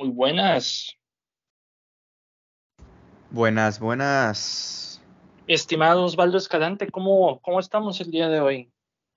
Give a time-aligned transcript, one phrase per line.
[0.00, 0.96] Muy buenas.
[3.28, 5.02] Buenas, buenas.
[5.46, 8.72] Estimado Osvaldo Escalante, ¿cómo, ¿cómo estamos el día de hoy?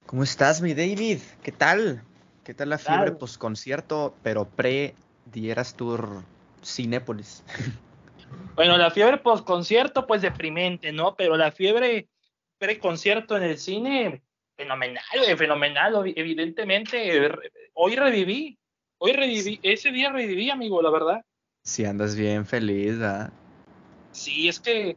[0.06, 1.20] ¿Cómo estás, mi David?
[1.42, 2.04] ¿Qué tal?
[2.44, 3.18] ¿Qué tal la fiebre Tal.
[3.18, 6.24] post-concierto, pero pre-Dieras Tour
[6.62, 7.46] Cinépolis?
[8.56, 11.16] Bueno, la fiebre post concierto, pues deprimente, ¿no?
[11.16, 12.10] Pero la fiebre
[12.58, 14.24] pre-concierto en el cine,
[14.58, 15.04] fenomenal,
[15.38, 17.32] fenomenal, evidentemente.
[17.74, 18.58] Hoy reviví,
[19.04, 21.26] hoy reviví, ese día reviví, amigo, la verdad.
[21.66, 23.34] Si andas bien feliz, ¿ah?
[24.14, 24.96] Sí, es que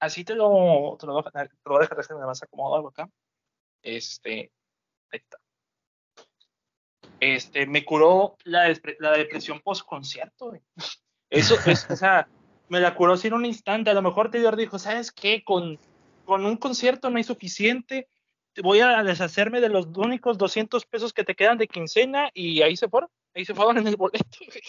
[0.00, 2.42] así te lo, te lo voy a dejar, te lo voy a dejar, déjame más
[2.42, 3.08] acomodo algo acá.
[3.82, 4.50] Este,
[5.12, 5.38] ahí está.
[7.20, 10.52] Este, me curó la, la depresión post concierto,
[11.28, 12.28] Eso es, o sea,
[12.68, 13.90] me la curó sin un instante.
[13.90, 15.44] A lo mejor Taylor dijo, ¿sabes qué?
[15.44, 15.78] Con,
[16.24, 18.08] con un concierto no hay suficiente.
[18.62, 22.76] Voy a deshacerme de los únicos 200 pesos que te quedan de quincena y ahí
[22.76, 23.10] se fueron.
[23.34, 24.24] Ahí se fueron en el boleto.
[24.46, 24.62] güey.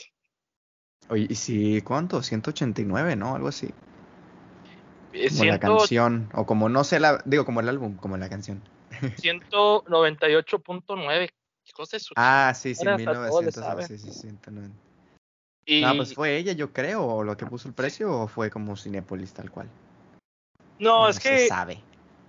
[1.10, 2.22] Oye, ¿y si cuánto?
[2.22, 3.36] 189, ¿no?
[3.36, 3.74] Algo así.
[5.30, 8.62] Como la canción, o como no sé la, digo, como el álbum, como la canción.
[9.18, 11.30] 198.9.
[11.66, 13.88] Hijos de su Ah, sí, sí, Ahora hasta todo le 1900, sabe.
[13.88, 14.74] sí, sí, 190.
[15.66, 18.50] Y, No, pues fue ella, yo creo, o lo que puso el precio, o fue
[18.50, 19.70] como Cinépolis tal cual.
[20.80, 21.84] no, es se que sabe.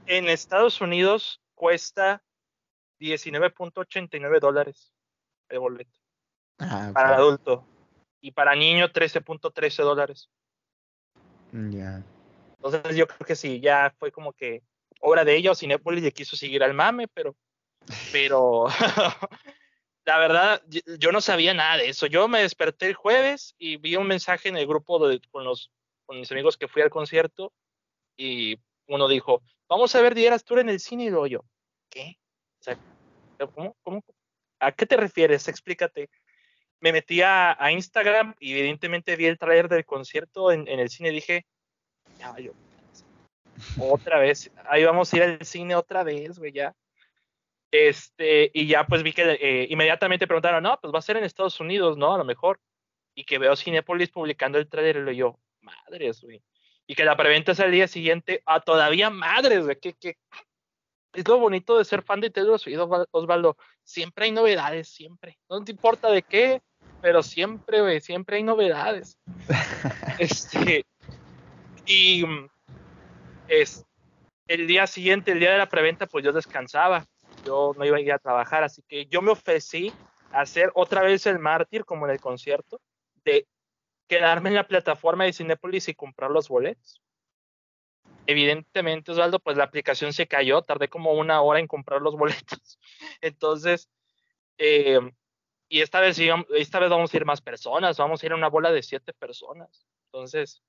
[0.06, 2.22] En Estados Unidos cuesta
[3.00, 4.92] 19.89 dólares
[5.48, 5.98] el boleto
[6.58, 7.64] Ah, para adulto
[8.20, 10.30] y para niño 13.13 dólares.
[11.52, 12.02] Ya.
[12.56, 14.62] Entonces yo creo que sí, ya fue como que
[15.00, 17.34] obra de ella o Cinépolis le quiso seguir al mame, pero,
[18.12, 18.66] pero
[20.04, 22.06] la verdad yo- yo no sabía nada de eso.
[22.06, 25.72] Yo me desperté el jueves y vi un mensaje en el grupo de, con, los,
[26.06, 27.52] con mis amigos que fui al concierto
[28.16, 28.58] y
[28.94, 31.44] uno dijo, vamos a ver Dieras Tour en el cine y luego yo,
[31.88, 32.18] ¿qué?
[32.60, 32.78] O sea,
[33.54, 33.76] ¿cómo?
[33.82, 34.04] ¿Cómo?
[34.60, 35.48] ¿A qué te refieres?
[35.48, 36.08] Explícate.
[36.80, 41.14] Me metí a, Instagram y evidentemente vi el trailer del concierto en, el cine y
[41.14, 41.46] dije,
[42.18, 42.54] ya valió.
[43.78, 46.74] Otra vez, ahí vamos a ir al cine otra vez, güey, ya.
[47.70, 51.24] Este, y ya pues vi que eh, inmediatamente preguntaron, no, pues va a ser en
[51.24, 52.14] Estados Unidos, ¿no?
[52.14, 52.60] A lo mejor.
[53.14, 56.42] Y que veo Cinepolis publicando el trailer y yo, madres, güey.
[56.92, 59.76] Y que la preventa es al día siguiente, a todavía madres, güey.
[59.80, 60.18] Que, que...
[61.14, 63.56] Es lo bonito de ser fan de Taylor Swift, Osval- Osvaldo.
[63.82, 65.38] Siempre hay novedades, siempre.
[65.48, 66.60] No te importa de qué,
[67.00, 69.16] pero siempre, güey, siempre hay novedades.
[70.18, 70.84] este,
[71.86, 72.26] y
[73.48, 73.86] es
[74.46, 77.06] el día siguiente, el día de la preventa, pues yo descansaba.
[77.46, 79.90] Yo no iba a ir a trabajar, así que yo me ofrecí
[80.30, 82.82] a hacer otra vez el mártir, como en el concierto,
[83.24, 83.46] de
[84.08, 87.02] quedarme en la plataforma de Cinepolis y comprar los boletos.
[88.26, 92.78] Evidentemente, Osvaldo, pues la aplicación se cayó, tardé como una hora en comprar los boletos.
[93.20, 93.88] Entonces,
[94.58, 95.00] eh,
[95.68, 96.18] y esta vez,
[96.54, 99.12] esta vez vamos a ir más personas, vamos a ir a una bola de siete
[99.12, 99.86] personas.
[100.06, 100.62] Entonces,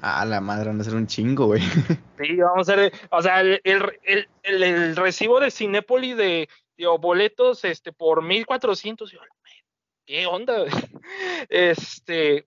[0.00, 1.60] Ah, la madre, van a ser un chingo, güey.
[2.18, 7.64] Sí, vamos a ver, o sea, el, el, el, recibo de Cinépolis de, digo, boletos
[7.64, 9.18] este, por 1400, yo,
[10.06, 10.64] ¿qué onda?
[11.48, 12.46] Este,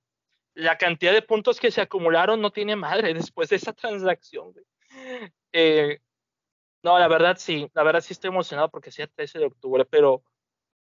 [0.56, 4.66] la cantidad de puntos que se acumularon no tiene madre después de esa transacción, güey.
[5.52, 6.00] Eh,
[6.84, 10.24] no, la verdad sí, la verdad sí estoy emocionado porque sea 13 de octubre, pero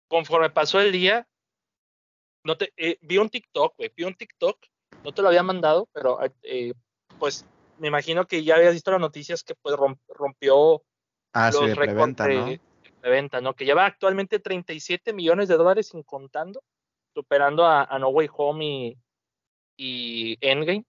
[0.09, 1.27] conforme pasó el día,
[2.45, 4.59] no te, eh, vi un TikTok, güey, vi un TikTok,
[5.05, 6.75] no te lo había mandado, pero eh,
[7.19, 7.44] pues
[7.79, 10.83] me imagino que ya habías visto las noticias que pues rom- rompió
[11.33, 12.47] Ah, sí, los de preventa, de, ¿no?
[12.47, 12.61] de
[13.00, 13.55] preventa, ¿no?
[13.55, 16.62] Que lleva actualmente 37 millones de dólares sin contando,
[17.15, 18.99] superando a, a No Way Home y,
[19.77, 20.84] y Endgame,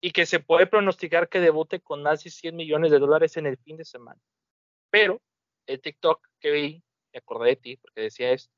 [0.00, 3.46] y que se puede pronosticar que debute con más de 100 millones de dólares en
[3.46, 4.20] el fin de semana.
[4.90, 5.20] Pero
[5.66, 6.82] el TikTok que vi,
[7.12, 8.52] me acordé de ti porque decía esto,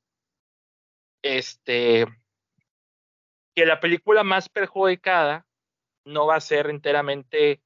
[1.21, 2.05] este,
[3.55, 5.45] que la película más perjudicada
[6.05, 7.61] no va a ser enteramente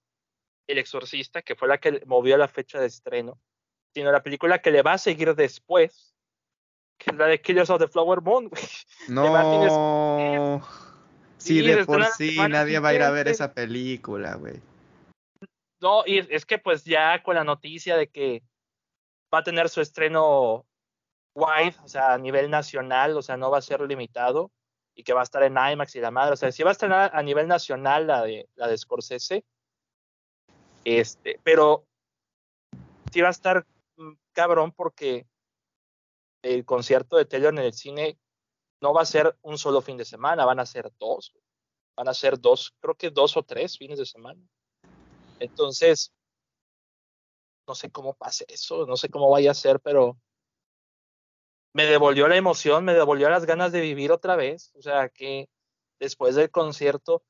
[0.67, 3.40] El Exorcista, que fue la que movió la fecha de estreno,
[3.94, 6.13] sino la película que le va a seguir después,
[6.97, 8.52] que es la de Killers of the Flower Moon.
[9.08, 10.61] No.
[11.37, 14.59] Sí, de por sí, semana nadie va a ir a ver esa película, güey.
[15.79, 18.41] No, y es, que pues ya con la noticia de que
[19.34, 20.66] va a tener su estreno
[21.35, 24.51] wide, o sea, a nivel nacional, o sea, no va a ser limitado,
[24.95, 26.73] y que va a estar en IMAX y la madre, o sea, sí va a
[26.73, 29.45] estrenar a nivel nacional la de, la de Scorsese,
[30.84, 31.85] este, pero
[33.11, 33.66] sí va a estar
[33.97, 35.28] mm, cabrón porque
[36.41, 38.17] el concierto de Taylor en el cine
[38.82, 41.34] no va a ser un solo fin de semana, van a ser dos,
[41.96, 44.41] van a ser dos, creo que dos o tres fines de semana.
[45.40, 46.12] Entonces,
[47.68, 50.18] no sé cómo pase eso, no sé cómo vaya a ser, pero
[51.74, 54.72] me devolvió la emoción, me devolvió las ganas de vivir otra vez.
[54.76, 55.50] O sea, que
[56.00, 57.23] después del concierto,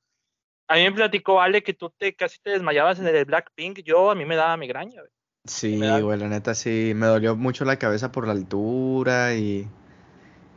[0.68, 3.80] a mí me platicó Ale que tú te casi te desmayabas en el Blackpink.
[3.80, 5.00] Yo, a mí me daba migraña.
[5.00, 5.12] Güey.
[5.44, 9.66] Sí, güey, la neta sí, me dolió mucho la cabeza por la altura y,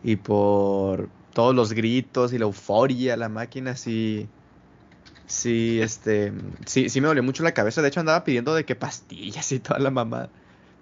[0.03, 4.27] y por todos los gritos y la euforia, la máquina sí,
[5.27, 6.33] sí, este,
[6.65, 7.81] sí, sí me dolió mucho la cabeza.
[7.81, 10.29] De hecho andaba pidiendo de que pastillas y toda la mamá,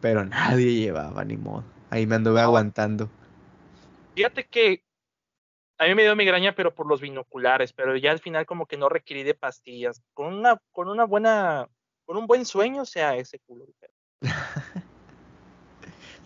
[0.02, 1.64] pero nadie llevaba ni modo.
[1.90, 3.10] Ahí me anduve aguantando.
[4.16, 4.84] Fíjate que
[5.78, 8.78] a mí me dio migraña, pero por los binoculares, pero ya al final como que
[8.78, 10.02] no requerí de pastillas.
[10.14, 11.70] Con una, con una buena,
[12.06, 13.66] con un buen sueño, o sea, ese culo.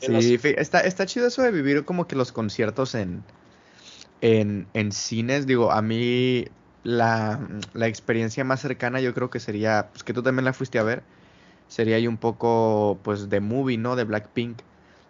[0.06, 3.24] sí, está, está chido eso de vivir como que los conciertos en,
[4.22, 5.48] en, en cines.
[5.48, 6.46] Digo, a mí
[6.84, 7.40] la,
[7.74, 10.84] la, experiencia más cercana yo creo que sería, pues que tú también la fuiste a
[10.84, 11.04] ver,
[11.68, 13.96] sería ahí un poco, pues, de movie, ¿no?
[13.96, 14.60] De Blackpink.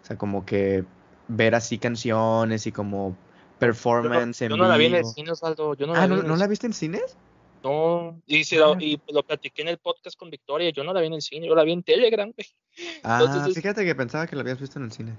[0.04, 0.84] O sea, como que
[1.28, 3.16] ver así canciones y como
[3.60, 5.74] performance yo yo no la vi en el cine, Osvaldo.
[5.76, 7.16] Yo no ah, ¿no, la viste en cines?
[7.64, 11.00] No, y, si lo, y lo platiqué en el podcast con Victoria, yo no la
[11.00, 12.34] vi en el cine, yo la vi en Telegram.
[13.04, 15.16] Ah, fíjate que pensaba que la habías visto en el cine.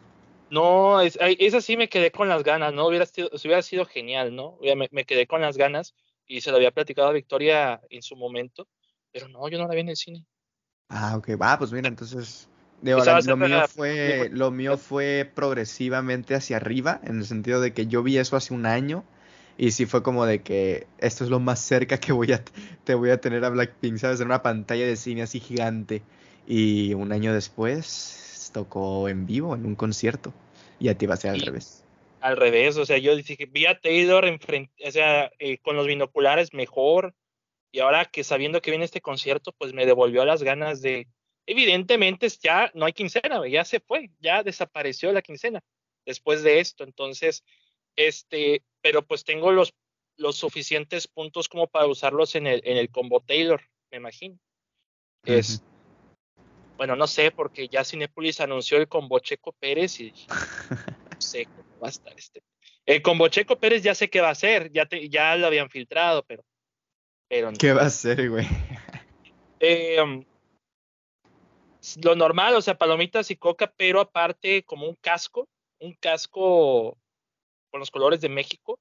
[0.51, 2.87] No, es, esa sí me quedé con las ganas, ¿no?
[2.87, 4.59] Hubiera sido, hubiera sido genial, ¿no?
[4.61, 5.95] Me, me, quedé con las ganas
[6.27, 8.69] y se lo había platicado a Victoria en su momento,
[9.11, 10.27] pero no, yo no la vi en el cine.
[10.91, 12.49] Ah, ok, va, pues mira, entonces
[12.83, 18.03] lo, mío fue, lo mío fue progresivamente hacia arriba, en el sentido de que yo
[18.03, 19.05] vi eso hace un año
[19.57, 22.43] y sí fue como de que esto es lo más cerca que voy a,
[22.85, 24.21] te voy a tener a Blackpink, ¿sabes?
[24.21, 26.03] En una pantalla de cine así gigante.
[26.47, 30.35] Y un año después tocó en vivo, en un concierto.
[30.81, 31.85] Y a ti va a ser al revés.
[32.21, 36.53] Al revés, o sea, yo dije, vi a Taylor o sea, eh, con los binoculares
[36.53, 37.15] mejor.
[37.71, 41.07] Y ahora que sabiendo que viene este concierto, pues me devolvió las ganas de,
[41.47, 45.61] evidentemente ya no hay quincena, ya se fue, ya desapareció la quincena
[46.07, 46.85] después de esto.
[46.85, 47.45] Entonces,
[47.97, 49.75] este, pero pues tengo los,
[50.17, 54.39] los suficientes puntos como para usarlos en el, en el combo Taylor, me imagino.
[55.25, 55.63] Es,
[56.77, 60.13] bueno, no sé, porque ya Cinepolis anunció el combo Checo Pérez y
[61.11, 62.43] no sé cómo va a estar este.
[62.87, 65.71] El combo Checo Pérez ya sé qué va a ser, ya, te, ya lo habían
[65.71, 66.45] filtrado, pero.
[67.29, 68.47] pero ¿Qué va a ser, güey?
[69.61, 70.23] Eh, um,
[72.03, 75.49] lo normal, o sea, palomitas y coca, pero aparte como un casco,
[75.79, 76.99] un casco
[77.75, 78.79] con los colores de México.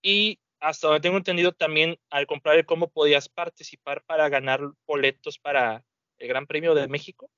[0.00, 5.40] Y hasta donde tengo entendido también al comprar el combo podías participar para ganar boletos
[5.40, 5.84] para
[6.18, 7.28] el Gran Premio de México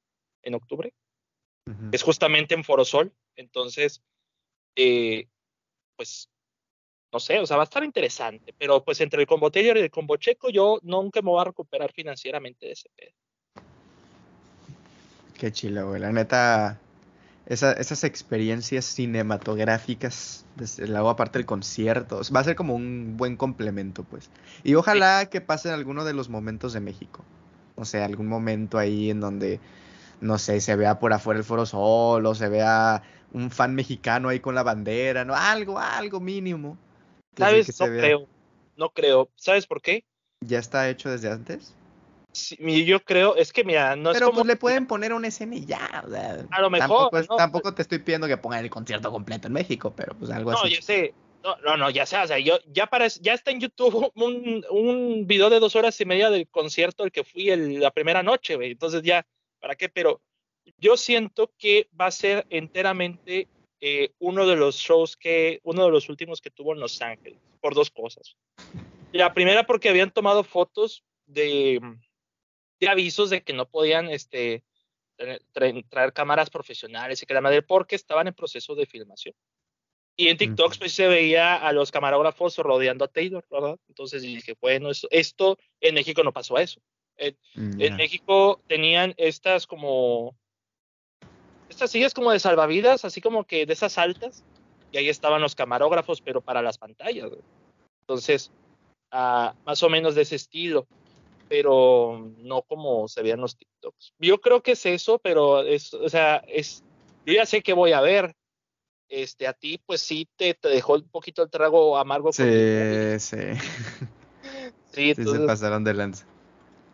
[0.42, 0.92] en octubre.
[1.90, 3.14] Es justamente en Forosol.
[3.34, 4.02] Entonces,
[4.76, 5.26] eh,
[5.96, 6.28] pues,
[7.10, 8.52] no sé, o sea, va a estar interesante.
[8.58, 11.44] Pero pues entre el combo Taylor y el combo Checo, yo nunca me voy a
[11.44, 13.12] recuperar financieramente de ese pedo.
[15.32, 16.02] Qué chilo, güey.
[16.02, 16.78] La neta,
[17.46, 20.46] esas experiencias cinematográficas,
[20.78, 24.30] luego aparte del concierto, va a ser como un buen complemento, pues.
[24.62, 27.24] Y ojalá que pasen alguno de los momentos de México.
[27.74, 29.58] O sea, algún momento ahí en donde,
[30.20, 33.02] no sé, se vea por afuera el foro solo, se vea
[33.32, 35.34] un fan mexicano ahí con la bandera, ¿no?
[35.34, 36.78] Algo, algo mínimo.
[37.36, 37.80] ¿Sabes?
[37.80, 38.26] No creo.
[38.76, 39.28] No creo.
[39.36, 40.04] ¿Sabes por qué?
[40.40, 41.74] ¿Ya está hecho desde antes?
[42.32, 44.32] Yo creo, es que mira, no es como...
[44.32, 45.86] pues le pueden poner un escena y ya.
[46.50, 47.10] a lo mejor.
[47.36, 50.62] Tampoco, te estoy pidiendo que pongan el concierto completo en México, pero pues algo así.
[50.62, 51.14] No, ya sé.
[51.42, 54.64] No, no, no, ya sé, o sea, yo, ya, para, ya está en YouTube un,
[54.70, 58.22] un video de dos horas y media del concierto al que fui el, la primera
[58.22, 58.70] noche, güey.
[58.70, 59.26] Entonces ya,
[59.60, 59.88] ¿para qué?
[59.88, 60.20] Pero
[60.78, 63.48] yo siento que va a ser enteramente
[63.80, 67.40] eh, uno de los shows que, uno de los últimos que tuvo en Los Ángeles,
[67.60, 68.36] por dos cosas.
[69.10, 71.80] La primera porque habían tomado fotos de,
[72.88, 74.64] avisos de que no podían este,
[75.52, 79.34] traer, cámaras profesionales y que la madre porque estaban en proceso de filmación.
[80.16, 83.78] Y en TikTok pues, se veía a los camarógrafos rodeando a Taylor, ¿verdad?
[83.88, 86.80] Entonces dije, bueno, esto, esto en México no pasó eso.
[87.16, 90.36] En, en, México tenían estas como,
[91.68, 94.44] estas sillas como de salvavidas, así como que de esas altas,
[94.90, 97.30] y ahí estaban los camarógrafos, pero para las pantallas.
[98.00, 98.50] Entonces,
[99.10, 100.86] ah, más o menos de ese estilo
[101.52, 104.14] pero no como se veían los TikToks.
[104.18, 106.82] Yo creo que es eso, pero es, o sea, es,
[107.26, 108.34] yo ya sé que voy a ver.
[109.10, 112.32] Este, a ti, pues sí te, te dejó un poquito el trago amargo.
[112.32, 112.42] Sí,
[113.18, 113.36] sí.
[114.92, 116.26] sí, se pasaron de lanza.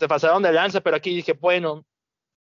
[0.00, 1.86] Se pasaron de lanza, pero aquí dije, bueno,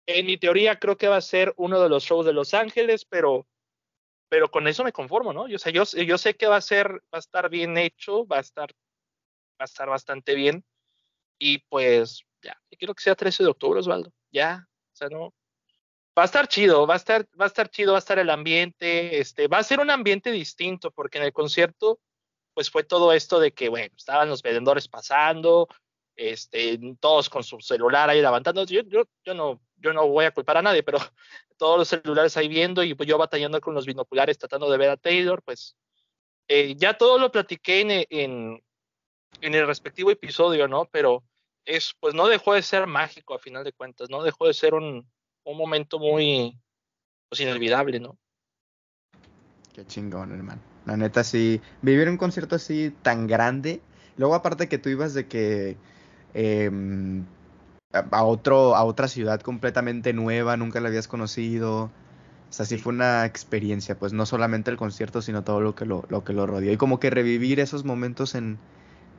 [0.07, 3.05] en mi teoría creo que va a ser uno de los shows de Los Ángeles,
[3.05, 3.49] pero,
[4.29, 5.49] pero con eso me conformo, ¿no?
[5.49, 8.25] Yo, o sea, yo, yo sé que va a ser, va a estar bien hecho,
[8.29, 10.65] va a estar, va a estar bastante bien
[11.39, 14.13] y pues ya, quiero que sea 13 de octubre, Osvaldo.
[14.31, 15.35] Ya, o sea, no.
[16.19, 18.31] Va a estar chido, va a estar, va a estar chido, va a estar el
[18.31, 22.01] ambiente, este, va a ser un ambiente distinto, porque en el concierto,
[22.55, 25.69] pues fue todo esto de que, bueno, estaban los vendedores pasando,
[26.17, 28.65] este, todos con su celular ahí levantando.
[28.65, 30.99] Yo, yo, yo, no, yo no voy a culpar a nadie, pero
[31.59, 34.91] todos los celulares ahí viendo y pues yo batallando con los binoculares tratando de ver
[34.91, 35.77] a Taylor, pues
[36.49, 38.63] eh, ya todo lo platiqué en,
[39.41, 40.87] en, el respectivo episodio, ¿no?
[40.91, 41.23] Pero
[41.65, 44.75] es, pues no dejó de ser mágico a final de cuentas, no dejó de ser
[44.75, 45.07] un,
[45.45, 46.59] un momento muy,
[47.29, 48.19] pues inolvidable, ¿no?
[49.75, 50.63] Qué chingón, hermano.
[50.87, 53.81] La neta, sí, vivir un concierto así tan grande,
[54.17, 55.77] luego aparte que tú ibas de que
[56.39, 57.25] Em,
[57.93, 61.85] a, otro, a otra ciudad completamente nueva, nunca la habías conocido.
[61.85, 65.87] O sea, sí fue una experiencia, pues no solamente el concierto, sino todo lo que
[65.87, 66.71] lo, lo que lo rodeó.
[66.71, 68.59] Y como que revivir esos momentos en,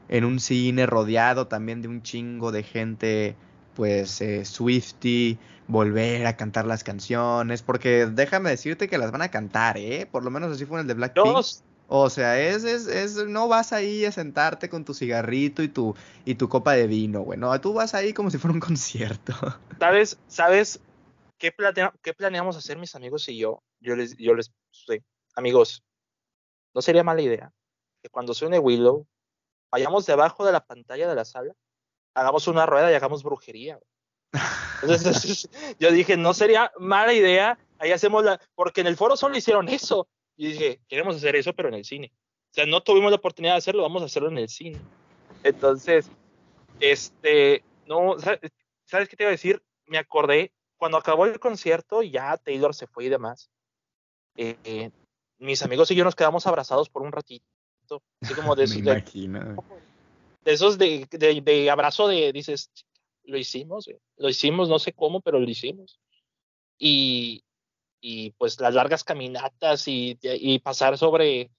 [0.10, 3.36] en un cine rodeado también de un chingo de gente,
[3.76, 5.38] pues eh, Swifty,
[5.68, 10.08] volver a cantar las canciones, porque déjame decirte que las van a cantar, ¿eh?
[10.10, 11.46] Por lo menos así fue en el de Blackpink.
[11.90, 15.96] O sea, es, es, es, no vas ahí a sentarte con tu cigarrito y tu,
[16.26, 17.40] y tu copa de vino, güey.
[17.40, 19.34] No, tú vas ahí como si fuera un concierto.
[19.80, 20.18] ¿Sabes?
[20.28, 20.82] ¿Sabes
[21.38, 21.54] qué,
[22.02, 23.64] qué planeamos hacer mis amigos y yo?
[23.80, 24.52] Yo les, yo les,
[25.36, 25.82] amigos,
[26.74, 27.54] no sería mala idea
[28.04, 29.08] que cuando suene Willow,
[29.72, 31.54] vayamos debajo de la pantalla de la sala,
[32.14, 33.80] hagamos una rueda y hagamos brujería.
[34.82, 39.38] Entonces, yo dije, no sería mala idea, ahí hacemos la, porque en el foro solo
[39.38, 42.12] hicieron eso y dije, queremos hacer eso, pero en el cine.
[42.52, 44.80] O sea, no tuvimos la oportunidad de hacerlo, vamos a hacerlo en el cine.
[45.44, 46.10] Entonces,
[46.80, 49.62] este, no, ¿sabes, qué te iba a decir?
[49.86, 53.50] Me acordé, cuando acabó el concierto, ya Taylor se fue y demás.
[54.36, 54.92] Eh,
[55.40, 57.46] mis amigos y yo nos quedamos abrazados por un ratito.
[58.22, 59.56] Así como de, Me imagino.
[60.44, 62.72] de, esos de, de, de, abrazo de, dices,
[63.24, 66.00] lo hicimos, lo hicimos, no sé cómo, pero lo hicimos.
[66.78, 67.44] Y,
[68.00, 71.52] y pues las largas caminatas y, y pasar sobre,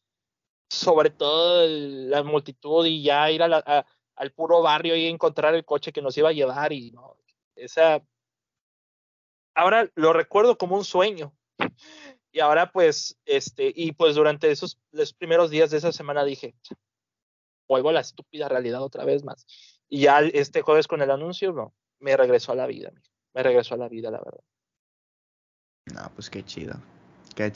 [0.68, 3.85] sobre todo la multitud y ya ir a
[4.18, 7.16] al puro barrio y encontrar el coche que nos iba a llevar y no,
[7.54, 8.02] esa,
[9.54, 11.32] ahora lo recuerdo como un sueño.
[12.30, 16.54] Y ahora pues, este, y pues durante esos los primeros días de esa semana dije,
[17.66, 19.47] vuelvo a la estúpida realidad otra vez más.
[19.88, 22.92] Y ya este jueves con el anuncio, no, me regresó a la vida,
[23.35, 24.44] me regresó a la vida, la verdad.
[25.94, 26.75] No, pues qué chido.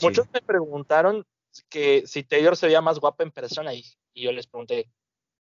[0.01, 1.25] Muchos me preguntaron
[1.69, 3.83] que si Taylor se veía más guapa en persona y,
[4.15, 4.89] yo les pregunté,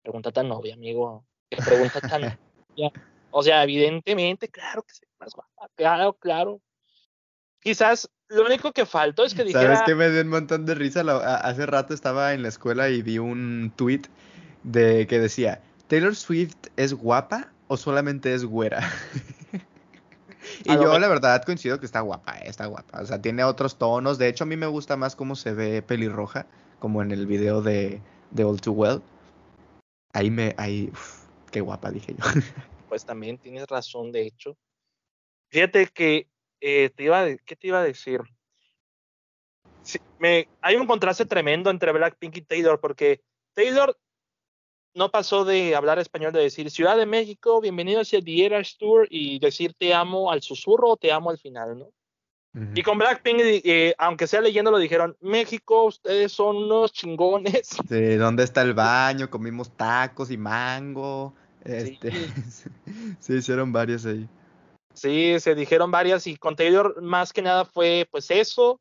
[0.01, 2.39] pregunta tan novia, amigo, qué pregunta tan.
[3.35, 6.61] O sea, evidentemente, claro que se ve más guapa, claro, claro.
[7.59, 9.63] Quizás lo único que faltó es que dijera...
[9.63, 11.01] ¿Sabes qué me dio un montón de risa?
[11.01, 14.01] hace rato estaba en la escuela y vi un tweet
[14.63, 18.89] de que decía, ¿Taylor Swift es guapa o solamente es güera?
[20.65, 23.01] Y yo la verdad coincido que está guapa, eh, está guapa.
[23.01, 24.17] O sea, tiene otros tonos.
[24.17, 26.47] De hecho, a mí me gusta más cómo se ve pelirroja,
[26.79, 29.01] como en el video de, de All Too Well.
[30.13, 30.91] Ahí me, ahí,
[31.51, 32.25] qué guapa, dije yo.
[32.89, 34.55] Pues también tienes razón, de hecho.
[35.49, 36.27] Fíjate que
[36.65, 38.21] eh, te iba, ¿qué te iba a decir?
[40.17, 43.21] me, hay un contraste tremendo entre Blackpink y Taylor, porque
[43.53, 43.97] Taylor
[44.93, 49.07] no pasó de hablar español, de decir Ciudad de México, bienvenido hacia The Eras Tour
[49.09, 51.89] y decir te amo al susurro o te amo al final, ¿no?
[52.75, 57.75] Y con Blackpink, eh, aunque sea leyendo, lo dijeron, México, ustedes son unos chingones.
[57.89, 59.29] Sí, ¿dónde está el baño?
[59.29, 61.33] Comimos tacos y mango.
[61.65, 62.11] Este,
[63.19, 63.33] sí.
[63.33, 64.29] hicieron varias ahí.
[64.93, 68.79] Sí, se dijeron varias y con Taylor más que nada fue pues eso,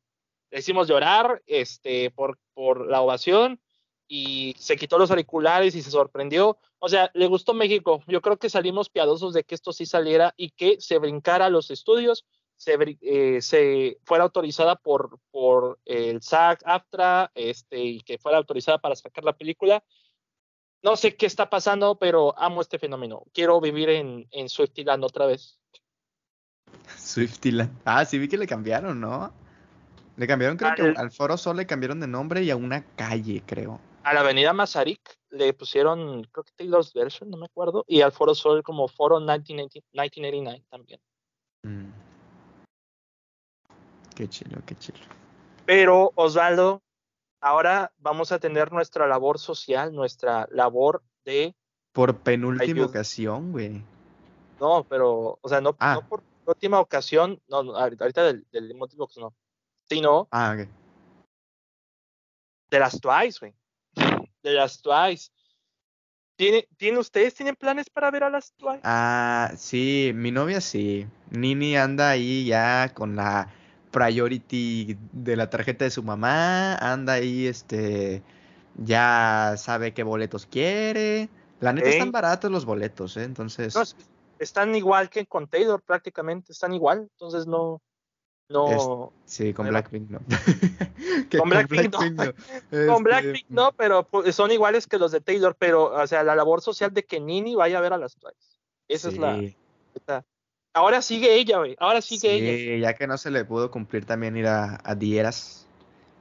[0.50, 3.60] le hicimos llorar este, por, por la ovación
[4.06, 6.58] y se quitó los auriculares y se sorprendió.
[6.78, 8.02] O sea, le gustó México.
[8.06, 11.70] Yo creo que salimos piadosos de que esto sí saliera y que se brincara los
[11.70, 12.26] estudios,
[12.56, 18.76] se, eh, se fuera autorizada por, por el SAG, AFTRA, este, y que fuera autorizada
[18.76, 19.82] para sacar la película.
[20.82, 23.24] No sé qué está pasando, pero amo este fenómeno.
[23.32, 25.61] Quiero vivir en, en Swiftyland otra vez.
[27.02, 27.70] Swiftyland.
[27.84, 29.32] Ah, sí vi que le cambiaron, ¿no?
[30.16, 33.42] Le cambiaron, creo que al Foro Sol le cambiaron de nombre y a una calle,
[33.46, 38.00] creo a la avenida Mazarik le pusieron, creo que Taylor's Version, no me acuerdo, y
[38.00, 41.00] al Foro Sol como Foro 1989 también.
[41.62, 41.90] Mm.
[44.14, 44.98] Qué chilo, qué chilo.
[45.64, 46.82] Pero, Osvaldo,
[47.40, 51.54] ahora vamos a tener nuestra labor social, nuestra labor de...
[51.92, 53.82] Por penúltima ocasión, güey.
[54.60, 55.94] No, pero, o sea, no, ah.
[55.94, 59.34] no por última ocasión, no, ahorita del, del motivo que no,
[59.88, 60.28] sino...
[60.30, 60.68] Ah, ok.
[62.70, 63.54] De las Twice, güey
[64.42, 65.30] de las Twice.
[66.36, 68.80] ¿Tiene, ¿Tiene ustedes tienen planes para ver a las Twice?
[68.82, 71.06] Ah, sí, mi novia sí.
[71.30, 73.48] Nini anda ahí ya con la
[73.90, 78.22] priority de la tarjeta de su mamá, anda ahí este
[78.76, 81.28] ya sabe qué boletos quiere.
[81.60, 83.24] La neta están baratos los boletos, ¿eh?
[83.24, 83.74] Entonces.
[84.42, 87.08] Están igual que con Taylor prácticamente, están igual.
[87.12, 87.80] Entonces no.
[88.48, 89.12] No.
[89.24, 90.20] sí, con Blackpink no.
[91.38, 92.32] con, Blackpink, no.
[92.92, 95.56] con Blackpink este, no, pero pues, son iguales que los de Taylor.
[95.58, 98.58] Pero, o sea, la labor social de que Nini vaya a ver a las Twice.
[98.88, 99.40] Esa es la.
[100.74, 101.76] Ahora sigue ella, güey.
[101.78, 102.88] Ahora sigue ella.
[102.88, 105.66] Ya que no se le pudo cumplir también ir a, a Dieras,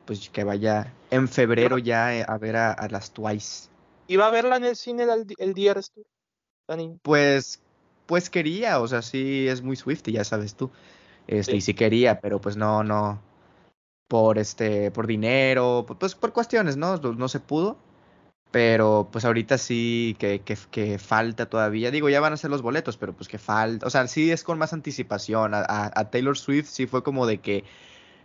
[0.05, 3.69] pues que vaya en febrero ya eh, a ver a las Twice.
[4.07, 6.05] ¿Iba a verla en el cine el, el día tú?
[7.01, 7.61] Pues,
[8.11, 10.69] pues quería, o sea, sí es muy Swifty, ya sabes tú.
[11.27, 13.21] Este, Y sí quería, pero pues no, no.
[14.09, 16.97] Por este, por dinero, pues por cuestiones, ¿no?
[16.97, 17.77] No, se pudo.
[18.51, 21.89] Pero pues ahorita sí que, que, que, falta todavía.
[21.89, 23.87] Digo, ya van a ser los boletos, pero pues que falta.
[23.87, 25.53] O sea, sí es con más anticipación.
[25.53, 25.63] A,
[25.95, 27.63] a Taylor Swift sí fue como de que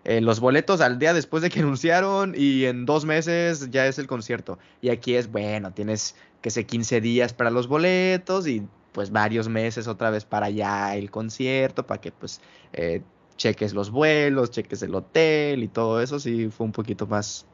[0.03, 4.01] eh, los boletos al día después de que anunciaron y en dos meses ya es
[4.01, 4.59] el concierto.
[4.81, 8.67] Y aquí es, bueno, tienes que ser 15 días para los boletos y
[8.97, 12.41] pues varios meses otra vez para ya el concierto, para que pues
[12.73, 13.03] eh,
[13.37, 17.45] cheques los vuelos, cheques el hotel y todo eso, sí fue un poquito más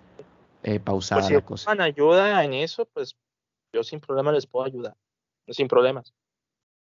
[0.62, 1.74] eh, pausada pues la cosa.
[1.74, 3.16] Si ayuda en eso, pues
[3.72, 4.94] yo sin problema les puedo ayudar,
[5.48, 6.14] sin problemas.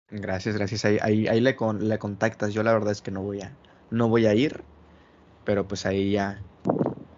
[0.09, 0.83] Gracias, gracias.
[0.83, 2.51] Ahí, ahí, ahí le, con, le contactas.
[2.51, 3.55] Yo la verdad es que no voy a,
[3.91, 4.63] no voy a ir
[5.49, 6.41] pero pues ahí ya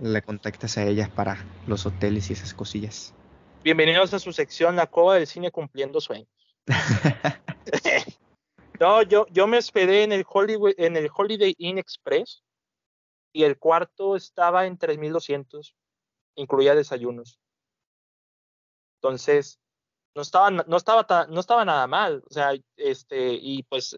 [0.02, 3.14] le contactas a ellas para los hoteles y esas cosillas.
[3.64, 6.41] Bienvenidos a su sección La Cova del Cine Cumpliendo Sueños.
[8.80, 12.44] no, yo, yo me hospedé en el, Hollywood, en el Holiday Inn Express
[13.34, 15.76] y el cuarto estaba en 3200,
[16.36, 17.40] incluía desayunos.
[18.98, 19.60] Entonces,
[20.16, 23.98] no estaba, no estaba, no estaba nada mal, o sea, este, y pues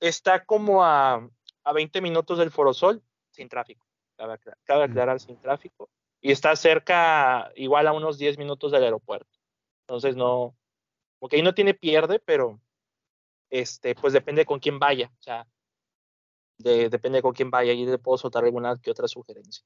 [0.00, 1.28] está como a
[1.68, 3.86] a 20 minutos del Forosol, sin tráfico.
[4.16, 5.90] Cabe, aclarar, sin tráfico.
[6.20, 9.38] Y está cerca, igual a unos 10 minutos del aeropuerto.
[9.82, 10.56] Entonces no,
[11.18, 12.60] porque ahí no tiene pierde, pero
[13.50, 15.10] este, pues depende con quién vaya.
[15.18, 15.46] O sea,
[16.58, 17.72] depende con quién vaya.
[17.72, 19.64] Y le puedo soltar alguna que otra sugerencia.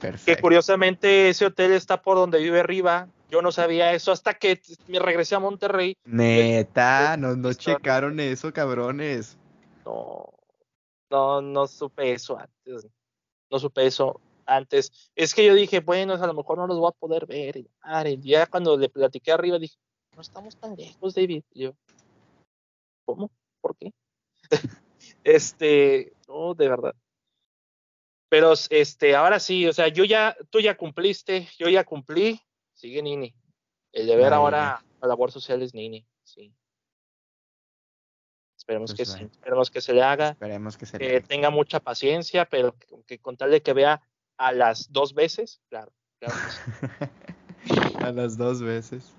[0.00, 0.36] Perfecto.
[0.36, 3.08] Que curiosamente ese hotel está por donde vive arriba.
[3.30, 5.96] Yo no sabía eso hasta que me regresé a Monterrey.
[6.04, 9.36] Neta, no, no checaron eso, cabrones.
[9.84, 10.32] No,
[11.10, 12.86] no, no supe eso antes.
[13.50, 15.10] No supe eso antes.
[15.14, 17.56] Es que yo dije, bueno, a lo mejor no los voy a poder ver.
[17.56, 17.68] Y,
[18.22, 19.76] ya cuando le platiqué arriba dije,
[20.18, 21.44] no estamos tan lejos, David.
[21.54, 21.74] yo,
[23.04, 23.30] ¿cómo?
[23.60, 23.92] ¿Por qué?
[25.22, 26.96] este, no, de verdad.
[28.28, 32.40] Pero este, ahora sí, o sea, yo ya, tú ya cumpliste, yo ya cumplí,
[32.74, 33.32] sigue Nini.
[33.92, 36.52] El deber ahora a labor social es Nini, sí.
[38.56, 40.30] Esperemos pues que esperemos que se le haga.
[40.30, 42.74] Esperemos que se le tenga mucha paciencia, pero
[43.06, 44.02] que, con tal de que vea
[44.36, 45.92] a las dos veces, claro.
[48.04, 49.14] a las dos veces.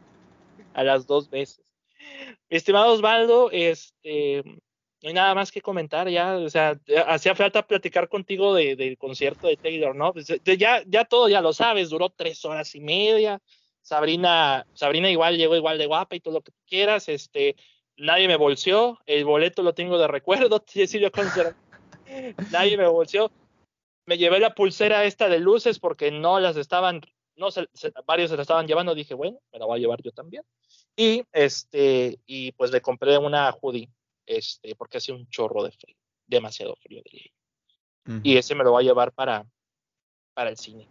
[0.74, 1.62] A las dos veces.
[2.50, 4.44] estimado Osvaldo, este,
[5.02, 9.48] no hay nada más que comentar ya, o sea, hacía falta platicar contigo del concierto
[9.48, 10.14] de Taylor, ¿no?
[10.14, 13.42] Pues, ya, ya todo ya lo sabes, duró tres horas y media.
[13.82, 17.56] Sabrina, Sabrina igual llegó igual de guapa y todo lo que quieras, este,
[17.98, 20.64] nadie me bolseó, el boleto lo tengo de recuerdo,
[22.52, 23.32] nadie me bolseó.
[24.06, 27.02] Me llevé la pulsera esta de luces porque no las estaban,
[27.39, 27.67] no se,
[28.06, 30.43] varios se la estaban llevando, dije, bueno, me la voy a llevar yo también.
[30.95, 33.89] Y este, y pues le compré una hoodie,
[34.25, 35.95] este, porque hace un chorro de frío,
[36.28, 37.32] demasiado frío diría
[38.23, 39.47] Y ese me lo voy a llevar para,
[40.34, 40.88] para el cine.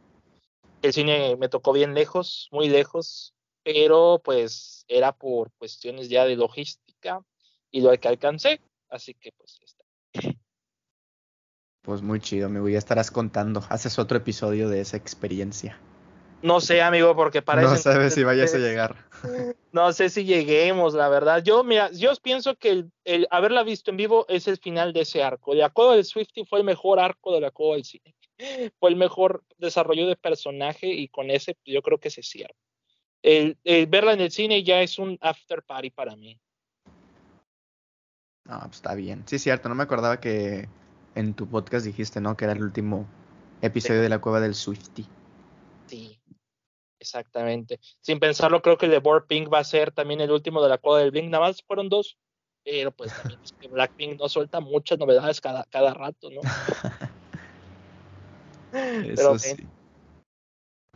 [0.82, 6.36] El cine me tocó bien lejos, muy lejos, pero pues era por cuestiones ya de
[6.36, 7.22] logística
[7.70, 9.84] y lo que alcancé, así que pues está.
[11.82, 13.62] Pues muy chido, me voy a estarás contando.
[13.68, 15.80] Haces otro episodio de esa experiencia.
[16.42, 17.68] No sé, amigo, porque parece.
[17.68, 18.96] No sabes si vayas a llegar.
[19.70, 21.42] No sé si lleguemos, la verdad.
[21.42, 25.22] Yo, mira, yo pienso que el, haberla visto en vivo es el final de ese
[25.22, 25.52] arco.
[25.52, 28.14] El acuerdo del Swifty fue el mejor arco del acuerdo del cine.
[28.80, 32.54] Fue el mejor desarrollo de personaje y con ese yo creo que se cierra
[33.22, 36.40] el, verla en el cine ya es un after party para mí.
[38.44, 39.24] No, pues está bien.
[39.26, 40.68] Sí, cierto, no me acordaba que
[41.14, 42.36] en tu podcast dijiste, ¿no?
[42.36, 43.06] Que era el último
[43.60, 45.06] episodio de la cueva del Swifty.
[45.86, 46.17] Sí,
[46.98, 47.80] exactamente.
[48.00, 50.68] Sin pensarlo, creo que el de Board Pink va a ser también el último de
[50.68, 51.30] la cueva del Blink.
[51.30, 52.16] Nada más fueron dos.
[52.64, 56.40] Pero pues también es que Blackpink no suelta muchas novedades cada, cada rato, ¿no?
[59.08, 59.66] Eso sí.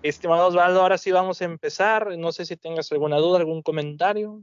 [0.03, 2.19] Estimado Osvaldo, ahora sí vamos a empezar.
[2.19, 4.43] No sé si tengas alguna duda, algún comentario.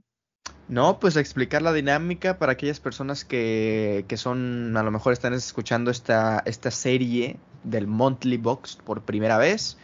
[0.67, 5.33] No, pues explicar la dinámica para aquellas personas que, que son, a lo mejor están
[5.33, 9.77] escuchando esta, esta serie del Monthly Box por primera vez.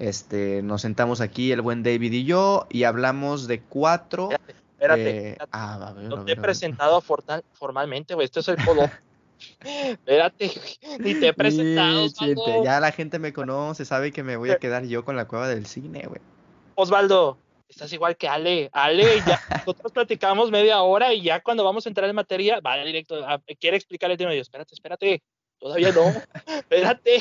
[0.00, 4.30] Este, nos sentamos aquí, el buen David y yo, y hablamos de cuatro.
[4.78, 7.02] Espérate, eh, Ah, no te he presentado
[7.52, 8.24] formalmente, güey.
[8.24, 8.90] Esto es el polo.
[9.60, 10.50] espérate,
[11.00, 12.64] ni te he presentado.
[12.64, 15.48] ya la gente me conoce, sabe que me voy a quedar yo con la cueva
[15.48, 16.22] del cine, güey.
[16.76, 17.36] Osvaldo,
[17.68, 18.70] estás igual que Ale.
[18.72, 22.82] Ale, ya nosotros platicamos media hora y ya cuando vamos a entrar en materia, va
[22.82, 23.22] directo,
[23.60, 24.32] quiere explicar el tema.
[24.32, 25.22] Y yo, espérate, espérate,
[25.58, 26.10] todavía no,
[26.46, 27.20] espérate.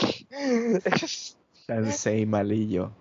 [1.69, 2.91] Cansé malillo.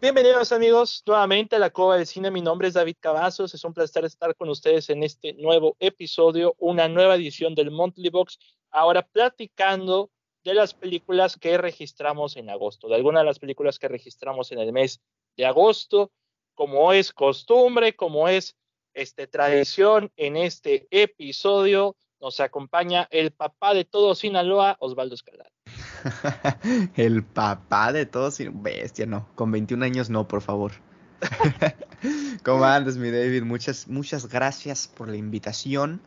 [0.00, 2.30] Bienvenidos amigos nuevamente a la Cova del Cine.
[2.30, 3.54] Mi nombre es David Cavazos.
[3.54, 8.10] Es un placer estar con ustedes en este nuevo episodio, una nueva edición del Monthly
[8.10, 8.38] Box.
[8.70, 10.12] Ahora platicando
[10.44, 14.58] de las películas que registramos en agosto, de algunas de las películas que registramos en
[14.58, 15.00] el mes
[15.36, 16.12] de agosto,
[16.54, 18.54] como es costumbre, como es
[18.92, 21.96] este, tradición en este episodio.
[22.20, 25.50] Nos acompaña el papá de todo Sinaloa, Osvaldo Escalada.
[26.96, 30.72] el papá de todos, bestia, no, con 21 años no, por favor.
[32.44, 33.42] ¿Cómo andas, mi David?
[33.42, 36.02] Muchas, muchas gracias por la invitación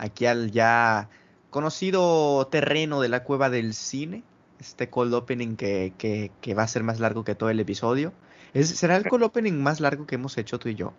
[0.00, 1.10] aquí al ya
[1.50, 4.22] conocido terreno de la cueva del cine.
[4.58, 8.12] Este cold opening que, que, va a ser más largo que todo el episodio.
[8.52, 10.92] ¿Es, ¿Será el cold opening más largo que hemos hecho tú y yo?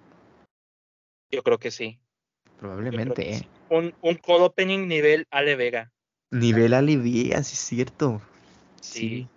[1.30, 2.00] Yo creo que sí.
[2.60, 3.48] Probablemente, ¿eh?
[3.70, 5.92] Un, un cold opening nivel Ale Vega.
[6.32, 8.22] Nivel Ale Vega, sí es cierto.
[8.82, 9.28] Sí.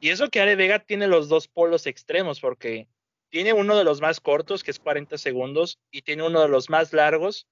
[0.00, 2.88] Y eso que Ale Vega tiene los dos polos extremos, porque
[3.30, 6.70] tiene uno de los más cortos, que es 40 segundos, y tiene uno de los
[6.70, 7.46] más largos,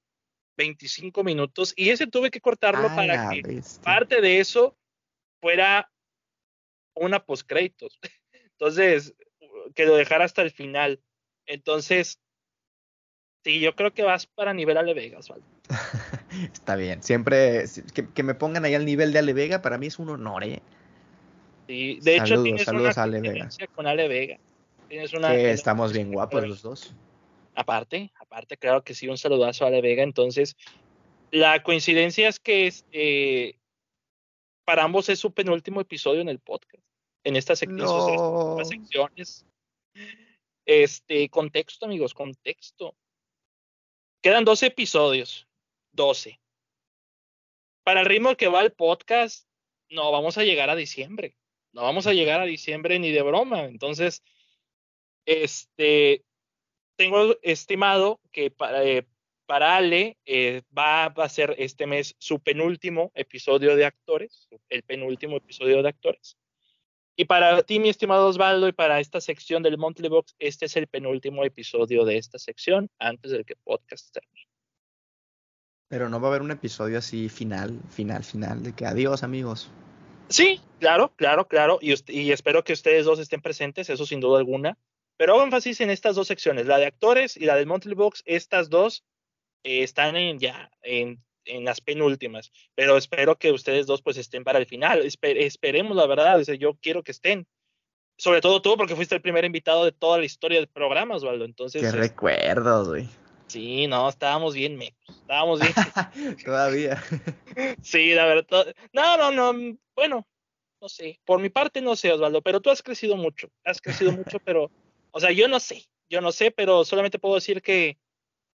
[0.56, 1.72] 25 minutos.
[1.76, 4.76] Y ese tuve que cortarlo para que parte de eso
[5.40, 5.90] fuera
[6.94, 7.98] una postcréditos.
[8.32, 9.14] Entonces,
[9.74, 11.00] que lo dejara hasta el final.
[11.46, 12.18] Entonces,
[13.44, 15.18] sí, yo creo que vas para nivel Ale Vega,
[16.52, 17.02] Está bien.
[17.02, 17.64] Siempre
[17.94, 20.44] que, que, me pongan ahí al nivel de Ale Vega, para mí es un honor,
[20.44, 20.62] ¿eh?
[21.66, 23.48] Sí, de hecho tienes saludos una a Ale Vega.
[23.74, 24.38] con Ale Vega.
[24.88, 26.94] Tienes una, estamos bien guapos los dos.
[27.56, 30.02] Aparte, aparte, claro que sí, un saludazo a Ale Vega.
[30.02, 30.56] Entonces,
[31.30, 33.58] la coincidencia es que eh,
[34.64, 36.84] para ambos es su penúltimo episodio en el podcast.
[37.24, 39.46] En estas secciones.
[40.64, 42.94] Este, contexto, amigos, contexto.
[44.22, 45.48] Quedan 12 episodios.
[45.92, 46.38] 12.
[47.82, 49.48] Para el ritmo que va el podcast,
[49.88, 51.36] no vamos a llegar a diciembre
[51.76, 53.64] no vamos a llegar a diciembre ni de broma.
[53.64, 54.22] Entonces,
[55.26, 56.24] este,
[56.96, 59.06] tengo estimado que para, eh,
[59.46, 65.36] para Ale eh, va, a ser este mes su penúltimo episodio de actores, el penúltimo
[65.36, 66.36] episodio de actores.
[67.18, 70.76] Y para ti, mi estimado Osvaldo, y para esta sección del Monthly Box, este es
[70.76, 74.48] el penúltimo episodio de esta sección antes del que podcast termine.
[75.88, 79.70] Pero no va a haber un episodio así final, final, final, de que adiós amigos.
[80.28, 81.78] Sí, claro, claro, claro.
[81.80, 84.76] Y, y, espero que ustedes dos estén presentes, eso sin duda alguna.
[85.16, 88.22] Pero hago énfasis en estas dos secciones, la de actores y la del Monthly Box.
[88.26, 89.04] Estas dos
[89.62, 92.52] eh, están en, ya en, en, las penúltimas.
[92.74, 95.02] Pero espero que ustedes dos pues estén para el final.
[95.04, 96.40] esperemos, la verdad.
[96.58, 97.46] yo quiero que estén.
[98.18, 101.44] Sobre todo tú, porque fuiste el primer invitado de toda la historia del programa, Osvaldo.
[101.44, 101.82] Entonces.
[101.82, 103.08] Qué recuerdo, güey.
[103.46, 104.98] Sí, no, estábamos bien mecos.
[105.08, 105.72] Estábamos bien.
[106.44, 107.02] Todavía.
[107.82, 108.74] sí, la verdad.
[108.92, 109.76] No, no, no.
[109.94, 110.26] Bueno,
[110.80, 111.20] no sé.
[111.24, 113.48] Por mi parte no sé, Osvaldo, pero tú has crecido mucho.
[113.64, 114.70] Has crecido mucho, pero.
[115.16, 115.88] O sea, yo no sé.
[116.08, 117.98] Yo no sé, pero solamente puedo decir que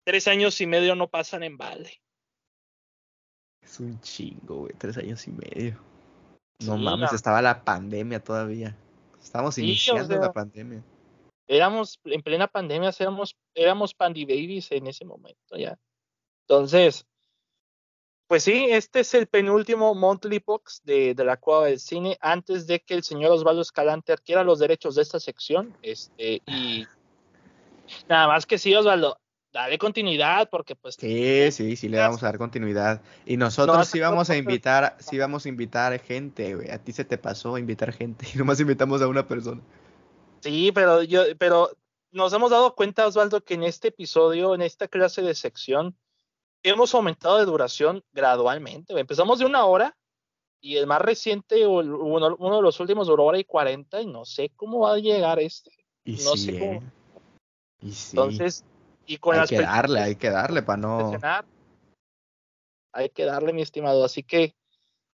[0.04, 2.00] tres años y medio no pasan en balde.
[3.62, 4.74] Es un chingo, güey.
[4.78, 5.80] Tres años y medio.
[6.60, 8.76] No mames, estaba la pandemia todavía.
[9.20, 10.84] Estamos iniciando la pandemia
[11.50, 15.76] éramos en plena pandemia, éramos, éramos pandy babies en ese momento ya.
[16.46, 17.04] Entonces,
[18.30, 22.68] pues sí, este es el penúltimo monthly box de, de la cueva del cine antes
[22.68, 25.76] de que el señor Osvaldo Escalante adquiera los derechos de esta sección.
[25.82, 26.86] Este, y
[28.08, 29.18] nada más que sí, Osvaldo,
[29.52, 33.02] dale continuidad porque pues sí sí sí le vamos a dar continuidad.
[33.26, 36.70] Y nosotros sí vamos a invitar sí vamos a invitar gente güey.
[36.70, 39.60] A ti se te pasó invitar gente y nomás invitamos a una persona.
[40.38, 41.70] Sí, pero yo, pero
[42.12, 45.96] nos hemos dado cuenta, Osvaldo, que en este episodio, en esta clase de sección,
[46.62, 48.98] hemos aumentado de duración gradualmente.
[48.98, 49.96] Empezamos de una hora
[50.60, 54.24] y el más reciente, uno, uno de los últimos duró hora y 40 y no
[54.24, 55.70] sé cómo va a llegar este.
[56.04, 56.72] Y no sí, sé cómo.
[56.72, 56.82] ¿eh?
[57.80, 58.10] Y sí.
[58.16, 58.64] Entonces,
[59.06, 61.12] y con hay las que darle, hay que darle para no...
[62.92, 64.04] Hay que darle, mi estimado.
[64.04, 64.54] Así que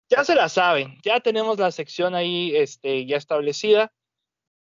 [0.09, 3.93] ya se la saben, ya tenemos la sección ahí este, ya establecida.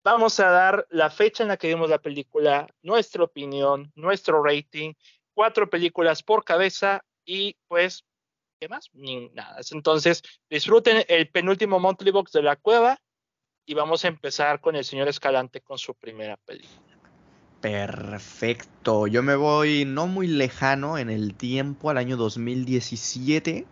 [0.05, 4.95] Vamos a dar la fecha en la que vimos la película, nuestra opinión, nuestro rating,
[5.43, 8.05] cuatro películas por cabeza y pues,
[8.61, 8.91] ¿qué más?
[8.93, 9.57] Ni nada.
[9.73, 13.01] Entonces, disfruten el penúltimo Monthly Box de la cueva
[13.67, 16.97] y vamos a empezar con el señor Escalante con su primera película.
[17.61, 23.67] Perfecto, yo me voy no muy lejano en el tiempo, al año 2017,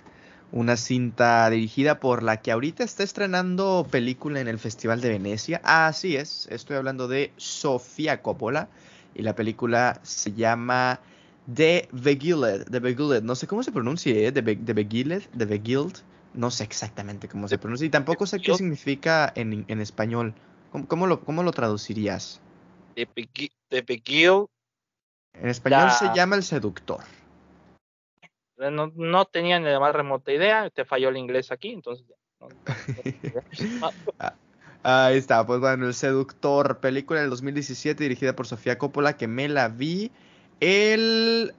[0.50, 5.61] una cinta dirigida por la que ahorita está estrenando película en el Festival de Venecia.
[5.62, 8.68] Así es, estoy hablando de Sofía Coppola
[9.14, 10.98] y la película se llama
[11.46, 14.33] The Beguiled, The Beguiled, no sé cómo se pronuncia, ¿eh?
[14.33, 15.96] The, Be The Beguiled, The Beguiled,
[16.35, 20.35] no sé exactamente cómo se pronuncia y tampoco sé qué significa en, en español.
[20.70, 22.40] ¿Cómo, cómo, lo, ¿Cómo lo traducirías?
[22.94, 23.09] The
[23.83, 24.46] Beguiled.
[25.33, 27.00] En español La- se llama El Seductor.
[28.57, 32.14] No, no tenía ni la más remota idea, te falló el inglés aquí, entonces ya,
[32.40, 32.48] no-
[33.81, 33.92] no-
[34.83, 39.48] Ahí está, pues bueno, El Seductor, película del 2017 dirigida por Sofía Coppola, que me
[39.48, 40.11] la vi
[40.60, 41.54] el,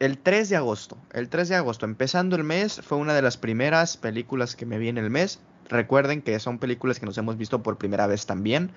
[0.00, 0.96] el 3 de agosto.
[1.12, 4.78] El 3 de agosto, empezando el mes, fue una de las primeras películas que me
[4.78, 5.40] vi en el mes.
[5.68, 8.70] Recuerden que son películas que nos hemos visto por primera vez también.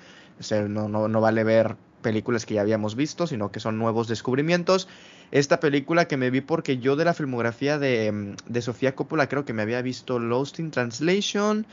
[0.70, 4.88] No, no, no vale ver películas que ya habíamos visto, sino que son nuevos descubrimientos.
[5.32, 9.28] Esta película que me vi porque yo de la filmografía de, mm, de Sofía Coppola
[9.28, 11.66] creo que me había visto Lost in Translation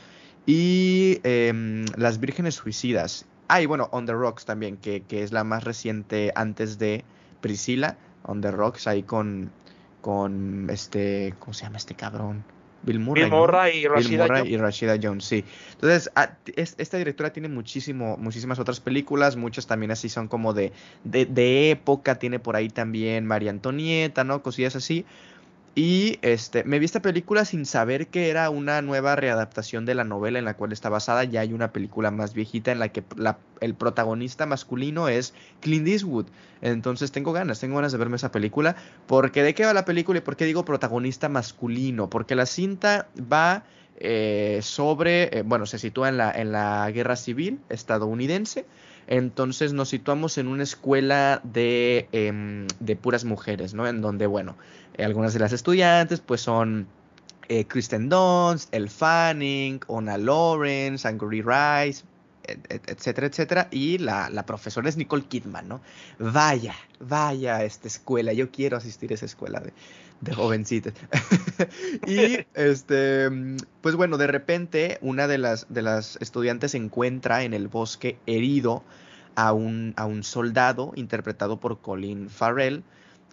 [0.45, 3.25] y em, Las Vírgenes Suicidas.
[3.47, 7.03] Ah, y bueno, On the Rocks también, que, que es la más reciente antes de
[7.43, 7.97] Priscilla.
[8.23, 9.51] On the Rocks, ahí con,
[10.01, 12.43] con este, ¿cómo se llama este cabrón?
[12.83, 13.23] Bill Murray.
[13.23, 13.37] Bill ¿no?
[13.39, 14.51] Murray y Bill Rashida Murray Jones.
[14.53, 15.45] y Rashida Jones, sí.
[15.73, 20.53] Entonces, ah, es- esta directora tiene muchísimo, muchísimas otras películas, muchas también así son como
[20.53, 20.71] de,
[21.05, 24.41] de, de época, tiene por ahí también María Antonieta, ¿no?
[24.41, 25.05] Cosillas así.
[25.75, 30.03] Y este, me vi esta película sin saber que era una nueva readaptación de la
[30.03, 31.23] novela en la cual está basada.
[31.23, 35.87] Ya hay una película más viejita en la que la- el protagonista masculino es Clint
[35.87, 36.27] Eastwood.
[36.61, 38.75] Entonces tengo ganas, tengo ganas de verme esa película.
[39.07, 42.07] Porque de qué va la película y por qué digo protagonista masculino.
[42.07, 43.63] Porque la cinta va
[43.97, 48.65] eh, sobre, eh, bueno, se sitúa en la, en la guerra civil estadounidense.
[49.07, 53.85] Entonces nos situamos en una escuela de, em, de puras mujeres, ¿no?
[53.87, 56.87] En donde, bueno, eh, algunas de las estudiantes pues son
[57.49, 62.03] eh, Kristen Dunst, Elle Fanning, Ona Lawrence, Angry Rice,
[62.45, 63.67] et- et- etcétera, etcétera.
[63.71, 65.81] Y la, la profesora es Nicole Kidman, ¿no?
[66.19, 69.73] Vaya, vaya a esta escuela, yo quiero asistir a esa escuela de,
[70.21, 70.93] de jovencitas.
[72.07, 73.29] y este,
[73.81, 78.83] pues bueno, de repente una de las, de las estudiantes encuentra en el bosque herido
[79.35, 82.83] a un, a un soldado interpretado por Colin Farrell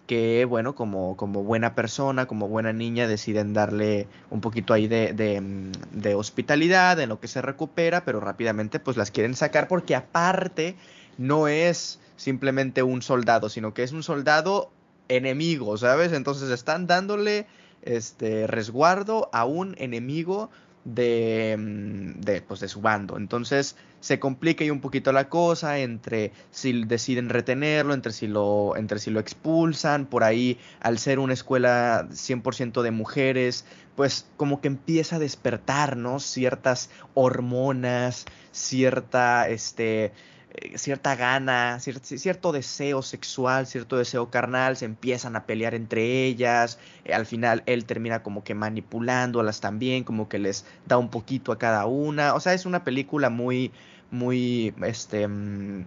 [0.07, 5.13] que bueno, como, como buena persona, como buena niña, deciden darle un poquito ahí de,
[5.13, 9.67] de, mm, de hospitalidad en lo que se recupera, pero rápidamente pues las quieren sacar
[9.67, 10.75] porque aparte
[11.17, 14.71] no es simplemente un soldado, sino que es un soldado
[15.07, 16.13] enemigo, ¿sabes?
[16.13, 17.47] Entonces están dándole
[17.81, 20.49] este resguardo a un enemigo
[20.83, 23.17] de, mm, de, pues, de su bando.
[23.17, 28.75] Entonces se complica ahí un poquito la cosa entre si deciden retenerlo, entre si lo,
[28.75, 33.65] entre si lo expulsan, por ahí al ser una escuela 100% de mujeres,
[33.95, 36.19] pues como que empieza a despertar, ¿no?
[36.19, 40.13] Ciertas hormonas, cierta, este,
[40.53, 46.25] eh, cierta gana, cier- cierto deseo sexual, cierto deseo carnal, se empiezan a pelear entre
[46.25, 51.09] ellas, eh, al final él termina como que manipulándolas también, como que les da un
[51.09, 53.71] poquito a cada una, o sea, es una película muy,
[54.11, 55.85] muy, este, mm,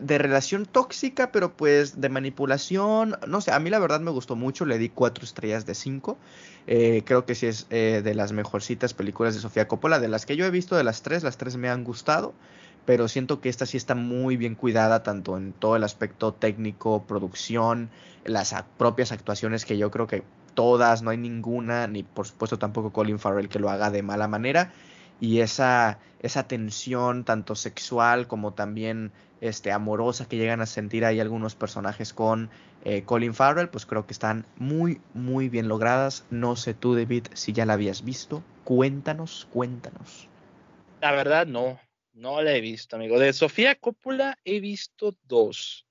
[0.00, 4.36] de relación tóxica, pero pues de manipulación, no sé, a mí la verdad me gustó
[4.36, 6.16] mucho, le di cuatro estrellas de cinco,
[6.68, 10.36] eh, creo que sí es de las mejorcitas películas de Sofía Coppola, de las que
[10.36, 12.32] yo he visto de las tres, las tres me han gustado,
[12.88, 17.04] pero siento que esta sí está muy bien cuidada, tanto en todo el aspecto técnico,
[17.06, 17.90] producción,
[18.24, 20.22] las propias actuaciones que yo creo que
[20.54, 24.26] todas, no hay ninguna, ni por supuesto tampoco Colin Farrell que lo haga de mala
[24.26, 24.72] manera,
[25.20, 31.20] y esa, esa tensión tanto sexual como también este, amorosa que llegan a sentir ahí
[31.20, 32.48] algunos personajes con
[32.86, 36.24] eh, Colin Farrell, pues creo que están muy, muy bien logradas.
[36.30, 38.42] No sé tú, David, si ya la habías visto.
[38.64, 40.26] Cuéntanos, cuéntanos.
[41.02, 41.78] La verdad, no,
[42.18, 43.18] no la he visto, amigo.
[43.18, 45.86] De Sofía Coppola he visto dos.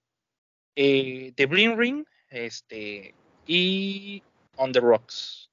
[0.76, 3.16] Eh, The Bling Ring, este,
[3.48, 4.22] y
[4.58, 5.50] On the Rocks.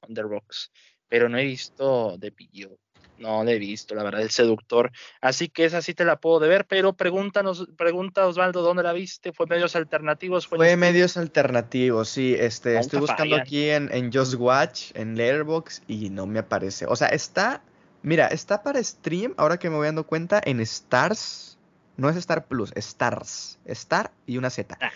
[0.00, 0.70] On the Rocks.
[1.08, 2.78] pero no he visto The Beguiled.
[3.18, 4.92] No la he visto, la verdad, el seductor.
[5.22, 8.92] Así que esa sí te la puedo de ver, pero pregúntanos, pregunta Osvaldo, ¿dónde la
[8.92, 9.32] viste?
[9.32, 10.46] ¿Fue medios alternativos?
[10.46, 12.36] Fue, medios alternativos, sí.
[12.38, 16.84] Este, estoy buscando aquí en, en Just Watch, en Letterboxd, y no me aparece.
[16.84, 17.62] O sea, está,
[18.06, 21.58] mira, está para stream, ahora que me voy dando cuenta, en Stars.
[21.96, 23.58] No es Star Plus, Stars.
[23.64, 24.78] Star y una Z.
[24.80, 24.90] Ah.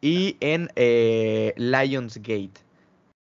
[0.00, 2.52] Y en eh, Lionsgate.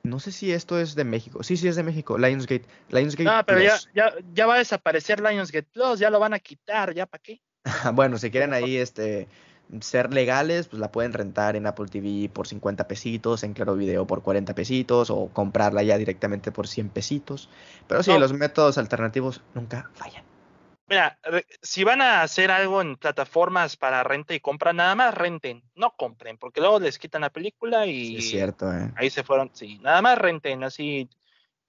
[0.03, 1.42] No sé si esto es de México.
[1.42, 2.18] Sí, sí es de México.
[2.18, 2.64] Lionsgate.
[2.88, 3.24] Lionsgate.
[3.24, 5.98] No, pero ya, ya, ya, va a desaparecer Lionsgate Plus.
[5.98, 6.94] Ya lo van a quitar.
[6.94, 7.40] ¿Ya para qué?
[7.94, 9.29] bueno, si quieren ahí este
[9.81, 14.07] ser legales, pues la pueden rentar en Apple TV por 50 pesitos, en Claro Video
[14.07, 17.48] por 40 pesitos o comprarla ya directamente por 100 pesitos.
[17.87, 20.24] Pero sí, los métodos alternativos nunca fallan.
[20.88, 21.18] Mira,
[21.61, 25.94] si van a hacer algo en plataformas para renta y compra, nada más renten, no
[25.96, 28.90] compren, porque luego les quitan la película y es cierto, ¿eh?
[28.96, 31.11] ahí se fueron, sí, nada más renten, así,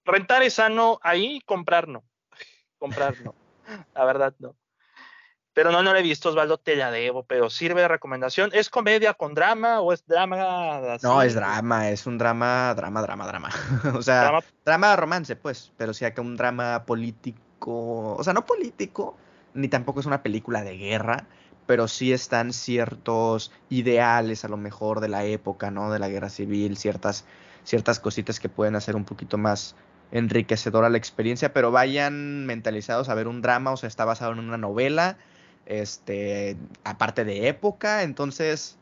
[0.06, 2.02] rentar es sano, ahí comprar no,
[2.78, 3.34] comprar no,
[3.94, 4.56] la verdad no.
[5.52, 8.50] Pero no, no lo he visto, Osvaldo, te la debo, pero sirve de recomendación.
[8.52, 10.98] ¿Es comedia con drama o es drama?
[11.02, 13.50] No, es drama, es un drama, drama, drama, drama.
[13.94, 18.46] o sea, drama, drama romance, pues, pero sí que un drama político o sea, no
[18.46, 19.16] político,
[19.54, 21.26] ni tampoco es una película de guerra,
[21.66, 25.90] pero sí están ciertos ideales a lo mejor de la época, ¿no?
[25.90, 27.24] De la guerra civil, ciertas,
[27.64, 29.76] ciertas cositas que pueden hacer un poquito más
[30.12, 34.40] enriquecedora la experiencia, pero vayan mentalizados a ver un drama, o sea, está basado en
[34.40, 35.18] una novela,
[35.66, 38.76] este, aparte de época, entonces,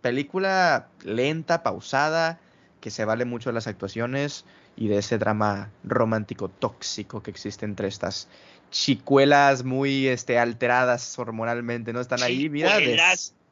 [0.00, 2.40] película lenta, pausada,
[2.80, 4.44] que se vale mucho de las actuaciones,
[4.80, 8.28] y de ese drama romántico tóxico que existe entre estas
[8.70, 12.00] chicuelas muy este, alteradas hormonalmente, ¿no?
[12.00, 12.78] Están ahí, mira,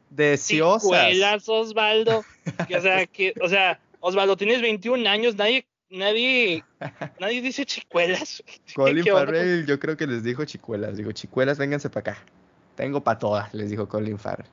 [0.08, 0.82] deseosas.
[0.82, 2.20] Chicuelas, Osvaldo.
[2.20, 6.64] o, sea, que, o sea, Osvaldo, tienes 21 años, nadie, nadie,
[7.20, 8.42] nadie dice chicuelas.
[8.74, 10.96] Colin Farrell, yo creo que les dijo chicuelas.
[10.96, 12.24] Digo, chicuelas, vénganse para acá.
[12.78, 14.46] Tengo para todas, les dijo Colin Farrell.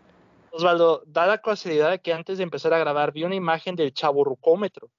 [0.49, 3.93] Osvaldo, da la casualidad de que antes de empezar a grabar vi una imagen del
[3.93, 4.89] chaburrucómetro.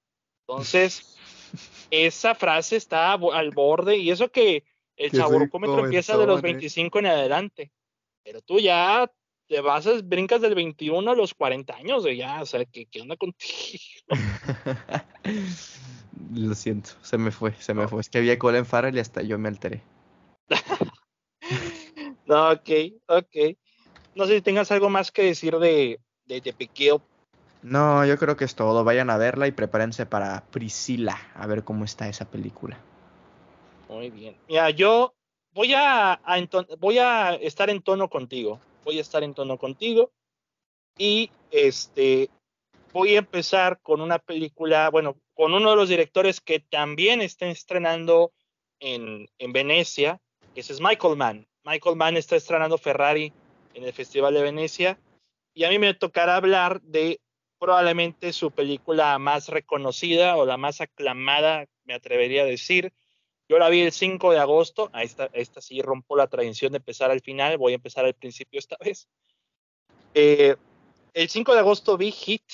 [0.46, 1.18] Entonces,
[1.90, 4.62] esa frase está al borde y eso que
[4.96, 7.72] el chaburrucómetro empieza de los 25 en adelante.
[8.22, 9.10] Pero tú ya
[9.48, 12.86] te vas, a, brincas del 21 a los 40 años, de ya, o sea, ¿qué,
[12.86, 13.82] qué onda contigo?
[16.32, 18.02] Lo siento, se me fue, se me fue.
[18.02, 19.82] Es que había Colin Farrell y hasta yo me alteré.
[22.26, 22.70] no, ok,
[23.06, 23.56] ok.
[24.14, 26.52] No sé si tengas algo más que decir de, de, de
[27.66, 28.84] no, yo creo que es todo.
[28.84, 32.78] Vayan a verla y prepárense para Priscila, a ver cómo está esa película.
[33.88, 34.36] Muy bien.
[34.48, 35.14] Mira, yo
[35.52, 36.20] voy a,
[36.78, 38.60] voy a estar en tono contigo.
[38.84, 40.12] Voy a estar en tono contigo.
[40.96, 42.30] Y este
[42.92, 47.46] voy a empezar con una película, bueno, con uno de los directores que también está
[47.46, 48.32] estrenando
[48.78, 50.20] en, en Venecia,
[50.54, 51.46] que es Michael Mann.
[51.66, 53.32] Michael Mann está estrenando Ferrari
[53.74, 55.00] en el Festival de Venecia.
[55.52, 57.20] Y a mí me tocará hablar de
[57.58, 62.92] probablemente su película más reconocida o la más aclamada, me atrevería a decir.
[63.48, 67.10] Yo la vi el 5 de agosto, a esta, sí rompo la tradición de empezar
[67.10, 69.08] al final, voy a empezar al principio esta vez.
[70.14, 70.54] Eh,
[71.14, 72.44] el 5 de agosto vi Hit,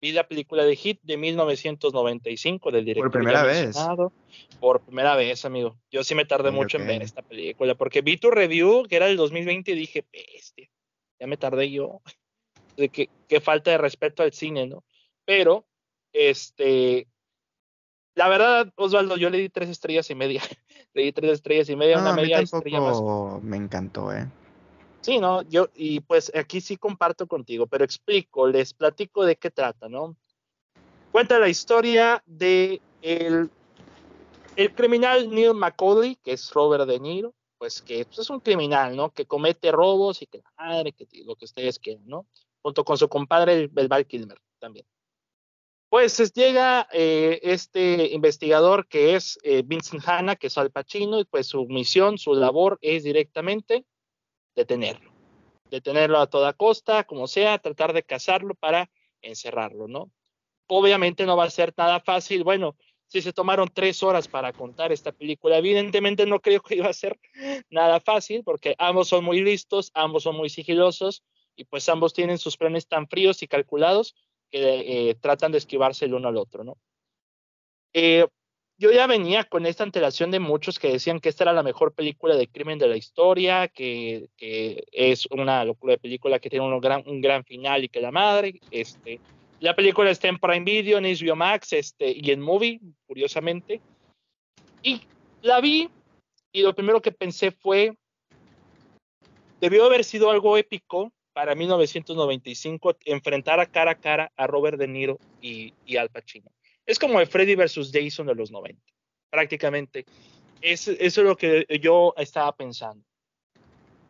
[0.00, 3.10] vi la película de Hit de 1995 del director.
[3.10, 3.76] Por primera vez.
[4.58, 5.76] Por primera vez, amigo.
[5.90, 9.06] Yo sí me tardé mucho en ver esta película, porque vi tu review, que era
[9.06, 10.68] del 2020, y dije, bestia,
[11.18, 12.00] ya me tardé yo
[12.76, 14.84] de que, falta de respeto al cine, ¿no?
[15.24, 15.66] Pero,
[16.12, 17.06] este,
[18.14, 20.42] la verdad, Osvaldo, yo le di tres estrellas y media.
[20.94, 23.00] le di tres estrellas y media, una media estrella más.
[23.42, 24.26] Me encantó, ¿eh?
[25.00, 29.50] Sí, no, yo, y pues aquí sí comparto contigo, pero explico, les platico de qué
[29.50, 30.16] trata, ¿no?
[31.10, 33.50] Cuenta la historia de el,
[34.74, 39.10] criminal Neil McCauley, que es Robert De Niro, pues que pues, es un criminal, ¿no?
[39.10, 42.26] Que comete robos y que madre, que lo que ustedes quieran, ¿no?
[42.62, 44.86] junto con su compadre, el, Val Kilmer también.
[45.88, 51.24] Pues llega eh, este investigador que es eh, Vincent Hanna, que es Al Pacino, y
[51.24, 53.84] pues su misión, su labor es directamente
[54.54, 55.12] detenerlo.
[55.70, 58.90] Detenerlo a toda costa, como sea, tratar de cazarlo para
[59.22, 60.10] encerrarlo, ¿no?
[60.66, 62.44] Obviamente no va a ser nada fácil.
[62.44, 66.88] Bueno, si se tomaron tres horas para contar esta película, evidentemente no creo que iba
[66.88, 67.18] a ser
[67.68, 71.24] nada fácil, porque ambos son muy listos, ambos son muy sigilosos,
[71.56, 74.14] y pues ambos tienen sus planes tan fríos y calculados
[74.50, 76.78] que eh, tratan de esquivarse el uno al otro, ¿no?
[77.92, 78.26] Eh,
[78.80, 81.92] yo ya venía con esta antelación de muchos que decían que esta era la mejor
[81.92, 84.30] película de crimen de la historia, que,
[84.90, 88.10] es una locura de película que tiene un gran, un gran final y que la
[88.10, 89.20] madre, este,
[89.60, 93.82] la película está en Prime Video, en HBO Max este, y en Movie, curiosamente.
[94.82, 95.02] Y
[95.42, 95.90] la vi
[96.50, 97.94] y lo primero que pensé fue,
[99.60, 104.88] debió haber sido algo épico para 1995 enfrentar a cara a cara a Robert De
[104.88, 106.50] Niro y, y Al Pacino.
[106.90, 108.82] Es como el Freddy versus Jason de los 90,
[109.30, 110.04] prácticamente.
[110.60, 113.04] Es, eso es lo que yo estaba pensando.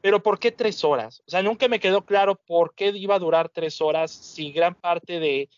[0.01, 1.23] Pero ¿por qué tres horas?
[1.27, 4.75] O sea, nunca me quedó claro por qué iba a durar tres horas si gran
[4.75, 5.51] parte de...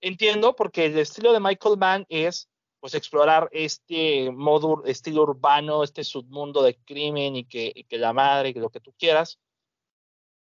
[0.00, 2.48] Entiendo, porque el estilo de Michael Mann es
[2.80, 4.32] pues explorar este
[4.86, 8.94] estilo urbano, este submundo de crimen y que, y la madre, que lo que tú
[8.98, 9.38] quieras.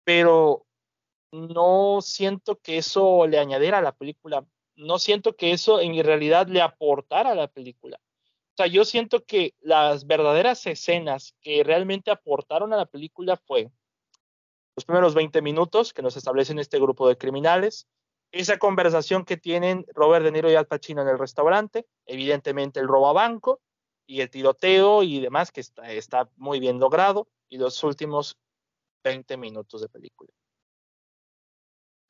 [0.03, 0.67] Pero
[1.32, 4.45] no siento que eso le añadiera a la película.
[4.80, 7.99] No siento que eso en realidad le aportara a la película.
[8.01, 13.69] O sea, yo siento que las verdaderas escenas que realmente aportaron a la película fue
[14.77, 17.88] los primeros 20 minutos que nos establecen este grupo de criminales,
[18.32, 22.88] esa conversación que tienen Robert De Niro y Al Pacino en el restaurante, evidentemente el
[22.88, 23.59] robo a banco
[24.05, 28.38] y el tiroteo y demás que está, está muy bien logrado, y los últimos
[29.03, 30.32] 20 minutos de película.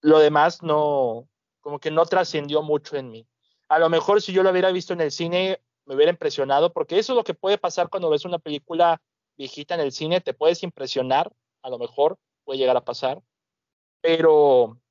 [0.01, 1.27] Lo demás no,
[1.69, 3.27] como que no trascendió mucho en mí.
[3.67, 6.97] A lo mejor si yo lo hubiera visto en el cine, me hubiera impresionado, porque
[6.97, 8.99] eso es lo que puede pasar cuando ves una película
[9.37, 13.21] viejita en el cine, te puedes impresionar, a lo mejor puede llegar a pasar,
[14.01, 14.81] pero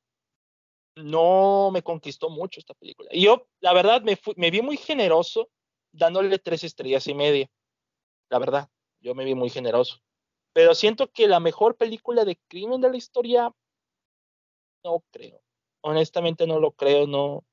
[0.95, 3.09] no me conquistó mucho esta película.
[3.13, 5.51] Y yo, la verdad, me, me vi muy generoso
[5.91, 7.51] dándole tres estrellas y media.
[8.31, 8.69] La verdad,
[9.01, 9.99] yo me vi muy generoso.
[10.53, 13.53] Pero siento que la mejor película de crimen de la historia,
[14.85, 15.43] no creo.
[15.81, 17.45] Honestamente no lo creo, no,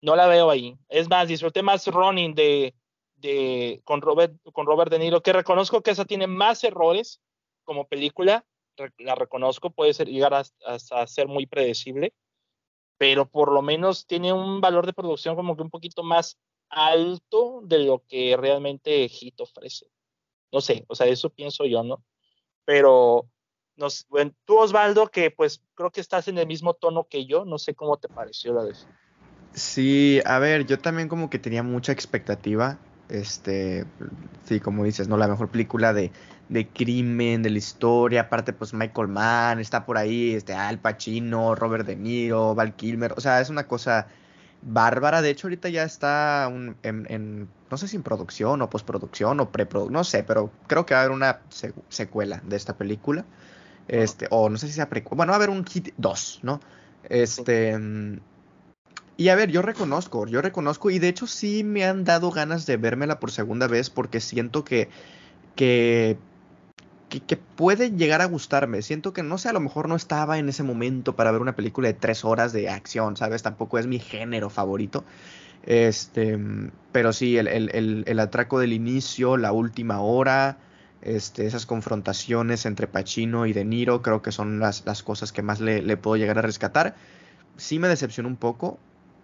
[0.00, 0.76] no la veo ahí.
[0.88, 2.74] Es más, disfruté más Ronin de,
[3.16, 7.20] de, con, Robert, con Robert De Niro, que reconozco que esa tiene más errores
[7.64, 8.46] como película,
[8.98, 12.14] la reconozco, puede ser, llegar a, ser muy predecible,
[12.96, 17.60] pero por lo menos tiene un valor de producción como que un poquito más alto
[17.64, 19.86] de lo que realmente Hit ofrece.
[20.52, 22.04] No sé, o sea, eso pienso yo, ¿no?
[22.64, 23.28] Pero
[24.44, 27.74] tú Osvaldo, que pues creo que estás en el mismo tono que yo, no sé
[27.74, 28.74] cómo te pareció la de
[29.52, 33.86] Sí, a ver, yo también como que tenía mucha expectativa este,
[34.44, 35.16] sí, como dices, ¿no?
[35.16, 36.12] La mejor película de,
[36.48, 41.54] de crimen, de la historia, aparte pues Michael Mann, está por ahí, este, Al Pacino,
[41.54, 44.06] Robert De Niro, Val Kilmer, o sea, es una cosa
[44.60, 46.50] bárbara, de hecho ahorita ya está
[46.82, 50.94] en, no sé si en producción o postproducción o preproducción, no sé, pero creo que
[50.94, 51.40] va a haber una
[51.88, 53.24] secuela de esta película,
[53.88, 56.60] este, o no sé si sea precuela, bueno, va a haber un hit 2, ¿no?
[57.08, 57.76] Este...
[57.76, 58.20] Mm,
[59.18, 62.66] y a ver, yo reconozco, yo reconozco, y de hecho sí me han dado ganas
[62.66, 64.88] de vérmela por segunda vez porque siento que,
[65.56, 66.16] que,
[67.08, 68.80] que, puede llegar a gustarme.
[68.80, 71.56] Siento que, no sé, a lo mejor no estaba en ese momento para ver una
[71.56, 73.42] película de tres horas de acción, ¿sabes?
[73.42, 75.04] Tampoco es mi género favorito.
[75.64, 76.38] Este,
[76.92, 80.58] pero sí, el, el, el, atraco del inicio, la última hora,
[81.02, 85.42] este, esas confrontaciones entre Pacino y De Niro, creo que son las, las cosas que
[85.42, 86.96] más le, le puedo llegar a rescatar.
[87.56, 88.78] Sí me decepcionó un poco,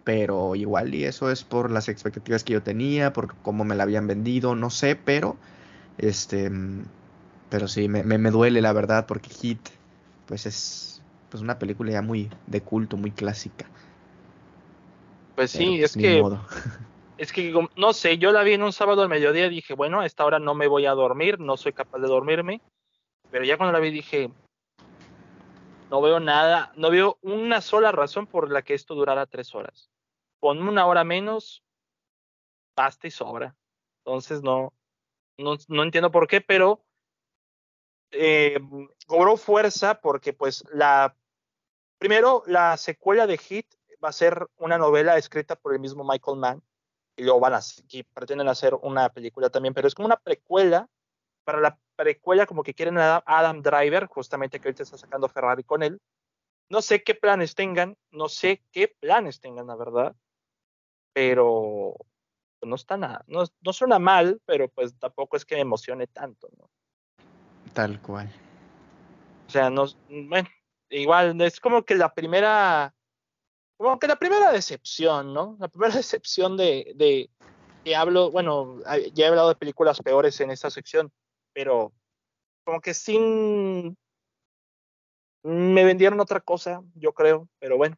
[0.04, 3.84] pero igual y eso es por las expectativas que yo tenía, por cómo me la
[3.84, 5.36] habían vendido, no sé, pero
[5.98, 6.50] este,
[7.50, 9.60] pero sí, me, me, duele la verdad porque Hit,
[10.26, 13.66] pues es pues una película ya muy de culto, muy clásica.
[15.34, 16.22] Pues sí, es que
[17.16, 20.00] es que no sé, yo la vi en un sábado al mediodía y dije, bueno,
[20.00, 22.60] a esta hora no me voy a dormir, no soy capaz de dormirme,
[23.30, 24.30] pero ya cuando la vi dije,
[25.90, 29.90] no veo nada, no veo una sola razón por la que esto durara tres horas.
[30.40, 31.62] Con una hora menos,
[32.76, 33.54] basta y sobra.
[34.04, 34.72] Entonces no,
[35.38, 36.84] no, entiendo por qué, pero
[38.10, 38.58] eh,
[39.06, 41.16] cobró fuerza porque pues la,
[41.98, 43.66] primero la secuela de Hit
[44.04, 46.62] va a ser una novela escrita por el mismo Michael Mann
[47.16, 50.88] y luego van a, y pretenden hacer una película también, pero es como una precuela
[51.44, 55.62] para la precuela como que quieren a Adam Driver, justamente que ahorita está sacando Ferrari
[55.62, 56.00] con él.
[56.70, 60.16] No sé qué planes tengan, no sé qué planes tengan, la verdad
[61.14, 61.94] pero
[62.60, 66.48] no está nada, no, no suena mal, pero pues tampoco es que me emocione tanto,
[66.58, 66.68] ¿no?
[67.72, 68.30] Tal cual.
[69.46, 70.48] O sea, no, bueno,
[70.90, 72.94] igual es como que la primera,
[73.84, 75.58] como que la primera decepción, ¿no?
[75.60, 77.30] La primera decepción de, de
[77.84, 78.80] que hablo, bueno,
[79.12, 81.12] ya he hablado de películas peores en esta sección,
[81.52, 81.92] pero
[82.64, 83.94] como que sin,
[85.42, 87.96] me vendieron otra cosa, yo creo, pero bueno,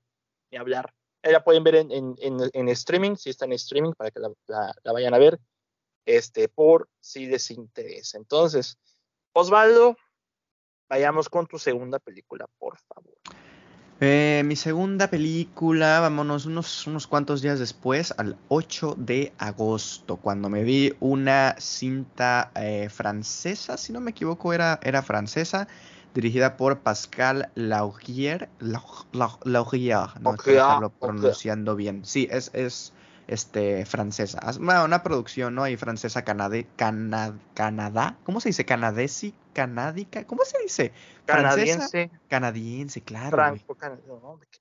[0.51, 4.21] ni hablar la pueden ver en, en, en, streaming, si está en streaming, para que
[4.21, 5.39] la, la, vayan a ver,
[6.05, 8.19] este, por si les interesa.
[8.19, 8.79] Entonces,
[9.33, 9.97] Osvaldo,
[10.89, 13.15] vayamos con tu segunda película, por favor.
[13.99, 20.51] Eh, mi segunda película, vámonos unos, unos cuantos días después, al 8 de agosto, cuando
[20.51, 25.67] me vi una cinta eh, francesa, si no me equivoco, era, era francesa,
[26.15, 28.51] dirigida por Pascal Laugier.
[29.45, 30.59] Laugier, no estoy
[31.01, 32.05] pronunciando bien.
[32.05, 32.93] Sí, es, es
[33.29, 34.41] este, francesa.
[34.61, 35.67] Bueno, una producción, ¿no?
[35.69, 38.17] Y francesa canade, Canadá.
[38.25, 38.65] ¿Cómo se dice?
[38.65, 40.93] Canadesi canádica, ¿cómo se dice?
[41.25, 42.11] Canadiense.
[42.29, 43.39] Canadiense, claro.
[43.39, 43.75] Franco,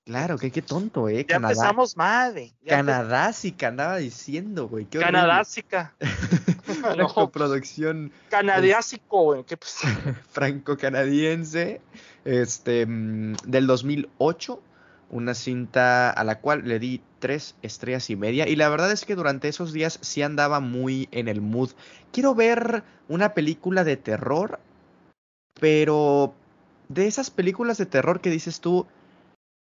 [0.05, 1.25] claro, que qué tonto, ¿eh?
[1.27, 2.53] Ya empezamos mal, eh.
[2.65, 4.85] Canadásica, andaba diciendo, güey.
[4.85, 5.93] Canadásica.
[6.97, 7.29] no.
[7.29, 8.13] producción.
[8.29, 9.43] Canadiásico, güey.
[9.43, 9.79] Pues?
[10.31, 11.81] Franco-canadiense,
[12.23, 14.61] este, mm, del 2008
[15.09, 19.05] una cinta a la cual le di tres estrellas y media y la verdad es
[19.05, 21.71] que durante esos días sí andaba muy en el mood.
[22.11, 24.59] Quiero ver una película de terror
[25.59, 26.33] pero
[26.89, 28.85] de esas películas de terror que dices tú,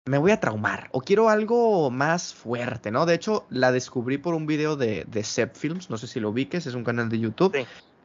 [0.06, 3.06] me voy a traumar o quiero algo más fuerte, ¿no?
[3.06, 5.24] De hecho, la descubrí por un video de, de
[5.54, 7.56] Films, no sé si lo ubiques, es un canal de YouTube.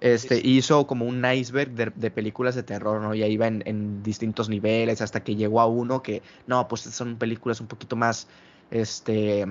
[0.01, 3.13] Este, hizo como un iceberg de, películas de terror, ¿no?
[3.13, 7.17] Y ahí iba en, distintos niveles hasta que llegó a uno que, no, pues son
[7.17, 8.27] películas un poquito más,
[8.71, 9.45] este,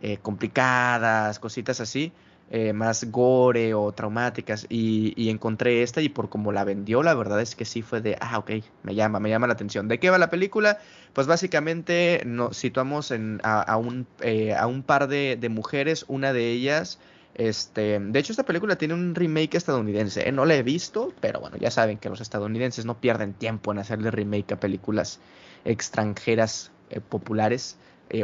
[0.00, 2.12] eh, complicadas, cositas así.
[2.50, 7.40] Eh, más gore o traumáticas y, encontré esta y por como la vendió la verdad
[7.40, 8.50] es que sí fue de ah ok
[8.82, 10.78] me llama me llama la atención de qué va la película
[11.14, 16.50] pues básicamente nos situamos en, a, un, eh, a un par de, mujeres una de
[16.50, 16.98] ellas
[17.34, 20.28] este, de hecho, esta película tiene un remake estadounidense.
[20.28, 20.32] ¿eh?
[20.32, 23.78] No la he visto, pero bueno, ya saben que los estadounidenses no pierden tiempo en
[23.78, 25.20] hacerle remake a películas
[25.64, 26.70] extranjeras
[27.08, 27.76] populares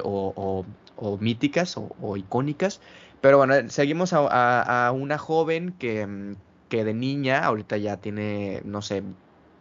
[0.04, 0.64] o,
[1.20, 2.80] míticas o, icónicas.
[3.20, 6.36] Pero bueno, seguimos a, una joven que, mm,
[6.68, 9.02] que, de niña, ahorita ya tiene, no sé,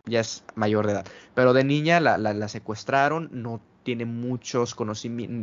[0.05, 4.75] ya es mayor de edad, pero de niña la, la, secuestraron, no tiene muchos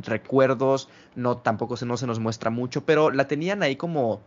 [0.02, 4.20] recuerdos, no tampoco se, no se nos muestra mucho, pero la tenían ahí como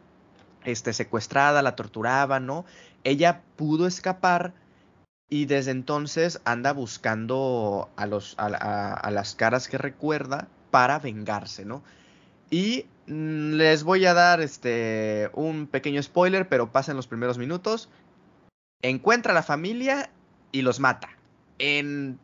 [0.65, 2.65] este, secuestrada, la torturaban, ¿no?
[3.03, 4.53] Ella pudo escapar
[5.29, 11.65] y desde entonces anda buscando a, los, a, a las caras que recuerda para vengarse,
[11.65, 11.83] ¿no?
[12.49, 17.37] Y mm, les voy a dar este un pequeño spoiler, pero pasa en los primeros
[17.37, 17.89] minutos.
[18.81, 20.09] Encuentra a la familia
[20.51, 21.09] y los mata.
[21.59, 22.19] En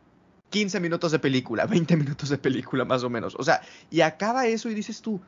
[0.49, 3.35] 15 minutos de película, 20 minutos de película más o menos.
[3.37, 5.21] O sea, y acaba eso y dices tú,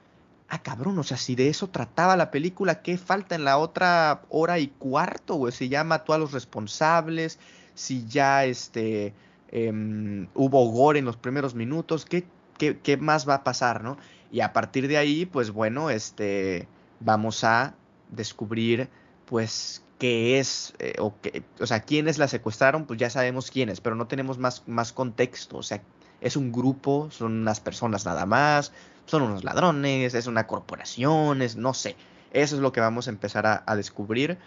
[0.49, 4.21] ah cabrón, o sea, si de eso trataba la película, ¿qué falta en la otra
[4.29, 5.51] hora y cuarto, güey?
[5.51, 7.39] Si ya mató a los responsables,
[7.73, 9.13] si ya este,
[9.51, 12.25] em, hubo gore en los primeros minutos, ¿qué,
[12.57, 13.97] qué, qué más va a pasar, no?
[14.31, 16.67] Y a partir de ahí, pues bueno, este,
[16.99, 17.75] vamos a
[18.09, 18.89] descubrir,
[19.25, 23.81] pues, qué es, eh, o, qué, o sea, quiénes la secuestraron, pues ya sabemos quiénes,
[23.81, 25.57] pero no tenemos más, más contexto.
[25.57, 25.81] O sea,
[26.21, 28.71] es un grupo, son unas personas nada más,
[29.05, 31.95] son unos ladrones, es una corporación, es, no sé.
[32.31, 34.37] Eso es lo que vamos a empezar a, descubrir.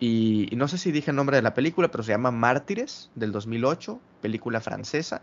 [0.00, 3.10] Y, y, no sé si dije el nombre de la película, pero se llama Mártires,
[3.14, 5.22] del 2008, película francesa.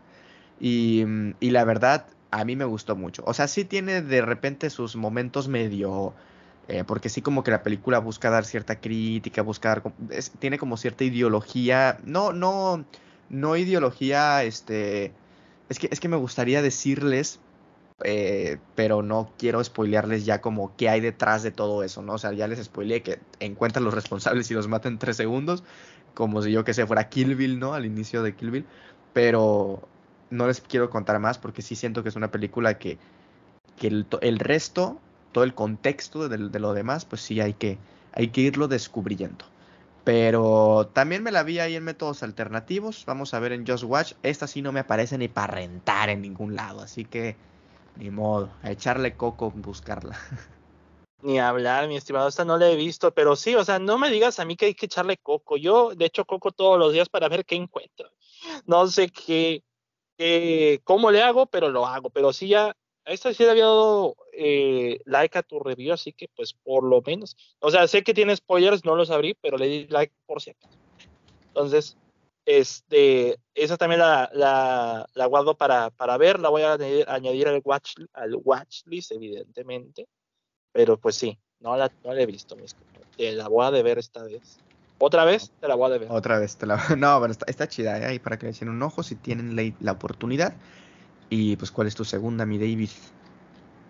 [0.59, 1.03] Y,
[1.39, 3.23] y la verdad, a mí me gustó mucho.
[3.25, 6.13] O sea, sí tiene de repente sus momentos medio...
[6.67, 9.83] Eh, porque sí como que la película busca dar cierta crítica, busca dar...
[10.39, 11.99] tiene como cierta ideología.
[12.03, 12.85] No, no,
[13.29, 15.13] no ideología, este...
[15.69, 17.39] Es que, es que me gustaría decirles,
[18.03, 22.13] eh, pero no quiero spoilearles ya como qué hay detrás de todo eso, ¿no?
[22.13, 25.63] O sea, ya les spoileé que encuentran los responsables y los matan en tres segundos,
[26.13, 27.73] como si yo que sé fuera Kill Bill, ¿no?
[27.73, 28.65] Al inicio de Kill Bill.
[29.13, 29.87] Pero
[30.29, 32.97] no les quiero contar más porque sí siento que es una película que,
[33.81, 34.99] el, resto,
[35.35, 37.77] todo el contexto de, lo demás, pues sí hay que,
[38.13, 39.43] hay que irlo descubriendo.
[40.05, 43.03] Pero también me la vi ahí en métodos alternativos.
[43.05, 44.13] Vamos a ver en Just Watch.
[44.23, 46.79] Esta sí no me aparece ni para rentar en ningún lado.
[46.79, 47.35] Así que
[47.97, 48.49] ni modo.
[48.63, 50.17] A echarle coco buscarla.
[51.21, 52.29] Ni hablar, mi estimado.
[52.29, 53.13] Esta no la he visto.
[53.13, 55.57] Pero sí, o sea, no me digas a mí que hay que echarle coco.
[55.57, 58.09] Yo, de hecho, coco todos los días para ver qué encuentro.
[58.67, 59.65] No sé qué
[60.17, 62.09] eh, cómo le hago, pero lo hago.
[62.09, 66.11] Pero sí ya, a esta sí le había dado eh, like a tu review, así
[66.11, 67.37] que pues por lo menos.
[67.59, 70.51] O sea, sé que tiene spoilers, no los abrí, pero le di like por si
[70.51, 70.77] acaso.
[71.47, 71.97] Entonces,
[72.45, 76.73] este, esa también la, la, la guardo para, para ver, la voy a
[77.07, 80.07] añadir, al, watch, al watchlist, evidentemente.
[80.71, 82.75] Pero pues sí, no la, no la he visto, mis
[83.17, 84.59] la voy a ver esta vez.
[84.97, 86.07] Otra vez te la voy a ver.
[86.09, 88.05] Otra vez te la No, pero está, chida, ¿eh?
[88.05, 90.55] Ahí para que le echen un ojo si tienen la, oportunidad.
[91.29, 92.89] Y pues, ¿cuál es tu segunda, mi David?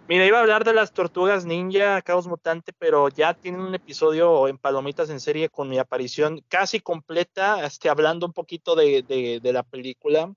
[0.08, 4.48] Mira, iba a hablar de las tortugas ninja, Caos Mutante, pero ya tienen un episodio
[4.48, 9.40] en Palomitas en serie con mi aparición casi completa, este, hablando un poquito de, de,
[9.40, 10.32] de la película.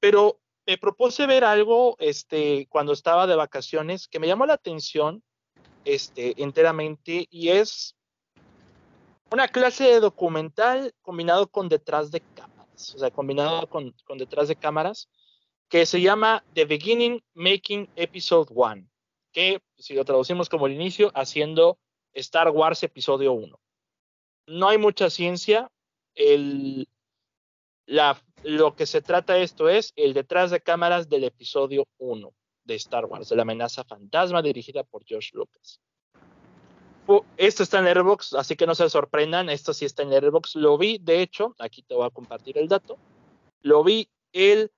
[0.00, 5.22] Pero me propuse ver algo este, cuando estaba de vacaciones que me llamó la atención
[5.84, 7.96] este, enteramente y es
[9.30, 14.48] una clase de documental combinado con detrás de cámaras, o sea, combinado con, con detrás
[14.48, 15.08] de cámaras,
[15.70, 18.88] que se llama The Beginning Making Episode 1,
[19.32, 21.78] que si lo traducimos como el inicio, haciendo
[22.12, 23.56] Star Wars Episodio 1.
[24.48, 25.70] No hay mucha ciencia,
[27.86, 33.04] lo que se trata esto es el detrás de cámaras del episodio 1 de Star
[33.04, 35.80] Wars, de la amenaza fantasma dirigida por George Lucas.
[37.36, 40.56] Esto está en Airbox, así que no se sorprendan, esto sí está en Airbox.
[40.56, 42.98] Lo vi, de hecho, aquí te voy a compartir el dato.
[43.62, 44.72] Lo vi el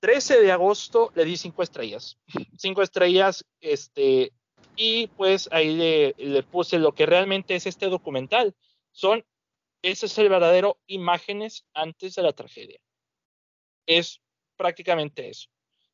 [0.00, 2.18] 13 de agosto, le di cinco estrellas.
[2.56, 4.32] Cinco estrellas, este,
[4.76, 8.54] y pues ahí le, puse lo que realmente es este documental.
[8.92, 9.24] Son
[9.82, 12.80] ese es el verdadero imágenes antes de la tragedia.
[13.86, 14.20] Es
[14.56, 15.48] prácticamente eso.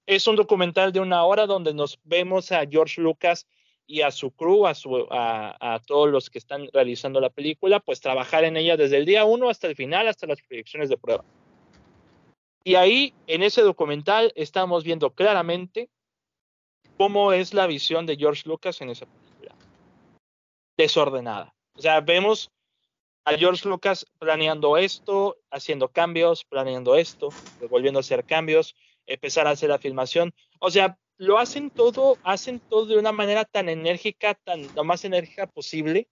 [0.06, 3.46] Es un documental de una hora donde nos vemos a George Lucas
[3.86, 8.00] y a su crew, a, su, a, todos los que están realizando la película, pues
[8.00, 11.24] trabajar en ella desde el día uno hasta el final, hasta las proyecciones de prueba.
[12.64, 15.90] Y ahí, en ese documental, estamos viendo claramente
[16.96, 19.54] cómo es la visión de George Lucas en esa película.
[20.78, 21.54] Desordenada.
[21.74, 22.50] O sea, vemos
[23.26, 27.28] a George Lucas planeando esto, haciendo cambios, planeando esto,
[27.68, 28.74] volviendo a hacer cambios,
[29.06, 30.34] empezar a hacer la filmación.
[30.58, 35.04] O sea, lo hacen todo, hacen todo de una manera tan enérgica, tan lo más
[35.04, 36.08] enérgica posible,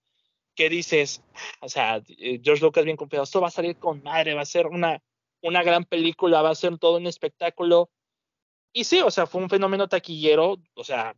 [0.55, 1.23] que dices,
[1.61, 4.45] o sea, eh, George Lucas bien confiado, esto va a salir con madre, va a
[4.45, 5.01] ser una,
[5.43, 7.91] una gran película, va a ser todo un espectáculo.
[8.73, 11.15] Y sí, o sea, fue un fenómeno taquillero, o sea,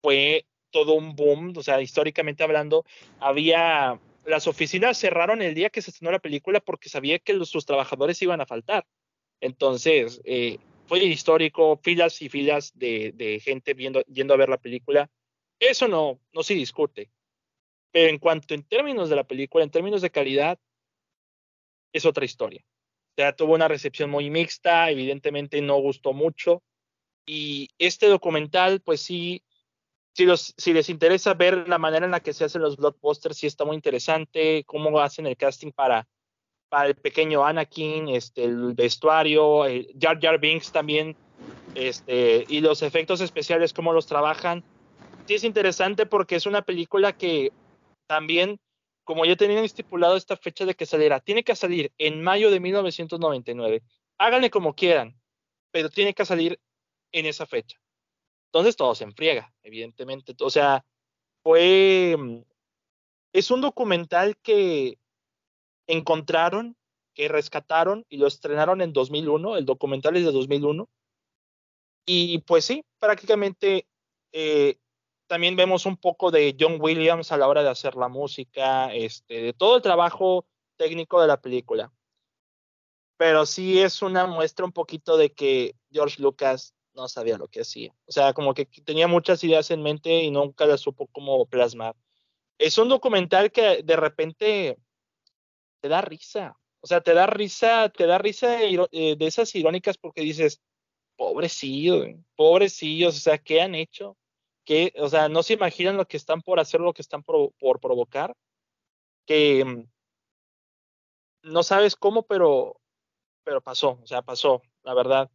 [0.00, 2.84] fue todo un boom, o sea, históricamente hablando,
[3.20, 7.64] había las oficinas cerraron el día que se estrenó la película porque sabía que sus
[7.66, 8.86] trabajadores iban a faltar.
[9.40, 15.10] Entonces, eh, fue histórico, filas y filas de, gente viendo, yendo a ver la película.
[15.60, 17.10] Eso no, no se discute.
[17.92, 20.58] Pero en cuanto en términos de la película, en términos de calidad,
[21.92, 22.64] es otra historia.
[23.16, 26.62] Sea, tuvo una recepción muy mixta, evidentemente no gustó mucho.
[27.26, 29.42] Y este documental, pues sí,
[30.56, 33.64] si, les interesa ver la manera en la que se hacen los blockbusters, sí está
[33.64, 36.06] muy interesante, cómo hacen el casting para,
[36.68, 41.16] para el pequeño Anakin, este, el vestuario, el Jar Jar Binks también,
[41.74, 44.64] este, y los efectos especiales, cómo los trabajan.
[45.26, 47.52] Sí es interesante porque es una película que
[48.06, 48.58] también,
[49.06, 52.58] como ya tenían estipulado esta fecha de que saliera, tiene que salir en mayo de
[52.58, 53.84] 1999.
[54.18, 55.16] Háganle como quieran,
[55.70, 56.58] pero tiene que salir
[57.12, 57.80] en esa fecha.
[58.46, 60.34] Entonces todo se enfriega, evidentemente.
[60.40, 60.84] O sea,
[61.44, 62.16] fue...
[62.18, 62.42] Mm,
[63.32, 64.98] es un documental que
[65.86, 66.76] encontraron,
[67.14, 69.56] que rescataron y lo estrenaron en 2001.
[69.56, 70.88] El documental es de 2001.
[72.06, 73.86] Y pues sí, prácticamente
[74.32, 74.78] eh,
[75.26, 79.42] también vemos un poco de John Williams a la hora de hacer la música, este,
[79.42, 80.46] de todo el trabajo
[80.76, 81.92] técnico de la película.
[83.16, 87.60] Pero sí es una muestra un poquito de que George Lucas no sabía lo que
[87.60, 87.94] hacía.
[88.06, 91.94] O sea, como que tenía muchas ideas en mente y nunca las supo cómo plasmar.
[92.58, 94.78] Es un documental que de repente
[95.80, 96.58] te da risa.
[96.80, 100.60] O sea, te da risa, te da risa de, eh, esas irónicas porque dices,
[101.16, 102.06] pobrecillos,
[102.36, 104.16] pobrecillos, o sea, ¿qué han hecho?
[104.66, 107.52] ¿Qué, o sea, no se imaginan lo que están por hacer, lo que están por,
[107.52, 108.36] por provocar.
[109.24, 109.88] Que mm,
[111.44, 112.80] no sabes cómo, pero,
[113.44, 115.30] pero pasó, o sea, pasó, la verdad.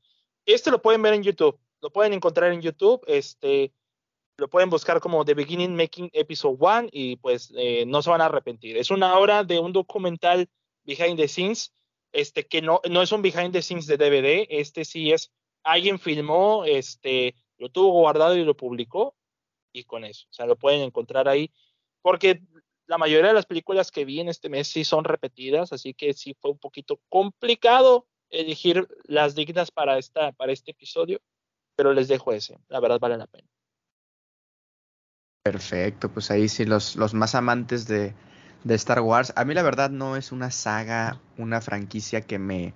[0.46, 3.74] Este lo pueden ver en YouTube, lo pueden encontrar en YouTube, este,
[4.36, 8.20] lo pueden buscar como The Beginning Making Episode 1 y pues eh, no se van
[8.20, 8.76] a arrepentir.
[8.76, 10.50] Es una hora de un documental
[10.84, 11.74] behind the scenes,
[12.12, 15.32] este que no, no es un behind the scenes de DVD, este sí es,
[15.64, 19.16] alguien filmó, este, lo tuvo guardado y lo publicó
[19.72, 21.52] y con eso, o sea, lo pueden encontrar ahí,
[22.02, 22.42] porque
[22.88, 26.14] la mayoría de las películas que vi en este mes sí son repetidas, así que
[26.14, 31.22] sí fue un poquito complicado elegir las dignas para, esta, para este episodio,
[31.76, 33.48] pero les dejo ese, la verdad vale la pena.
[35.44, 38.14] Perfecto, pues ahí sí los, los más amantes de,
[38.64, 39.34] de Star Wars.
[39.36, 42.74] A mí la verdad no es una saga, una franquicia que me,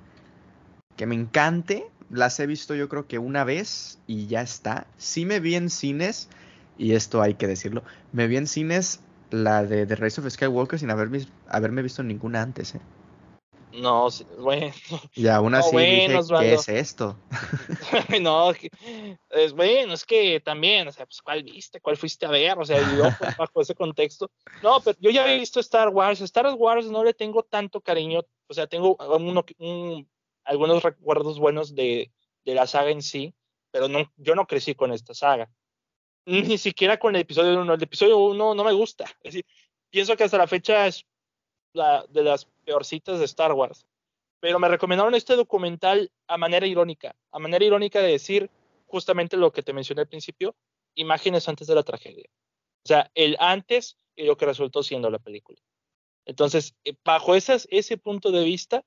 [0.96, 1.86] que me encante.
[2.10, 4.88] Las he visto yo creo que una vez y ya está.
[4.98, 6.30] Sí me vi en cines,
[6.78, 9.02] y esto hay que decirlo, me vi en cines
[9.32, 12.76] la de The Rise of Skywalker sin haberme, haberme visto ninguna antes.
[12.76, 12.82] ¿eh?
[13.74, 14.08] No,
[14.40, 14.72] bueno.
[15.16, 17.18] Y aún así dije, ¿qué es esto?
[18.22, 18.52] no,
[19.32, 21.82] es bueno, es que también, o sea, pues, ¿cuál viste?
[21.82, 22.58] ¿Cuál fuiste a ver?
[22.58, 24.32] O sea, yo pues, bajo ese contexto.
[24.64, 26.22] No, pero yo ya he visto Star Wars.
[26.22, 28.98] Star Wars no le tengo tanto cariño, o sea, tengo
[30.46, 32.12] algunos recuerdos buenos de,
[32.46, 33.34] de la saga en sí,
[33.72, 35.50] pero no, yo no crecí con esta saga.
[36.26, 37.74] Ni siquiera con el episodio 1.
[37.74, 39.06] El episodio 1 no me gusta.
[39.22, 39.46] Es decir,
[39.90, 41.06] pienso que hasta la fecha es
[41.74, 43.86] la, de las peorcitas de Star Wars.
[44.40, 48.50] Pero me recomendaron este documental a manera irónica, a manera irónica de decir
[48.88, 50.56] justamente lo que te mencioné al principio,
[50.96, 52.26] imágenes antes de la tragedia.
[52.84, 55.60] O sea, el antes y lo que resultó siendo la película.
[56.26, 58.84] Entonces, eh, bajo esas, ese punto de vista,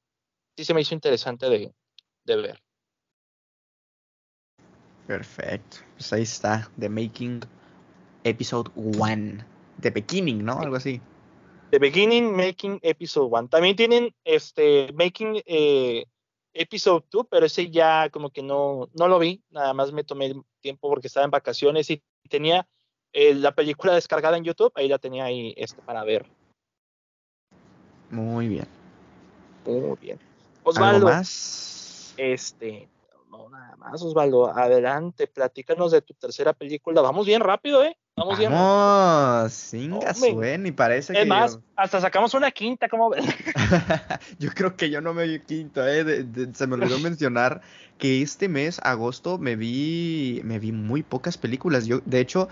[0.56, 1.72] sí se me hizo interesante de,
[2.24, 2.62] de ver.
[5.08, 5.78] Perfecto.
[5.94, 7.40] Pues ahí está, The Making
[8.24, 9.42] Episode 1.
[9.80, 10.60] The Beginning, ¿no?
[10.60, 11.00] Algo así.
[11.70, 13.48] The Beginning Making Episode 1.
[13.48, 16.04] También tienen este Making eh,
[16.52, 19.42] Episode 2, pero ese ya como que no, no lo vi.
[19.48, 22.68] Nada más me tomé tiempo porque estaba en vacaciones y tenía
[23.14, 24.72] eh, la película descargada en YouTube.
[24.74, 26.26] Ahí la tenía ahí este, para ver.
[28.10, 28.68] Muy bien.
[29.64, 30.18] Muy bien.
[30.64, 31.06] Osvaldo.
[31.06, 32.12] más?
[32.18, 32.88] Este,
[33.30, 34.48] no, nada más, Osvaldo.
[34.48, 37.00] Adelante, platícanos de tu tercera película.
[37.00, 37.96] Vamos bien rápido, ¿eh?
[38.16, 38.50] Vamos bien.
[38.50, 40.12] Vamos, singa
[40.66, 43.24] y parece es más, hasta sacamos una quinta, ¿cómo ves?
[44.40, 46.26] yo creo que yo no me vi quinta, ¿eh?
[46.52, 47.60] se me olvidó mencionar
[47.96, 51.86] que este mes, agosto, me vi, me vi muy pocas películas.
[51.86, 52.48] Yo, de hecho,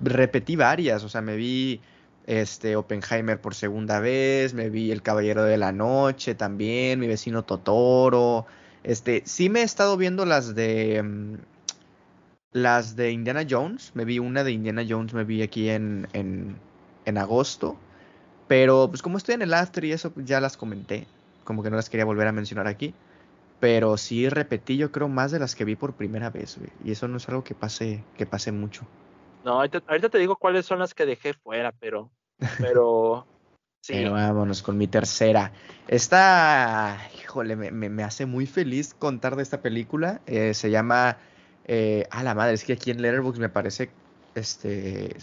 [0.00, 1.80] repetí varias, o sea, me vi
[2.26, 7.44] este Oppenheimer por segunda vez, me vi El Caballero de la Noche también, mi vecino
[7.44, 8.46] Totoro,
[8.86, 11.34] este, sí me he estado viendo las de mm,
[12.52, 16.56] las de Indiana Jones, me vi una de Indiana Jones, me vi aquí en, en,
[17.04, 17.76] en agosto,
[18.46, 21.06] pero pues como estoy en el after y eso ya las comenté,
[21.44, 22.94] como que no las quería volver a mencionar aquí.
[23.58, 27.08] Pero sí repetí, yo creo, más de las que vi por primera vez, Y eso
[27.08, 28.82] no es algo que pase, que pase mucho.
[29.44, 32.10] No, ahorita, ahorita, te digo cuáles son las que dejé fuera, pero,
[32.58, 33.26] pero
[33.88, 35.52] Pero vámonos con mi tercera.
[35.88, 40.20] Esta, híjole, me, hace muy feliz contar de esta película.
[40.26, 41.18] Eh, se llama,
[41.66, 43.90] eh, a la madre, es que aquí en Letterboxd me parece,
[44.34, 45.16] este,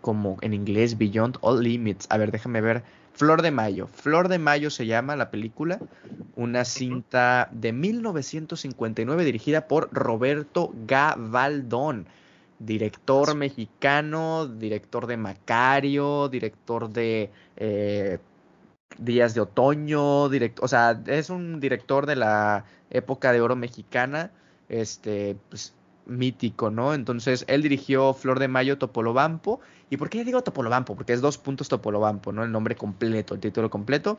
[0.00, 2.06] como en inglés, Beyond All Limits.
[2.10, 2.82] A ver, déjame ver.
[3.12, 3.88] Flor de Mayo.
[3.92, 5.78] Flor de Mayo se llama la película.
[6.36, 12.06] Una cinta de 1959 dirigida por Roberto Gavaldón
[12.60, 18.18] director mexicano, director de Macario, director de eh,
[18.98, 24.30] Días de Otoño, director, o sea, es un director de la época de oro mexicana,
[24.68, 25.74] este, pues,
[26.06, 26.92] mítico, ¿no?
[26.92, 29.60] Entonces, él dirigió Flor de Mayo Topolobampo.
[29.88, 30.96] ¿Y por qué digo Topolobampo?
[30.96, 32.44] Porque es dos puntos Topolobampo, ¿no?
[32.44, 34.18] El nombre completo, el título completo.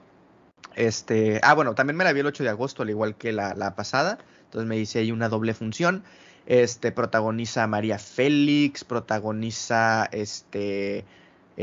[0.75, 3.53] Este, ah, bueno, también me la vi el 8 de agosto, al igual que la,
[3.53, 4.17] la pasada.
[4.45, 6.03] Entonces me hice ahí una doble función.
[6.45, 11.05] Este protagoniza a María Félix, protagoniza este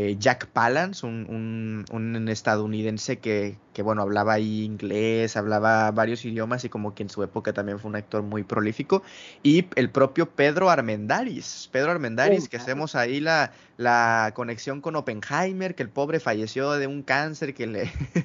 [0.01, 6.65] eh, Jack Palance, un, un, estadounidense que, que, bueno, hablaba ahí inglés, hablaba varios idiomas
[6.65, 9.03] y como que en su época también fue un actor muy prolífico.
[9.43, 15.75] Y el propio Pedro Armendaris, Pedro Armendaris, que hacemos ahí la, la conexión con Oppenheimer,
[15.75, 17.91] que el pobre falleció de un cáncer que le...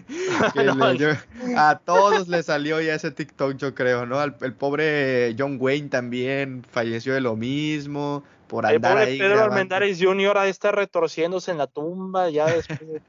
[1.57, 4.21] a todos le salió ya ese TikTok, yo creo, ¿no?
[4.21, 8.23] el pobre John Wayne también falleció de lo mismo
[8.53, 10.37] por andar el Pedro Armendáriz Jr.
[10.37, 13.01] ahí está retorciéndose en la tumba ya después.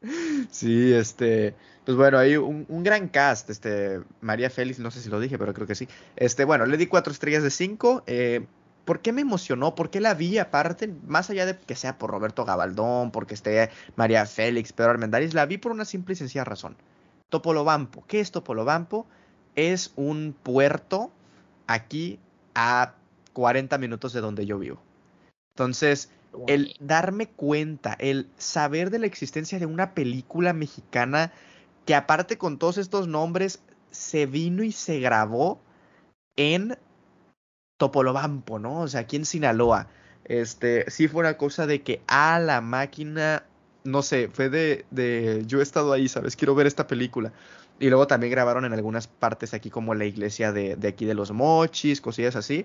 [0.50, 1.54] sí, este,
[1.84, 5.54] pues bueno, hay un, gran cast, este, María Félix, no sé si lo dije, pero
[5.54, 5.86] creo que sí.
[6.16, 8.02] Este, bueno, le di cuatro estrellas de cinco.
[8.08, 8.44] Eh,
[8.84, 9.76] ¿Por qué me emocionó?
[9.76, 10.92] ¿Por qué la vi aparte?
[11.06, 15.46] Más allá de que sea por Roberto Gabaldón, porque esté María Félix, Pedro Armendáriz, la
[15.46, 16.76] vi por una simple y sencilla razón.
[17.28, 18.02] Topolobampo.
[18.08, 19.06] ¿Qué es Topolobampo?
[19.54, 21.12] Es un puerto
[21.68, 22.18] aquí
[22.56, 22.94] a
[23.32, 24.82] 40 minutos de donde yo vivo.
[25.54, 26.10] Entonces,
[26.46, 31.32] el darme cuenta, el saber de la existencia de una película mexicana
[31.84, 33.60] que aparte con todos estos nombres
[33.90, 35.60] se vino y se grabó
[36.36, 36.78] en
[37.76, 38.80] Topolobampo, ¿no?
[38.80, 39.88] O sea, aquí en Sinaloa.
[40.24, 43.44] Este, sí fue una cosa de que a la máquina,
[43.84, 46.36] no sé, fue de, de, yo he estado ahí, ¿sabes?
[46.36, 47.32] Quiero ver esta película.
[47.80, 51.14] Y luego también grabaron en algunas partes aquí como la iglesia de, de aquí de
[51.14, 52.64] los mochis, cosillas así.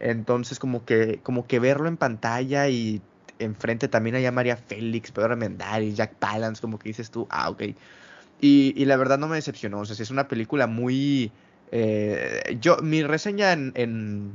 [0.00, 3.00] Entonces, como que, como que verlo en pantalla y
[3.38, 5.36] enfrente también hay a María Félix, Pedro
[5.80, 7.62] y Jack Palance, como que dices tú, ah, ok.
[8.40, 9.80] Y, y la verdad no me decepcionó.
[9.80, 11.32] O sea, es una película muy.
[11.72, 14.32] Eh, yo, mi reseña en, en,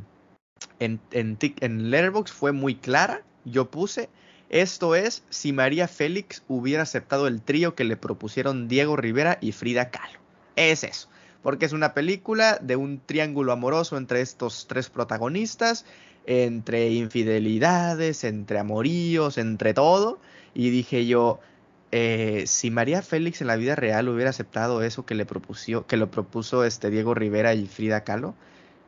[0.80, 3.22] en, en, en Letterboxd fue muy clara.
[3.46, 4.10] Yo puse.
[4.50, 9.52] Esto es si María Félix hubiera aceptado el trío que le propusieron Diego Rivera y
[9.52, 10.20] Frida Kahlo.
[10.56, 11.10] Es eso
[11.44, 15.86] porque es una película de un triángulo amoroso entre estos tres protagonistas,
[16.26, 20.20] entre infidelidades, entre amoríos, entre todo.
[20.54, 21.40] Y dije yo,
[21.92, 25.98] eh, si María Félix en la vida real hubiera aceptado eso que le propuso, que
[25.98, 28.36] lo propuso este Diego Rivera y Frida Kahlo,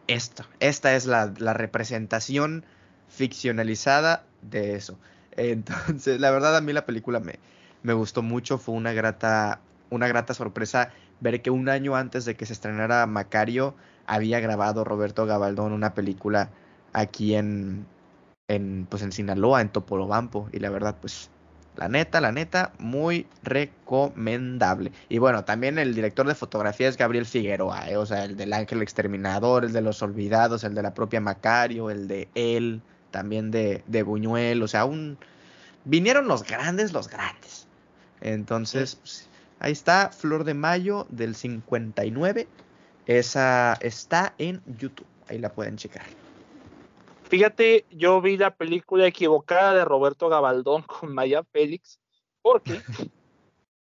[0.07, 2.63] esto, esta es la, la representación
[3.09, 4.97] ficcionalizada de eso.
[5.31, 7.39] Entonces, la verdad a mí la película me,
[7.83, 12.35] me gustó mucho, fue una grata, una grata sorpresa ver que un año antes de
[12.35, 13.75] que se estrenara Macario
[14.07, 16.49] había grabado Roberto Gabaldón una película
[16.93, 17.85] aquí en,
[18.47, 21.29] en, pues en Sinaloa, en Topolobampo, y la verdad, pues,
[21.75, 24.91] la neta, la neta, muy recomendable.
[25.09, 27.97] Y bueno, también el director de fotografía es Gabriel Figueroa, ¿eh?
[27.97, 31.89] o sea, el del Ángel Exterminador, el de Los Olvidados, el de la propia Macario,
[31.89, 35.17] el de él, también de, de Buñuel, o sea, un...
[35.83, 37.67] Vinieron los grandes, los grandes.
[38.21, 39.29] Entonces, pues,
[39.65, 42.47] ahí está, Flor de Mayo del 59.
[43.07, 46.05] Esa está en YouTube, ahí la pueden checar.
[47.23, 51.99] Fíjate, yo vi la película equivocada de Roberto Gabaldón con Maya Félix,
[52.43, 52.79] porque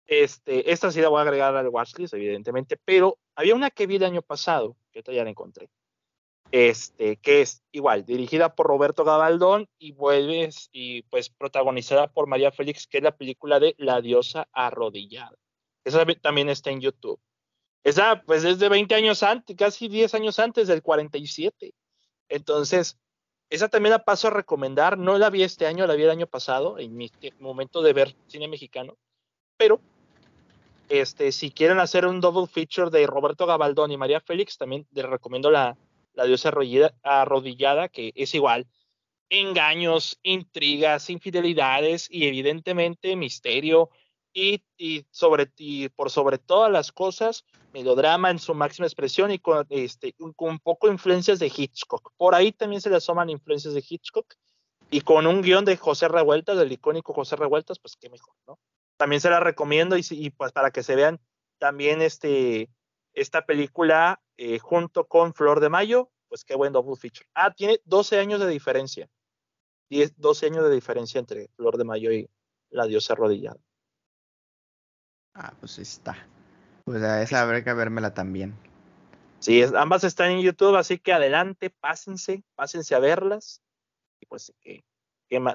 [0.07, 3.97] este, esta sí la voy a agregar al watchlist, evidentemente, pero había una que vi
[3.97, 5.69] el año pasado, que ya la encontré,
[6.51, 12.53] este, que es igual, dirigida por Roberto Gabaldón y vuelves y pues protagonizada por María
[12.53, 15.36] Félix, que es la película de La diosa arrodillada.
[15.84, 17.19] Esa también está en YouTube.
[17.84, 21.73] Esa pues es de 20 años antes, casi 10 años antes del 47.
[22.29, 22.97] Entonces,
[23.49, 24.97] esa también la paso a recomendar.
[24.97, 28.15] No la vi este año, la vi el año pasado, en mi momento de ver
[28.27, 28.97] cine mexicano.
[29.57, 29.81] Pero,
[30.89, 35.05] este, si quieren hacer un double feature de Roberto Gabaldón y María Félix, también les
[35.05, 35.77] recomiendo la,
[36.13, 36.51] la diosa
[37.03, 38.67] arrodillada, que es igual.
[39.29, 43.89] Engaños, intrigas, infidelidades y evidentemente misterio,
[44.34, 49.65] y, sobre, y por sobre todas las cosas, melodrama en su máxima expresión y con,
[49.69, 52.11] este, con un poco influencias de Hitchcock.
[52.17, 54.34] Por ahí también se le asoman influencias de Hitchcock
[54.89, 58.59] y con un guion de José Revueltas, del icónico José Revueltas, pues qué mejor, ¿no?
[58.97, 61.19] También se la recomiendo y, pues para que se vean
[61.57, 62.69] también este,
[63.13, 67.27] esta película eh, junto con Flor de Mayo, pues qué buen double feature.
[67.34, 69.09] Ah, tiene 12 años de diferencia.
[69.89, 72.29] 10, 12 años de diferencia entre Flor de Mayo y
[72.69, 73.59] La Diosa Arrodillada.
[75.36, 76.15] Ah, pues está.
[76.86, 78.53] Pues a esa habrá que vérmela también.
[79.39, 83.61] Sí, ambas están en YouTube, así que adelante, pásense, pásense a verlas.
[84.21, 84.84] Y pues, que,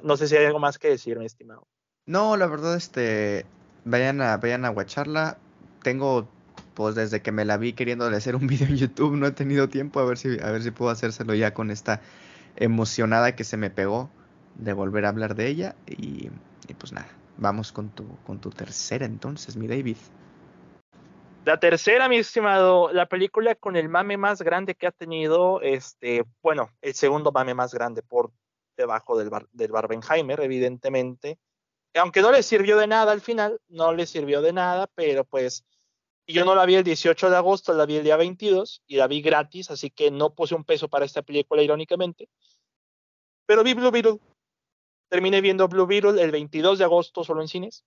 [0.03, 1.67] no sé si hay algo más que decir, mi estimado.
[2.05, 3.45] No, la verdad, este,
[3.85, 5.37] vayan a, vayan a watcharla.
[5.81, 6.27] Tengo,
[6.73, 9.69] pues desde que me la vi queriendo hacer un video en YouTube, no he tenido
[9.69, 12.01] tiempo a ver si, a ver si puedo hacérselo ya con esta
[12.57, 14.09] emocionada que se me pegó
[14.55, 15.75] de volver a hablar de ella.
[15.87, 16.29] y
[16.77, 17.07] pues nada,
[17.39, 19.95] Vamos con tu, con tu tercera entonces, mi David.
[21.45, 26.25] La tercera, mi estimado, la película con el mame más grande que ha tenido, este,
[26.43, 28.31] bueno, el segundo mame más grande por
[28.75, 31.39] debajo del, del Barbenheimer, evidentemente.
[31.95, 35.65] Aunque no le sirvió de nada al final, no le sirvió de nada, pero pues
[36.27, 39.07] yo no la vi el 18 de agosto, la vi el día 22 y la
[39.07, 42.29] vi gratis, así que no puse un peso para esta película, irónicamente.
[43.45, 44.19] Pero vi Blue Beetle,
[45.09, 47.83] terminé viendo Blue Beetle el 22 de agosto solo en cines.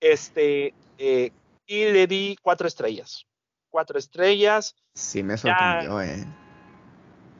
[0.00, 1.32] Este, eh,
[1.66, 3.26] y le di cuatro estrellas.
[3.68, 4.74] Cuatro estrellas.
[4.94, 6.24] Sí, me sorprendió, eh.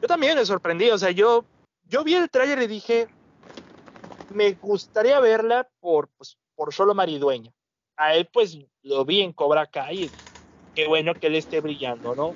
[0.01, 0.89] Yo también me sorprendí.
[0.89, 1.45] O sea, yo,
[1.83, 3.07] yo vi el tráiler y dije,
[4.33, 7.51] me gustaría verla por, pues, por solo maridueña.
[7.97, 10.09] A él, pues, lo vi en Cobra Kai.
[10.75, 12.35] Qué bueno que él esté brillando, ¿no?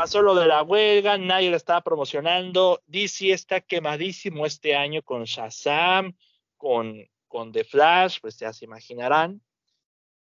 [0.00, 2.80] Pasó lo de la huelga, nadie la estaba promocionando.
[2.86, 6.16] DC está quemadísimo este año con Shazam,
[6.56, 9.42] con, con The Flash, pues ya se imaginarán.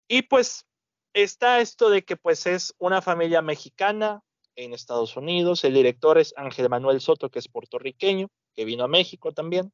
[0.09, 0.65] Y pues
[1.13, 4.23] está esto de que pues es una familia mexicana
[4.57, 5.63] en Estados Unidos.
[5.65, 9.71] El director es Ángel Manuel Soto, que es puertorriqueño, que vino a México también.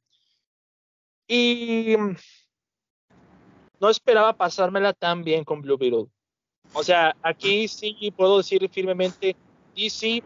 [1.29, 1.95] Y
[3.79, 6.07] no esperaba pasármela tan bien con Blue Beetle.
[6.73, 9.37] O sea, aquí sí puedo decir firmemente
[9.77, 10.23] DC,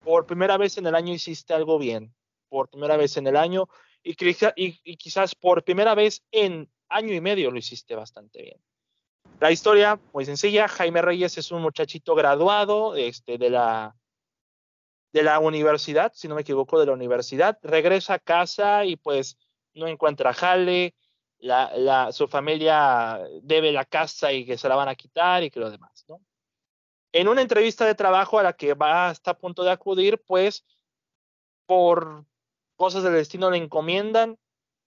[0.00, 2.14] por primera vez en el año hiciste algo bien,
[2.48, 3.68] por primera vez en el año,
[4.04, 4.14] y,
[4.56, 8.60] y, quizás por primera vez en año y medio lo hiciste bastante bien.
[9.40, 13.94] La historia, muy sencilla, Jaime Reyes es un muchachito graduado este, de, la,
[15.40, 19.38] universidad, si no me equivoco, de la universidad, regresa a casa y pues
[19.72, 20.94] no encuentra jale,
[21.38, 25.60] la, su familia debe la casa y que se la van a quitar y que
[25.60, 26.20] lo demás, ¿no?
[27.14, 30.64] En una entrevista de trabajo a la que va hasta a punto de acudir, pues
[31.64, 32.24] por
[32.76, 34.36] cosas del destino le encomiendan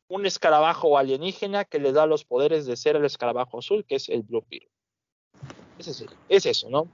[0.10, 4.10] un escarabajo alienígena que le da los poderes de ser el escarabajo azul, que es
[4.10, 4.70] el Blue Beetle.
[5.80, 6.90] Es, es eso, ¿no?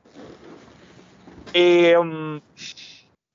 [1.52, 2.40] Em,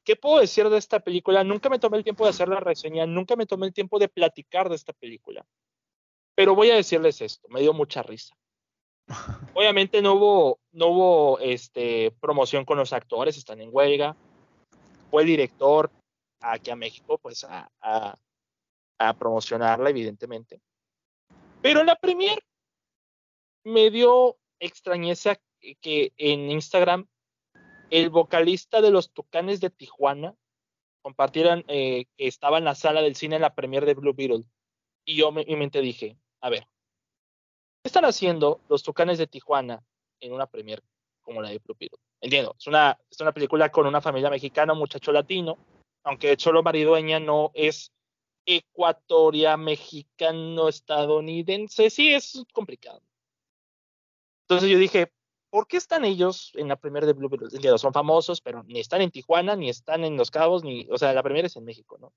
[0.04, 1.42] ¿Qué puedo decir de esta película?
[1.42, 4.08] Nunca me tomé el tiempo de hacer la reseña, nunca me tomé el tiempo de
[4.08, 5.44] platicar de esta película.
[6.36, 8.36] Pero voy a decirles esto, me dio mucha risa.
[9.54, 14.16] Obviamente no hubo, no hubo este, promoción con los actores, están en huelga.
[15.10, 15.90] fue el director
[16.40, 18.18] aquí a México, pues a,
[19.18, 20.60] promocionarla, evidentemente.
[21.62, 22.42] Pero en la premier
[23.64, 25.36] me dio extrañeza
[25.80, 27.06] que en Instagram
[27.90, 30.34] el vocalista de los Tucanes de Tijuana
[31.02, 34.44] compartieran eh, que estaba en la sala del cine en la premier de Blue Beetle.
[35.04, 36.66] Y yo en mi mente dije, a ver,
[37.82, 39.82] ¿qué están haciendo los Tucanes de Tijuana
[40.20, 40.82] en una premier
[41.22, 41.98] como la de Beetle?
[42.20, 45.56] Entiendo, es una, es una película con una familia mexicana, un muchacho latino,
[46.02, 47.92] aunque Cholo Maridueña no es
[48.44, 53.02] ecuatoria, mexicano, estadounidense, sí es complicado.
[54.48, 55.12] Entonces yo dije,
[55.50, 57.78] ¿por qué están ellos en la primera de Blue Beetle?
[57.78, 61.12] Son famosos, pero ni están en Tijuana, ni están en Los Cabos, ni, o sea,
[61.12, 62.12] la primera es en México, ¿no?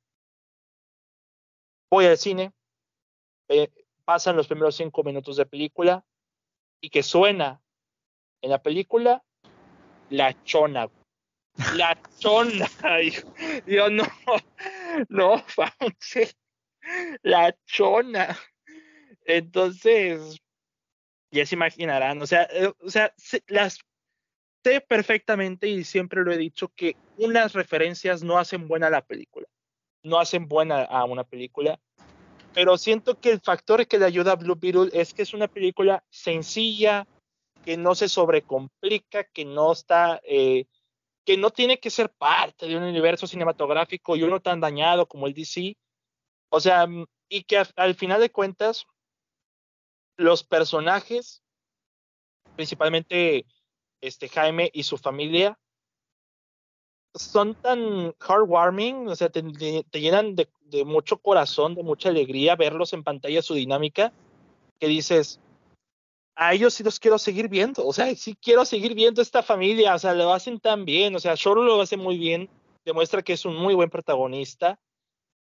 [1.91, 2.53] Voy al cine,
[4.11, 6.05] pasan los primeros cinco minutos de película
[6.81, 7.61] y que suena
[8.41, 9.23] en la película
[10.09, 10.89] La Chona.
[11.75, 12.67] La Chona.
[13.65, 14.03] Yo no,
[15.07, 15.41] no,
[17.21, 18.37] La Chona.
[19.23, 20.41] Entonces,
[21.31, 23.13] ya se imaginarán, o sea, eh, o sea,
[23.47, 23.79] las
[24.61, 29.47] sé perfectamente y siempre lo he dicho que unas referencias no hacen buena la película,
[30.03, 31.79] no hacen buena a una película,
[32.53, 35.47] pero siento que el factor que le ayuda a Blue Beetle es que es una
[35.47, 37.07] película sencilla,
[37.63, 40.65] que no se sobrecomplica, que no está, eh,
[41.25, 45.27] que no tiene que ser parte de un universo cinematográfico y uno tan dañado como
[45.27, 45.77] el DC,
[46.49, 46.87] o sea,
[47.29, 48.85] y que al final de cuentas
[50.17, 51.41] los personajes,
[52.55, 53.45] principalmente
[54.01, 55.57] este Jaime y su familia,
[57.15, 59.41] son tan heartwarming, o sea, te,
[59.93, 60.47] llenan de,
[60.85, 64.13] mucho corazón, de mucha alegría verlos en pantalla, su dinámica,
[64.79, 65.39] que dices,
[66.35, 69.95] a ellos sí los quiero seguir viendo, o sea, sí quiero seguir viendo esta familia,
[69.95, 72.49] o sea, lo hacen tan bien, o sea, Shoro lo hace muy bien,
[72.85, 74.79] demuestra que es un muy buen protagonista.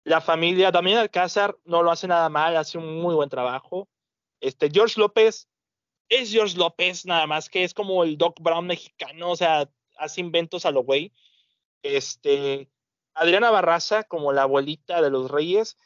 [0.05, 3.87] La familia, también Alcázar no lo hace nada mal, hace un muy buen trabajo.
[4.41, 5.49] Este, George López
[6.09, 10.21] es George López, nada más que es como el Doc Brown mexicano, o sea, hace
[10.21, 11.13] inventos a lo güey.
[11.83, 12.71] Este,
[13.15, 15.79] Adriana Barraza, como la abuelita de los reyes.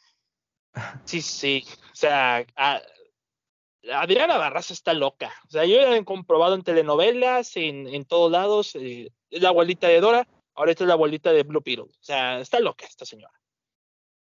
[1.04, 2.44] Sí, sí, o sea,
[3.92, 5.32] Adriana Barraza está loca.
[5.46, 9.88] O sea, yo he comprobado en telenovelas, en, en todos lados, eh, es la abuelita
[9.88, 11.84] de Dora, ahora esta es la abuelita de Blue Beetle.
[11.84, 13.32] O sea, está loca esta señora.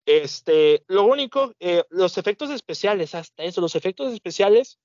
[0.07, 4.79] Este, lo único, eh, los efectos especiales, hasta eso, los efectos especiales,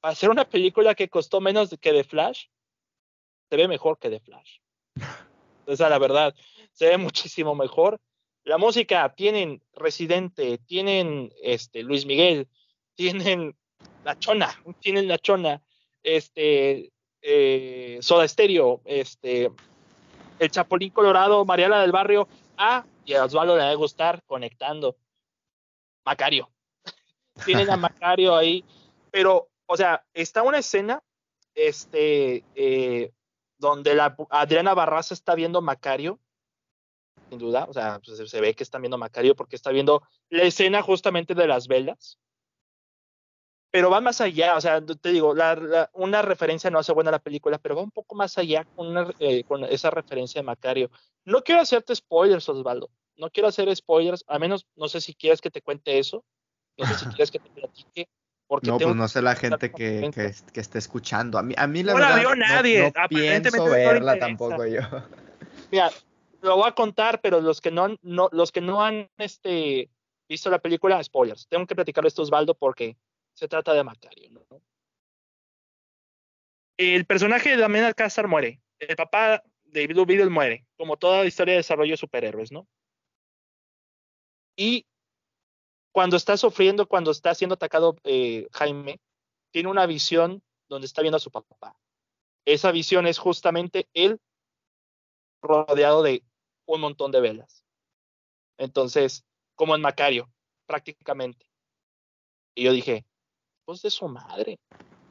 [0.00, 2.46] para hacer una película que costó menos que The Flash,
[3.48, 4.58] se ve mejor que The Flash.
[5.66, 6.34] Esa la verdad,
[6.72, 8.00] se ve muchísimo mejor.
[8.44, 12.48] La música, tienen Residente, tienen este, Luis Miguel,
[12.94, 13.56] tienen
[14.04, 15.62] La Chona, tienen La Chona,
[16.02, 16.92] este,
[17.22, 19.50] eh, Soda Stereo, este,
[20.38, 24.96] El Chapulín Colorado, Mariana del Barrio, Ah, y a Osvaldo le va a gustar conectando.
[26.04, 26.50] Macario.
[27.44, 28.64] Tienen a Macario ahí.
[29.10, 31.02] Pero, o sea, está una escena
[31.54, 33.12] este, eh,
[33.58, 36.20] donde la, Adriana Barraza está viendo Macario,
[37.30, 40.42] sin duda, o sea, pues, se ve que está viendo Macario porque está viendo la
[40.44, 42.18] escena justamente de las velas
[43.76, 45.34] pero va más allá, o sea, te digo,
[45.92, 49.44] una referencia no hace buena la película, pero va un poco más allá con, eh,
[49.44, 50.90] con, esa referencia de Macario.
[51.26, 55.42] No quiero hacerte spoilers, Osvaldo, no quiero hacer spoilers, a menos, no sé si quieres
[55.42, 56.24] que te cuente eso,
[56.78, 58.08] no sé si quieres que te platique.
[58.46, 61.36] Porque no, pues no sé la gente que, que, que, esté escuchando.
[61.38, 62.92] A mí, a mí la no verdad, la vio nadie.
[62.94, 64.82] No, pienso verla tampoco yo.
[65.72, 65.90] Mira,
[66.42, 69.90] lo voy a contar, pero los que no, no, los que no han este,
[70.28, 71.48] visto la película, spoilers.
[71.48, 72.96] Tengo que platicarlo esto, Osvaldo, porque
[73.34, 74.30] se trata de Macario.
[74.30, 74.62] ¿no?
[76.76, 78.60] El personaje de Damián Alcázar muere.
[78.78, 82.68] El papá de Blue Beetle muere, como toda la historia de desarrollo de superhéroes, ¿no?
[84.56, 84.86] Y
[85.96, 89.00] cuando está sufriendo, cuando está siendo atacado eh, Jaime,
[89.50, 91.74] tiene una visión donde está viendo a su papá.
[92.44, 94.20] Esa visión es justamente él
[95.40, 96.22] rodeado de
[96.66, 97.64] un montón de velas.
[98.58, 99.24] Entonces,
[99.54, 100.30] como en Macario,
[100.66, 101.48] prácticamente.
[102.54, 103.06] Y yo dije,
[103.64, 104.60] pues de su madre.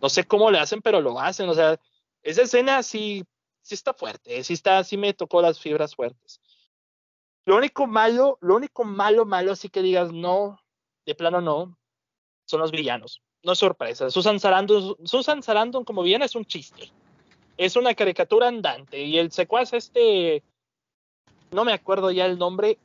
[0.04, 1.50] No sé cómo le hacen, pero lo hacen.
[1.50, 1.80] O sea,
[2.22, 3.24] esa escena sí,
[3.64, 6.40] sí está fuerte, sí está, sí me tocó las fibras fuertes.
[7.44, 10.60] Lo único malo, lo único malo, malo, así que digas no,
[11.06, 11.78] de plano no,
[12.46, 13.22] son los villanos.
[13.44, 14.10] No es sorpresa.
[14.10, 16.92] Susan Sarandon, Susan Sarandon como villana es un chiste.
[17.58, 19.02] Es una caricatura andante.
[19.04, 20.44] Y el secuaz este,
[21.52, 22.78] no me acuerdo ya el nombre,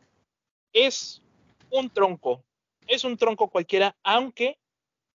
[0.73, 1.23] es
[1.71, 2.45] un tronco.
[2.87, 4.59] Es un tronco cualquiera, aunque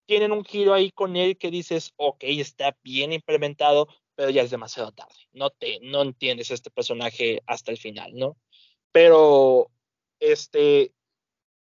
[0.06, 4.51] tienen un giro ahí con él que dices, ok, está bien implementado, pero ya es
[4.51, 5.16] demasiado tarde.
[5.34, 8.38] No te, no entiendes este personaje hasta el final, ¿no?
[8.91, 9.70] Pero,
[10.20, 10.93] este,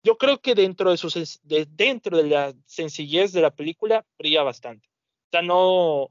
[0.03, 1.09] yo creo que dentro de, su,
[1.43, 4.87] dentro de la sencillez de la película brilla bastante.
[4.87, 6.09] O sea, no,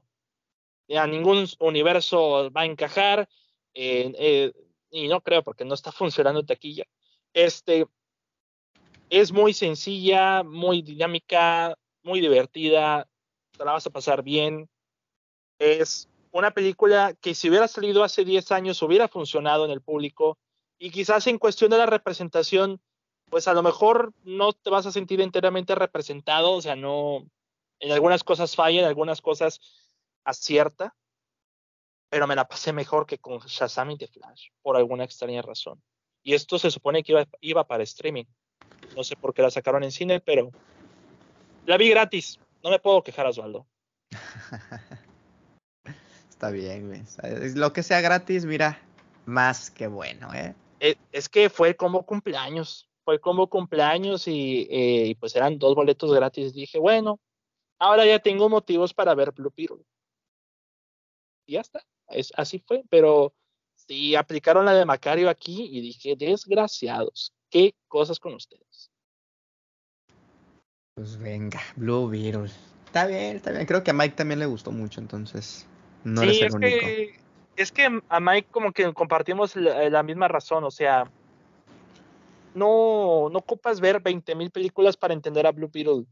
[0.97, 3.27] a ningún universo va a encajar,
[3.73, 4.51] eh,
[4.89, 6.85] y no creo porque no está funcionando taquilla.
[7.33, 7.85] Este,
[9.09, 13.07] es muy sencilla, muy dinámica, muy divertida,
[13.57, 14.69] te la vas a pasar bien.
[15.59, 20.37] Es una película que si hubiera salido hace 10 años hubiera funcionado en el público
[20.79, 22.81] y quizás en cuestión de la representación,
[23.31, 27.25] pues a lo mejor no te vas a sentir enteramente representado, o sea, no,
[27.79, 29.59] en algunas cosas falla, en algunas cosas
[30.25, 30.93] acierta,
[32.09, 35.81] pero me la pasé mejor que con Shazam y The Flash, por alguna extraña razón.
[36.23, 38.25] Y esto se supone que iba, iba para streaming.
[38.95, 40.51] No sé por qué la sacaron en cine, pero
[41.65, 42.37] la vi gratis.
[42.61, 43.65] No me puedo quejar, Osvaldo.
[46.29, 47.01] Está bien, güey.
[47.55, 48.77] Lo que sea gratis, mira,
[49.25, 50.53] más que bueno, ¿eh?
[50.81, 50.97] ¿eh?
[51.13, 52.90] Es, que fue como cumpleaños.
[53.03, 56.53] Fue como cumpleaños y, eh, y, pues eran dos boletos gratis.
[56.53, 57.19] Dije, bueno,
[57.79, 59.83] ahora ya tengo motivos para ver Blue Beetle.
[61.47, 61.83] Y ya está.
[62.09, 62.83] Es, así fue.
[62.89, 63.33] Pero
[63.75, 68.91] sí, aplicaron la de Macario aquí y dije, desgraciados, qué cosas con ustedes.
[70.95, 72.51] Pues venga, Blue Beetle.
[72.85, 73.65] Está bien, está bien.
[73.65, 75.65] Creo que a Mike también le gustó mucho, entonces
[76.03, 77.19] no sí, es Que,
[77.55, 81.09] es que a Mike como que compartimos la, misma razón, o sea,
[82.53, 86.05] no, no ocupas ver 20.000 películas para entender a Blue Beetle.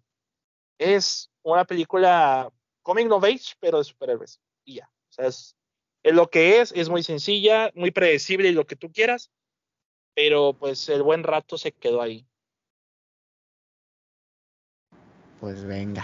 [0.77, 4.39] Es una película comic no age, pero de superhéroes.
[4.65, 4.89] Y ya.
[5.09, 5.55] O sea, es,
[6.03, 9.31] es lo que es, es muy sencilla, muy predecible y lo que tú quieras,
[10.15, 12.25] pero pues el buen rato se quedó ahí.
[15.39, 16.03] Pues venga,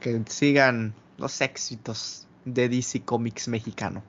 [0.00, 4.02] que sigan los éxitos de DC Comics mexicano.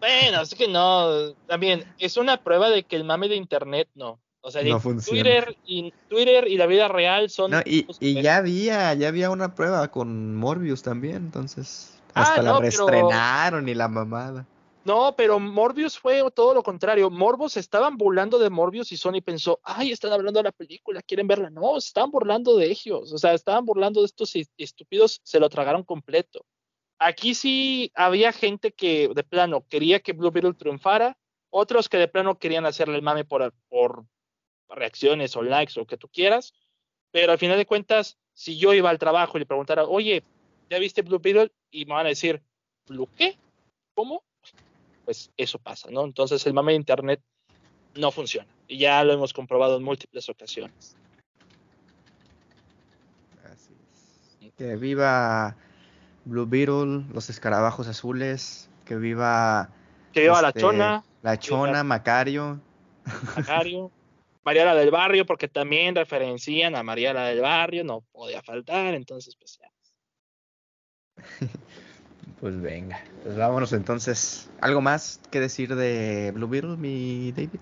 [0.00, 4.20] Bueno, es que no, también es una prueba de que el mame de internet no.
[4.42, 4.62] O sea,
[5.06, 9.88] Twitter y Twitter y la vida real son y, ya había, ya había una prueba
[9.88, 14.46] con Morbius también, entonces hasta ah, la reestrenaron y la mamada.
[14.82, 17.10] No, pero Morbius fue todo lo contrario.
[17.10, 21.26] Morbos estaban burlando de Morbius y Sony pensó, ay, están hablando de la película, quieren
[21.26, 21.50] verla.
[21.50, 23.12] No, estaban burlando de ellos.
[23.12, 26.46] O sea, estaban burlando de estos estúpidos, se lo tragaron completo.
[26.98, 31.16] Aquí sí había gente que de plano quería que Blue Beetle triunfara,
[31.50, 34.06] otros que de plano querían hacerle el mame por, por
[34.70, 36.54] reacciones o likes o que tú quieras.
[37.10, 40.22] Pero al final de cuentas, si yo iba al trabajo y le preguntara, oye,
[40.68, 41.52] ¿ya viste Blue Beetle?
[41.70, 42.42] Y me van a decir,
[42.86, 43.36] ¿Blue qué?
[43.94, 44.22] ¿Cómo?
[45.10, 46.04] pues eso pasa, ¿no?
[46.04, 47.20] Entonces el mame de Internet
[47.96, 48.46] no funciona.
[48.68, 50.94] Y ya lo hemos comprobado en múltiples ocasiones.
[53.44, 53.74] Así
[54.44, 54.52] es.
[54.56, 55.56] Que viva
[56.24, 59.70] Blue Beetle, los escarabajos azules, que viva...
[60.12, 61.02] Que viva la este, chona.
[61.22, 62.60] La chona, Macario.
[63.36, 63.90] Macario.
[64.42, 69.58] Mariana del Barrio, porque también referencian a Mariana del Barrio, no podía faltar, entonces pues
[69.58, 69.70] ya.
[72.40, 74.48] Pues venga, pues vámonos entonces.
[74.62, 77.60] ¿Algo más que decir de Blue Beetle, mi David?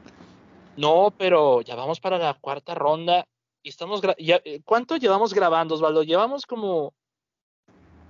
[0.76, 3.26] No, pero ya vamos para la cuarta ronda
[3.60, 6.04] y estamos ya, eh, ¿cuánto llevamos grabando, Osvaldo?
[6.04, 6.94] Llevamos como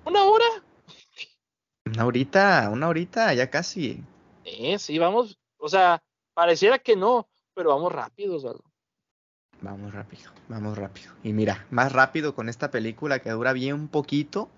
[0.05, 0.45] una hora.
[1.87, 4.03] Una horita, una horita, ya casi.
[4.45, 6.03] Eh, sí, vamos, o sea,
[6.35, 7.27] pareciera que no,
[7.59, 8.63] pero vamos rápido, Osvaldo.
[9.63, 11.11] Vamos rápido, vamos rápido.
[11.25, 14.49] Y mira, más rápido con esta película que dura bien poquito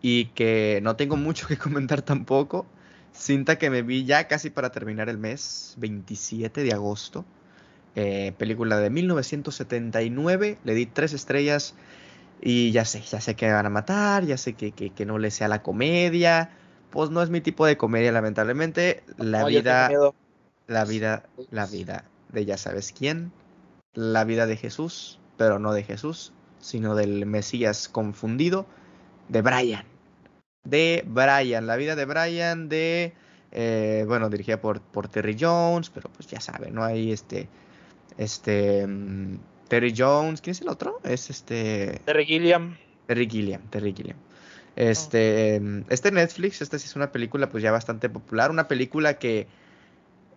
[0.00, 2.64] y que no tengo mucho que comentar tampoco.
[3.12, 7.26] Cinta que me vi ya casi para terminar el mes, 27 de agosto.
[7.96, 11.74] Eh, película de 1979, le di tres estrellas
[12.40, 15.18] y ya sé, ya sé que me van a matar, ya sé que, que, no
[15.18, 16.48] le sea la comedia.
[16.88, 19.04] Pues no es mi tipo de comedia, lamentablemente.
[19.18, 19.90] La vida,
[20.66, 23.32] la vida, la vida de ya sabes quién.
[23.94, 28.66] La vida de Jesús, pero no de Jesús, sino del Mesías confundido,
[29.28, 29.92] de Brian
[30.64, 33.12] de Brian, la vida de Brian de,
[33.50, 36.84] eh, bueno, dirigida por, por Terry Jones, pero pues ya saben, ¿no?
[36.84, 37.48] Hay este,
[38.18, 39.38] este, mm,
[39.68, 41.00] Terry Jones, ¿quién es el otro?
[41.02, 42.00] Es este...
[42.04, 42.76] Terry Gilliam.
[43.06, 44.16] Terry Gilliam, Terry Gilliam.
[44.76, 49.18] Este, mm, este Netflix, esta sí es una película pues ya bastante popular, una película
[49.18, 49.48] que,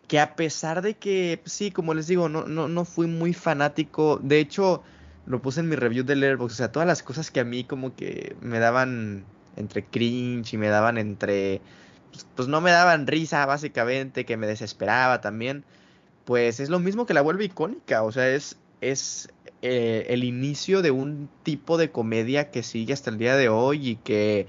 [0.08, 3.34] que a pesar de que, pues, sí, como les digo, no, no, no fui muy
[3.34, 4.84] fanático, de hecho,
[5.26, 7.64] lo puse en mi review de Letterboxd, o sea, todas las cosas que a mí
[7.64, 9.26] como que me daban
[9.56, 11.62] entre cringe y me daban entre,
[12.12, 15.64] pues, pues, no me daban risa básicamente, que me desesperaba también,
[16.26, 19.30] pues es lo mismo que la vuelve icónica, o sea, es, es
[19.62, 23.90] eh, el inicio de un tipo de comedia que sigue hasta el día de hoy
[23.90, 24.48] y que,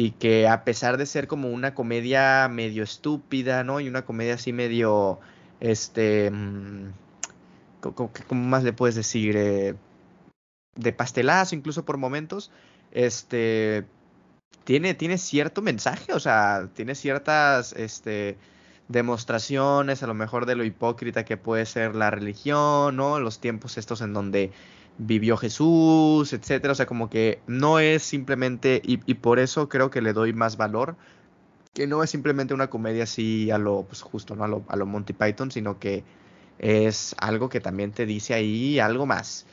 [0.00, 3.80] y que a pesar de ser como una comedia medio estúpida, ¿no?
[3.80, 5.18] Y una comedia así medio,
[5.58, 6.30] este...
[6.30, 6.92] Mm,
[7.80, 9.34] ¿cómo, más le puedes decir?
[9.36, 9.74] Eh,
[10.76, 12.52] de pastelazo, incluso por momentos,
[12.92, 13.86] este,
[14.62, 18.38] tiene, tiene cierto mensaje, o sea, tiene ciertas, este,
[18.86, 23.18] demostraciones a lo mejor de lo hipócrita que puede ser la religión, ¿no?
[23.18, 24.52] Los tiempos estos en donde
[24.98, 30.02] vivió Jesús, etcétera, o sea, como que no es simplemente, y, por eso creo que
[30.02, 30.96] le doy más valor,
[31.72, 34.44] que no es simplemente una comedia así a lo, pues justo, ¿no?
[34.44, 36.02] A lo, a lo Monty Python, sino que
[36.58, 39.46] es algo que también te dice ahí algo más.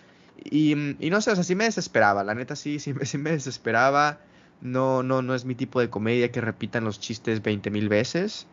[0.43, 3.31] Y, y, no sé, o sea, sí me desesperaba, la neta sí, sí, sí me
[3.31, 4.19] desesperaba.
[4.61, 8.47] No, no, no es mi tipo de comedia que repitan los chistes 20 mil veces.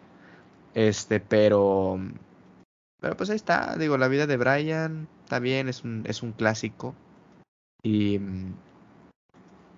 [0.74, 2.00] Este, pero.
[3.00, 6.94] Pero pues ahí está, digo, la vida de Brian también es un, es un clásico.
[7.82, 8.16] Y.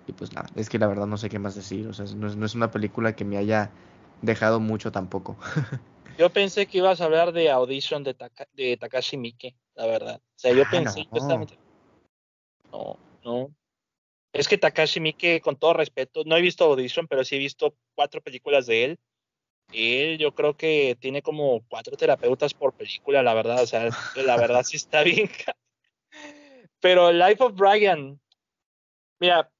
[0.05, 1.87] Y pues nada, es que la verdad no sé qué más decir.
[1.87, 3.71] O sea, no es, no es una película que me haya
[4.21, 5.37] dejado mucho tampoco.
[6.17, 8.17] Yo pensé que ibas a hablar de Audition de,
[8.51, 10.17] de Takashi Miike, la verdad.
[10.17, 11.45] O sea, yo ah, pensé no.
[12.71, 13.55] No, no.
[14.33, 17.75] Es que Takashi Miike, con todo respeto, no he visto Audition, pero sí he visto
[17.95, 18.99] cuatro películas de él.
[19.71, 23.61] Él, yo creo que tiene como cuatro terapeutas por película, la verdad.
[23.63, 25.29] O sea, la verdad sí está bien.
[26.79, 28.19] Pero Life of Brian,
[29.19, 29.51] mira,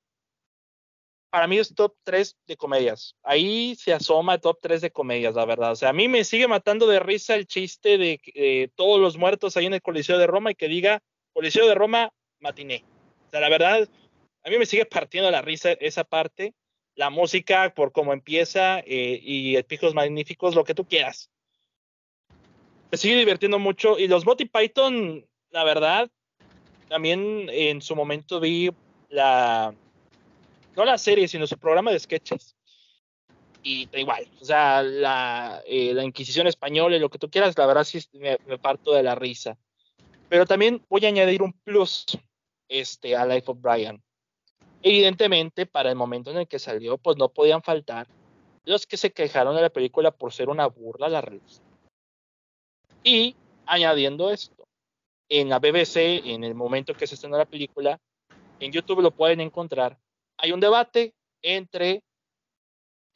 [1.30, 3.16] para mí es top 3 de comedias.
[3.24, 5.72] Ahí se asoma top 3 de comedias, la verdad.
[5.72, 9.58] O sea, a mí me sigue matando de risa el chiste de todos los muertos
[9.58, 11.02] ahí en el Coliseo de Roma y que diga
[11.34, 12.86] Coliseo de Roma matiné.
[13.28, 13.90] O sea, la verdad,
[14.44, 16.54] a mí me sigue partiendo la risa esa parte.
[16.96, 21.30] La música, por cómo empieza, eh, y Picos Magníficos, lo que tú quieras.
[22.92, 24.00] Me sigue divirtiendo mucho.
[24.00, 26.10] Y los Monty Python, la verdad,
[26.88, 28.72] también en su momento vi
[29.10, 29.74] la
[30.76, 32.56] no la serie, sino su programa de sketches.
[33.64, 37.66] Y igual, o sea, la, eh, la Inquisición española y lo que tú quieras, la
[37.66, 39.58] verdad sí me, parto de la risa.
[40.30, 42.06] Pero también voy a añadir un plus
[42.68, 44.04] este, a Life of Brian.
[44.88, 48.08] Evidentemente, para el momento en el que salió, pues no podían faltar
[48.66, 51.66] los que se quejaron de la película por ser una burla a la religión.
[53.04, 53.36] Y
[53.66, 54.68] añadiendo esto,
[55.28, 58.00] en la BBC, en el momento que se estrenó la película,
[58.60, 59.98] en YouTube lo pueden encontrar,
[60.38, 62.04] hay un debate entre,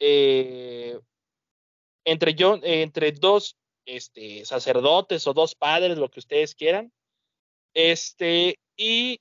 [0.00, 0.98] eh,
[2.04, 3.54] entre, yo, entre dos
[3.86, 6.92] este, sacerdotes o dos padres, lo que ustedes quieran,
[7.74, 9.20] este, y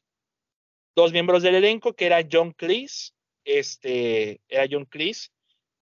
[1.00, 3.14] dos miembros del elenco, que era John Cleese,
[3.44, 5.30] este, era John Cleese,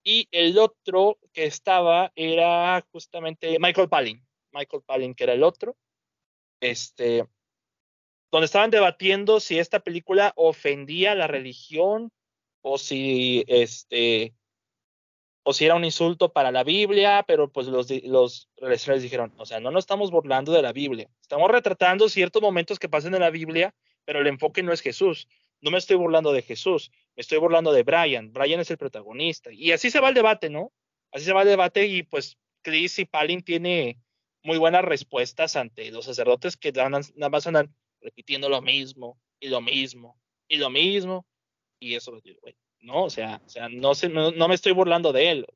[0.03, 5.77] y el otro que estaba era justamente Michael Palin, Michael Palin, que era el otro,
[6.59, 7.25] este,
[8.31, 12.11] donde estaban debatiendo si esta película ofendía la religión
[12.61, 14.33] o si este
[15.45, 18.49] o si era un insulto para la Biblia, pero pues los, los
[19.01, 22.87] dijeron, o sea, no nos estamos burlando de la Biblia, estamos retratando ciertos momentos que
[22.87, 23.75] pasan en la Biblia,
[24.05, 25.27] pero el enfoque no es Jesús,
[25.61, 29.51] no me estoy burlando de Jesús, me estoy burlando de Brian, Brian es el protagonista,
[29.51, 30.71] y así se va el debate, ¿no?
[31.11, 33.97] Así se va el debate y pues Chris y Palin tiene
[34.43, 37.47] muy buenas respuestas ante los sacerdotes que nada más
[38.01, 41.25] repitiendo lo mismo y lo mismo y lo mismo.
[41.79, 42.19] Y eso,
[42.79, 45.47] no, o sea, o no, sé, no, me estoy burlando de él,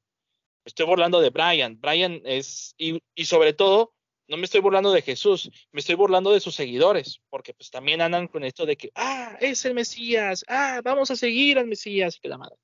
[0.65, 1.79] estoy burlando de Brian.
[1.79, 3.93] Brian es, y sobre todo,
[4.27, 8.01] no me estoy burlando de Jesús, me estoy burlando de sus seguidores, porque pues también
[8.01, 12.19] andan con esto de que, ah, es el Mesías, ah, vamos a seguir al Mesías,
[12.21, 12.57] que la madre.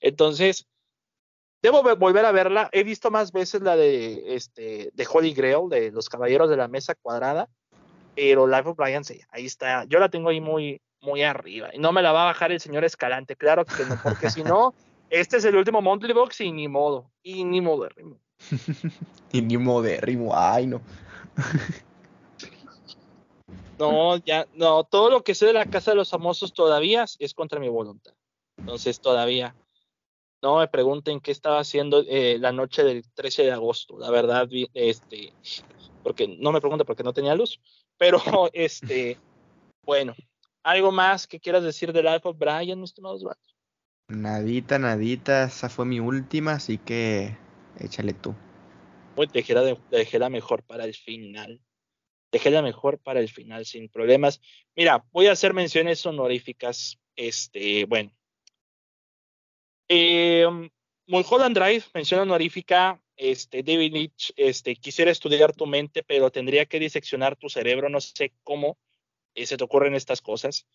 [0.00, 0.66] Entonces,
[1.62, 2.68] debo volver a verla.
[2.72, 6.68] He visto más veces la de, este, de Holy Grail, de los Caballeros de la
[6.68, 7.48] Mesa Cuadrada,
[8.14, 9.84] pero Life of Brian, sí, ahí está.
[9.84, 11.70] Yo la tengo ahí muy, muy arriba.
[11.72, 14.42] Y no me la va a bajar el señor Escalante, claro que no, porque si
[14.42, 14.74] no,
[15.10, 17.10] este es el último Monthly Box y ni modo.
[17.22, 18.20] Y ni modérrimo.
[19.32, 20.80] y ni modérrimo, ay no.
[23.78, 27.34] no, ya, no, todo lo que sé de la Casa de los Famosos todavía es
[27.34, 28.14] contra mi voluntad.
[28.58, 29.54] Entonces todavía.
[30.40, 33.98] No me pregunten qué estaba haciendo eh, la noche del 13 de agosto.
[33.98, 35.32] La verdad, este,
[36.04, 37.60] porque no me pregunten porque no tenía luz.
[37.96, 38.20] Pero,
[38.52, 39.18] este,
[39.84, 40.14] bueno,
[40.62, 43.24] ¿algo más que quieras decir de Life of Brian, mis estimados
[44.08, 47.36] Nadita, nadita, esa fue mi última, así que
[47.80, 48.34] échale tú.
[49.14, 51.60] Pues dejé la, dejé la mejor para el final.
[52.30, 54.40] Dejé la mejor para el final, sin problemas.
[54.76, 56.98] Mira, voy a hacer menciones honoríficas.
[57.16, 58.12] Este, bueno.
[59.88, 60.46] Eh,
[61.06, 66.78] Mulholland Drive, mención honorífica, este, David Leitch, este, quisiera estudiar tu mente, pero tendría que
[66.78, 68.78] diseccionar tu cerebro, no sé cómo
[69.34, 70.66] eh, se te ocurren estas cosas.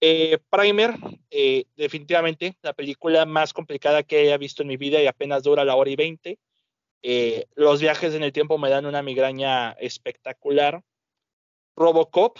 [0.00, 0.94] Eh, Primer,
[1.30, 5.64] eh, definitivamente la película más complicada que haya visto en mi vida y apenas dura
[5.64, 6.38] la hora y veinte.
[7.54, 10.82] los viajes en el tiempo me dan una migraña espectacular.
[11.76, 12.38] Robocop,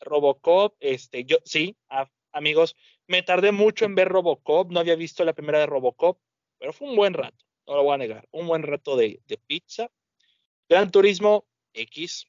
[0.00, 1.76] Robocop, este, yo, sí,
[2.32, 2.76] amigos,
[3.06, 6.18] me tardé mucho en ver Robocop, no había visto la primera de Robocop,
[6.58, 9.90] pero fue un buen rato, no lo voy a negar, un buen rato de, pizza.
[10.68, 12.26] Gran Turismo X.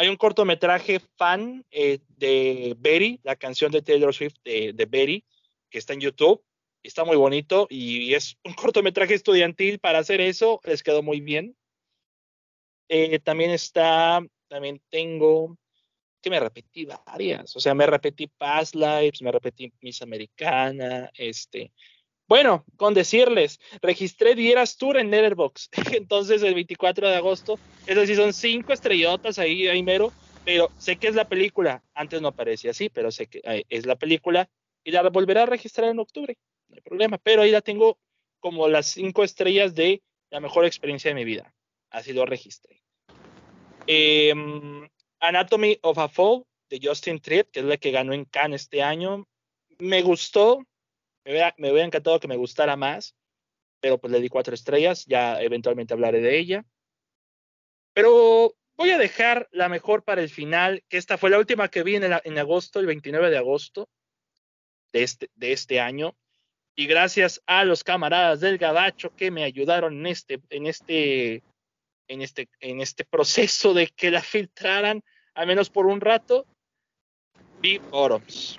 [0.00, 5.22] Hay un cortometraje fan eh, de Betty, la canción de Taylor Swift de, de
[5.68, 6.42] que está en YouTube.
[6.82, 11.54] Está muy bonito y es un cortometraje estudiantil para hacer eso, les quedó muy bien.
[12.88, 15.58] Eh, también está, también tengo
[16.22, 21.74] que me repetí varias, o sea, me repetí Past Lives, me repetí Miss Americana, este,
[22.30, 27.58] bueno, con decirles, registré Dieras Tour en Netherbox, entonces el 24 de agosto,
[27.88, 30.12] es decir, son cinco estrellotas ahí, ahí mero,
[30.44, 33.84] pero sé que es la película, antes no aparecía así, pero sé que eh, es
[33.84, 34.48] la película
[34.84, 36.38] y la volveré a registrar en octubre,
[36.68, 37.98] no hay problema, pero ahí la tengo
[38.38, 40.00] como las cinco estrellas de
[40.30, 41.52] la mejor experiencia de mi vida,
[41.90, 42.80] así lo registré.
[43.88, 44.32] Eh,
[45.18, 48.84] Anatomy of a Fall de Justin Triet, que es la que ganó en Cannes este
[48.84, 49.26] año.
[49.78, 50.64] Me gustó,
[51.24, 53.14] me hubiera, encantado que me gustara más,
[53.80, 56.64] pero pues le di cuatro estrellas, ya eventualmente hablaré de ella.
[57.92, 61.82] Pero voy a dejar la mejor para el final, que esta fue la última que
[61.82, 63.88] vi en, en agosto, el 29 de agosto
[64.92, 66.16] de este, de este año.
[66.74, 71.42] Y gracias a los camaradas del Gabacho que me ayudaron en este, en este
[72.10, 75.02] en este, en este proceso de que la filtraran,
[75.34, 76.44] al menos por un rato,
[77.60, 78.58] vi Bottoms.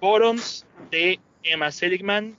[0.00, 2.36] Bottoms de Emma Seligman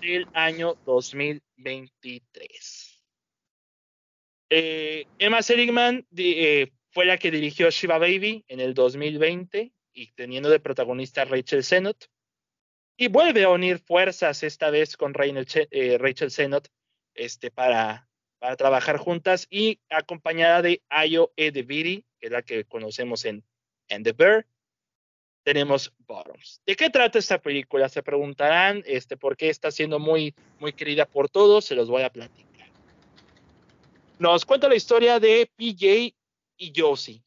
[0.00, 3.02] del año 2023.
[4.50, 10.50] Eh, Emma Seligman eh, fue la que dirigió Shiva Baby en el 2020 y teniendo
[10.50, 12.06] de protagonista a Rachel Sennott.
[12.96, 16.68] Y vuelve a unir fuerzas esta vez con eh, Rachel Sennott
[17.14, 18.08] este, para
[18.42, 23.44] para trabajar juntas y acompañada de Ayo Edebiri, que es la que conocemos en,
[23.86, 24.46] en The Bear.
[25.42, 26.60] Tenemos Bottoms.
[26.66, 27.88] ¿De qué trata esta película?
[27.88, 31.64] Se preguntarán este, por qué está siendo muy, muy querida por todos.
[31.64, 32.68] Se los voy a platicar.
[34.18, 36.14] Nos cuenta la historia de PJ
[36.56, 37.22] y Josie,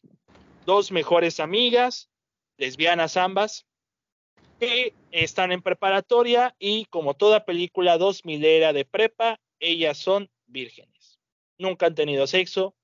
[0.66, 2.10] dos mejores amigas,
[2.58, 3.66] lesbianas ambas,
[4.60, 10.96] que están en preparatoria y como toda película dos milera de prepa, ellas son vírgenes
[11.58, 12.76] nunca han tenido sexo,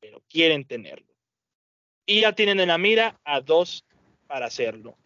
[0.00, 1.06] pero quieren tenerlo.
[2.06, 3.84] Y ya tienen en la mira a dos
[4.32, 4.96] para hacerlo,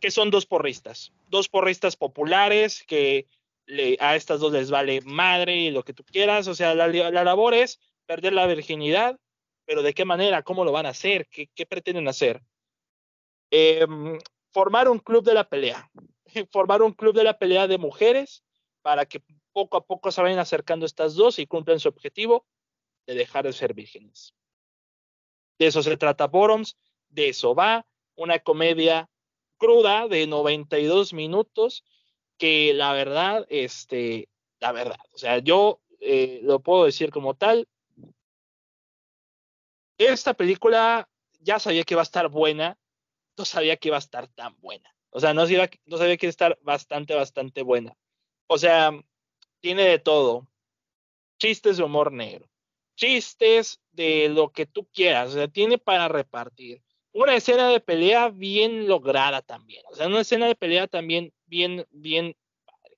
[0.00, 3.28] que son dos porristas, dos porristas populares que
[4.00, 7.54] a estas dos les vale madre y lo que tú quieras, o sea, la, labor
[7.54, 9.16] es perder la virginidad,
[9.64, 10.42] pero ¿de qué manera?
[10.42, 11.28] ¿Cómo lo van a hacer?
[11.28, 12.42] ¿Qué, pretenden hacer?
[13.52, 14.18] Em,
[14.50, 15.88] formar un club de la pelea,
[16.50, 18.42] formar un club de la pelea de mujeres
[18.82, 19.22] para que
[19.52, 22.44] poco a poco se vayan acercando estas dos y cumplen su objetivo
[23.06, 24.34] de dejar de ser vírgenes.
[25.60, 26.76] De eso se trata Bottoms,
[27.08, 27.86] de eso va,
[28.18, 29.08] una comedia
[29.58, 31.84] cruda de 92 minutos
[32.36, 34.28] que la verdad, este,
[34.60, 37.68] la verdad, o sea, yo eh, lo puedo decir como tal.
[39.98, 41.08] Esta película
[41.40, 42.78] ya sabía que iba a estar buena,
[43.36, 44.94] no sabía que iba a estar tan buena.
[45.10, 47.96] O sea, no sabía, no sabía que iba a estar bastante, bastante buena.
[48.46, 48.92] O sea,
[49.60, 50.46] tiene de todo.
[51.38, 52.48] Chistes de humor negro.
[52.96, 55.30] Chistes de lo que tú quieras.
[55.30, 56.82] O sea, tiene para repartir.
[57.12, 59.82] Una escena de pelea bien lograda también.
[59.90, 62.96] O sea, una escena de pelea también bien, bien padre.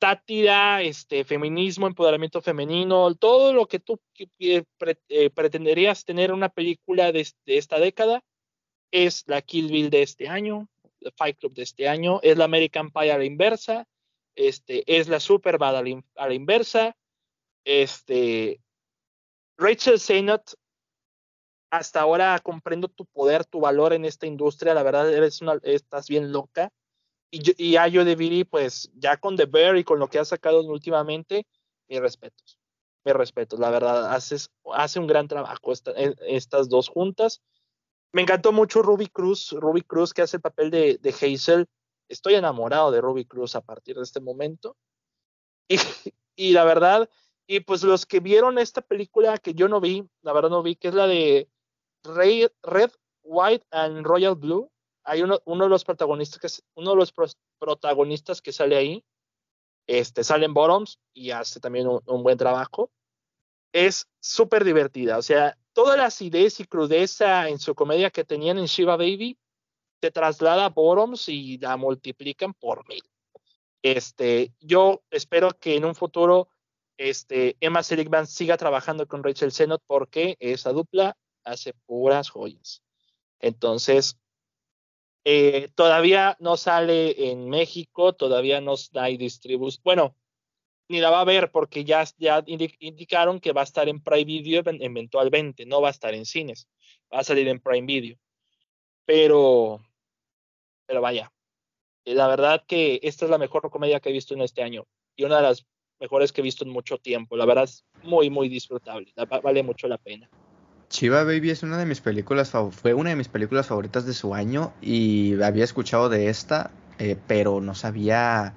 [0.00, 4.00] Sátira, este, feminismo, empoderamiento femenino, todo lo que tú
[4.38, 4.64] eh,
[5.34, 8.22] pretenderías tener una película de, esta década
[8.90, 10.68] es la Kill Bill de este año,
[11.00, 13.86] el Fight Club de este año, es la American Pie a la inversa,
[14.36, 16.96] este, es la Superbad a la, inversa.
[17.64, 18.60] Este,
[19.56, 20.54] Rachel Sennott,
[21.70, 26.32] hasta ahora comprendo tu poder, tu valor en esta industria, la verdad eres estás bien
[26.32, 26.72] loca.
[27.30, 30.24] Y, y Ayo de Viri, pues ya con The Bear y con lo que ha
[30.24, 31.46] sacado últimamente,
[31.88, 32.58] mis respetos,
[33.04, 37.42] mis respetos, la verdad, haces, hace un gran trabajo e, estas dos juntas.
[38.12, 41.66] Me encantó mucho Ruby Cruz, Ruby Cruz que hace el papel de, de Hazel,
[42.08, 44.76] estoy enamorado de Ruby Cruz a partir de este momento.
[45.68, 45.78] Y,
[46.52, 47.08] la verdad,
[47.46, 50.76] y pues los que vieron esta película que yo no vi, la verdad no vi,
[50.76, 51.48] que es la de
[52.04, 52.90] Red,
[53.22, 54.70] White and Royal Blue.
[55.04, 57.12] Hay uno, de los protagonistas que uno de los
[57.58, 59.04] protagonistas que sale ahí,
[59.86, 62.90] este, sale en Bottoms y hace también un, buen trabajo.
[63.72, 68.58] Es súper divertida, o sea, toda la acidez y crudeza en su comedia que tenían
[68.58, 69.38] en Shiva Baby
[70.00, 73.02] te traslada a Bottoms y la multiplican por mil.
[73.82, 76.48] Este, yo espero que en un futuro
[76.96, 81.16] este, Emma Seligman siga trabajando con Rachel Sennott porque esa dupla
[81.48, 82.82] hace puras joyas.
[83.40, 84.18] Entonces,
[85.24, 89.82] eh, todavía no sale en México, todavía no hay distribución.
[89.84, 90.16] Bueno,
[90.88, 94.24] ni la va a ver porque ya, ya indicaron que va a estar en Prime
[94.24, 96.66] Video eventualmente, no va a estar en cines,
[97.12, 98.16] va a salir en Prime Video.
[99.04, 99.80] Pero,
[100.86, 101.30] pero vaya,
[102.04, 104.86] eh, la verdad que esta es la mejor comedia que he visto en este año
[105.14, 105.66] y una de las
[106.00, 107.36] mejores que he visto en mucho tiempo.
[107.36, 109.12] La verdad es muy, muy disfrutable,
[109.42, 110.30] vale mucho la pena.
[110.88, 114.34] Chiva Baby es una de mis películas, fue una de mis películas favoritas de su
[114.34, 118.54] año y había escuchado de esta, eh, pero no sabía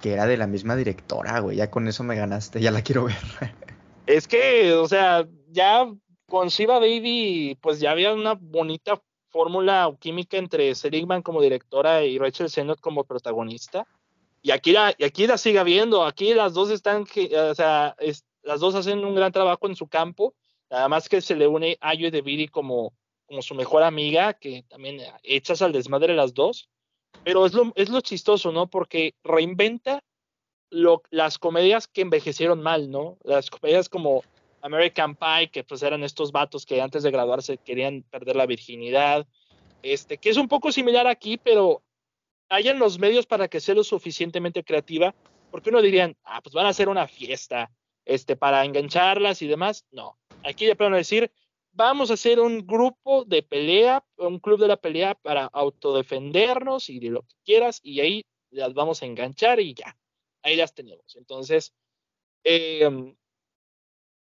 [0.00, 1.56] que era de la misma directora, güey.
[1.56, 3.16] Ya con eso me ganaste, ya la quiero ver.
[4.06, 5.86] Es que, o sea, ya
[6.28, 12.18] con Shiva Baby, pues ya había una bonita fórmula química entre Seligman como directora y
[12.18, 13.86] Rachel Sennott como protagonista.
[14.40, 17.94] Y aquí la, y aquí la sigue viendo, aquí las dos están, o sea,
[18.42, 20.32] las dos hacen un gran trabajo en su campo,
[20.70, 22.92] nada más que se le une Ayo de Viri como,
[23.26, 26.68] como su mejor amiga, que también echas al desmadre las dos.
[27.24, 28.68] Pero es lo, es lo chistoso, ¿no?
[28.68, 30.02] Porque reinventa
[30.70, 33.18] lo, las comedias que envejecieron mal, ¿no?
[33.24, 34.22] Las comedias como
[34.60, 39.26] American Pie, que pues eran estos vatos que antes de graduarse querían perder la virginidad,
[39.82, 41.82] este, que es un poco similar aquí, pero
[42.48, 45.14] hayan los medios para que sea lo suficientemente creativa,
[45.50, 47.70] porque uno dirían, ah, pues van a hacer una fiesta,
[48.04, 49.86] este, para engancharlas y demás.
[49.90, 51.30] No, aquí ya pueden decir,
[51.72, 56.98] vamos a hacer un grupo de pelea, un club de la pelea para autodefendernos y
[56.98, 59.96] de lo que quieras, y ahí las vamos a enganchar y ya,
[60.42, 61.16] ahí las tenemos.
[61.16, 61.72] Entonces,
[62.44, 63.14] eh,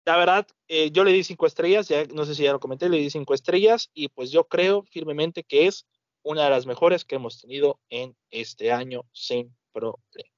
[0.06, 2.90] la verdad, eh, yo le di cinco estrellas, ya no sé si ya lo comenté,
[2.90, 5.86] le di cinco estrellas y pues yo creo firmemente que es
[6.24, 10.31] una de las mejores que hemos tenido en este año sin problemas.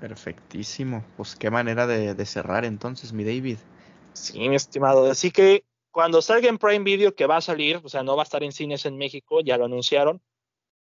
[0.00, 1.04] Perfectísimo.
[1.16, 3.58] Pues qué manera de cerrar entonces, mi David.
[4.12, 5.10] Sí, mi estimado.
[5.10, 8.22] Así que cuando salga en Prime Video, que va a salir, o sea, no va
[8.22, 10.20] a estar en cines en México, ya lo anunciaron,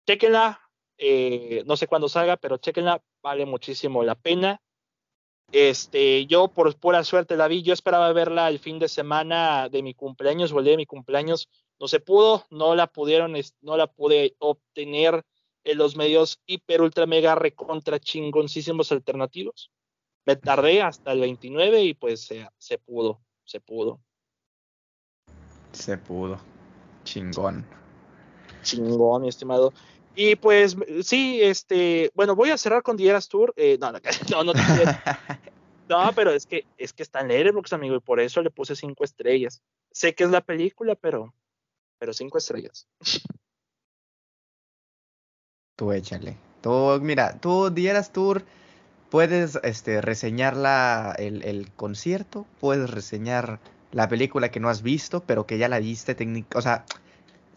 [0.07, 0.59] chequenla.
[0.97, 4.61] Eh, no sé cuándo salga, pero chequenla, vale muchísimo la pena.
[5.51, 9.83] Este, yo por pura suerte la vi, yo esperaba verla el fin de semana de
[9.83, 13.75] mi cumpleaños o el día de mi cumpleaños, no se pudo, no la pudieron, no
[13.75, 15.23] la pude obtener
[15.63, 19.71] en los medios hiper, ultra, mega, recontra chingoncísimos alternativos.
[20.25, 23.99] Me tardé hasta el 29 y pues se, pudo, se pudo.
[25.71, 26.39] Se pudo.
[27.03, 27.65] Chingón.
[28.61, 29.73] Chingón, mi estimado.
[30.15, 33.53] Y pues sí, este, bueno, voy a cerrar con Dieras Tour.
[33.55, 33.99] Eh, no, no,
[34.43, 34.53] no,
[35.87, 38.75] no, pero es que es que está en Letterboxd, amigo, y por eso le puse
[38.75, 39.61] cinco estrellas.
[39.91, 41.33] Sé que es la película, pero,
[41.97, 42.87] pero cinco estrellas.
[45.81, 46.37] Tú échale.
[46.61, 48.43] Tú, mira, tú Dieras Tour
[49.09, 50.53] puedes este, reseñar
[51.17, 53.59] el, el, concierto, puedes reseñar
[53.91, 56.15] la película que no has visto, pero que ya la viste.
[56.53, 56.85] O sea,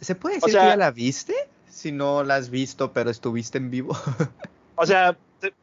[0.00, 1.34] ¿se puede decir que ya la viste?
[1.68, 3.94] Si no la has visto, pero estuviste en vivo.
[4.76, 5.18] o sea,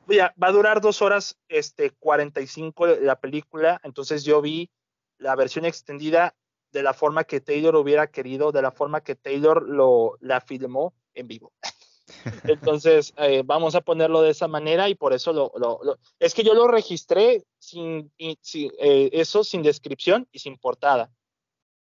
[0.07, 4.69] ya, va a durar dos horas este, 45 la película, entonces yo vi
[5.17, 6.35] la versión extendida
[6.71, 10.93] de la forma que Taylor hubiera querido, de la forma que Taylor lo, la filmó
[11.15, 11.53] en vivo.
[12.43, 15.51] Entonces, eh, vamos a ponerlo de esa manera y por eso lo,
[16.19, 21.11] es que yo lo registré sin, eh, eso sin descripción y sin portada.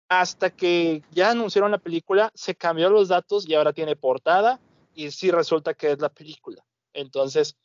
[0.09, 4.61] Hasta que ya anunciaron la película, se cambió los datos y ahora tiene portada
[4.95, 6.65] y sí resulta que es la película.
[6.93, 7.57] Entonces,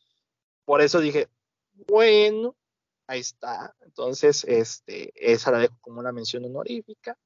[0.66, 1.28] por eso dije,
[1.88, 2.56] bueno,
[3.08, 3.76] ahí está.
[3.82, 7.18] Entonces, este, esa la dejo como una mención honorífica,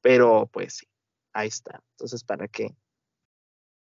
[0.00, 0.86] pero pues sí,
[1.32, 1.82] ahí está.
[1.92, 2.74] Entonces, para que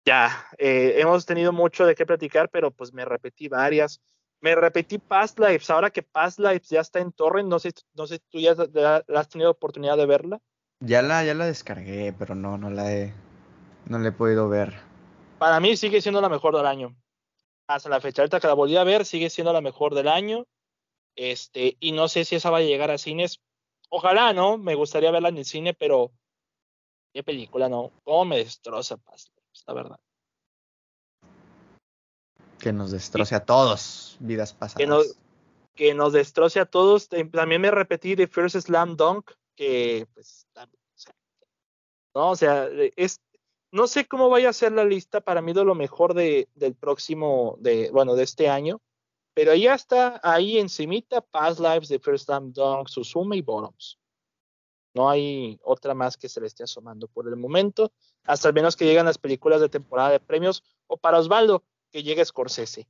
[0.05, 4.01] ya, eh, hemos tenido mucho de qué platicar, pero pues me repetí varias.
[4.39, 8.05] Me repetí Past Lives, ahora que Past Lives ya está en torrent, no sé, no
[8.05, 10.39] sé, ¿tú ya has tenido oportunidad de verla?
[10.81, 13.13] Ya la, ya la descargué, pero no, no la he,
[13.87, 14.75] no la he podido ver.
[15.39, 16.95] Para mí sigue siendo la mejor del año.
[17.67, 20.45] Hasta la fecha, ahorita que la volví a ver, sigue siendo la mejor del año.
[21.15, 23.39] Este, y no sé si esa va a llegar a cines.
[23.89, 24.57] Ojalá, ¿no?
[24.57, 26.11] Me gustaría verla en el cine, pero
[27.13, 27.91] qué película, ¿no?
[28.03, 29.34] ¿Cómo me destroza Past
[29.67, 29.99] la verdad.
[32.59, 34.77] Que nos destroce a todos, vidas pasadas.
[34.77, 35.17] Que nos,
[35.75, 37.09] que nos destroce a todos.
[37.09, 40.47] También me repetí de First Slam Dunk, que pues,
[42.15, 43.19] no, o sea, es,
[43.71, 46.75] no sé cómo vaya a ser la lista para mí de lo mejor de, del
[46.75, 48.81] próximo, de, bueno, de este año,
[49.33, 53.99] pero ya está ahí encimita Past Lives de First Slam Dunk, Suzume y Bottoms.
[54.95, 57.91] No hay otra más que se le esté asomando por el momento,
[58.23, 62.01] hasta al menos que lleguen las películas de temporada de premios, o para Osvaldo, que
[62.01, 62.87] llegue Scorsese.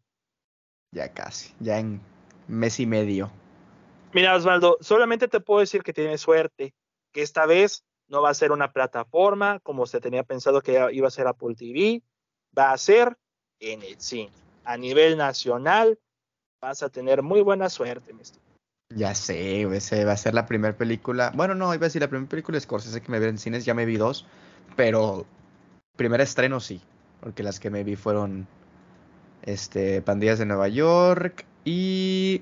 [0.92, 2.00] Ya casi, ya en
[2.48, 3.32] mes y medio.
[4.14, 6.76] Mira, Osvaldo, solamente te puedo decir que tienes suerte,
[7.12, 11.08] que esta vez no va a ser una plataforma como se tenía pensado que iba
[11.08, 12.04] a ser Apple TV,
[12.58, 13.18] va a ser
[13.60, 14.32] en el cine.
[14.64, 16.00] A nivel nacional,
[16.62, 18.22] vas a tener muy buena suerte, mi
[18.96, 21.32] Ya sé, ese va a ser la primera película.
[21.36, 23.66] Bueno, no, iba a decir la primera película es Scorsese que me vi en cines,
[23.66, 24.26] ya me vi dos,
[24.76, 25.26] pero
[25.98, 26.82] primer estreno sí,
[27.20, 28.48] porque las que me vi fueron
[29.44, 32.42] este Pandillas de Nueva York y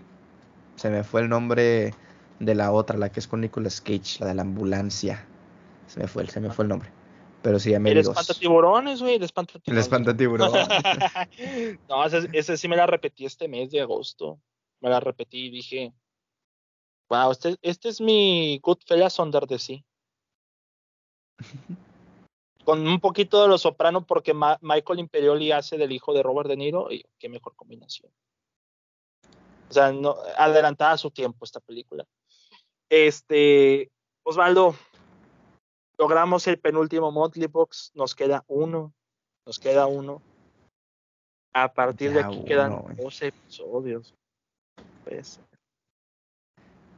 [0.75, 1.93] se me fue el nombre
[2.39, 5.25] de la otra, la que es con Nicolas Cage, la de la ambulancia.
[5.88, 6.89] Se me fue, se me fue el nombre.
[7.41, 9.77] Pero sí, ya me El espantatiburones, güey, el espantatiburones.
[9.77, 10.51] El espantatiburón.
[11.89, 14.39] no, ese, sí me la repetí este mes de agosto.
[14.80, 15.93] Me la repetí y dije,
[17.09, 19.84] wow, este, este es mi Goodfellas Under the Sea.
[22.65, 26.55] Con un poquito de lo soprano porque Michael Imperioli hace del hijo de Robert De
[26.55, 28.11] Niro y qué mejor combinación.
[29.69, 32.05] O sea, no, adelantada a su tiempo esta película.
[32.89, 33.91] Este,
[34.23, 34.75] Osvaldo,
[35.97, 38.93] logramos el penúltimo Monthly Box, nos queda uno,
[39.45, 40.21] nos queda uno.
[41.53, 44.15] A partir de aquí quedan 12 episodios.
[45.03, 45.39] Pues,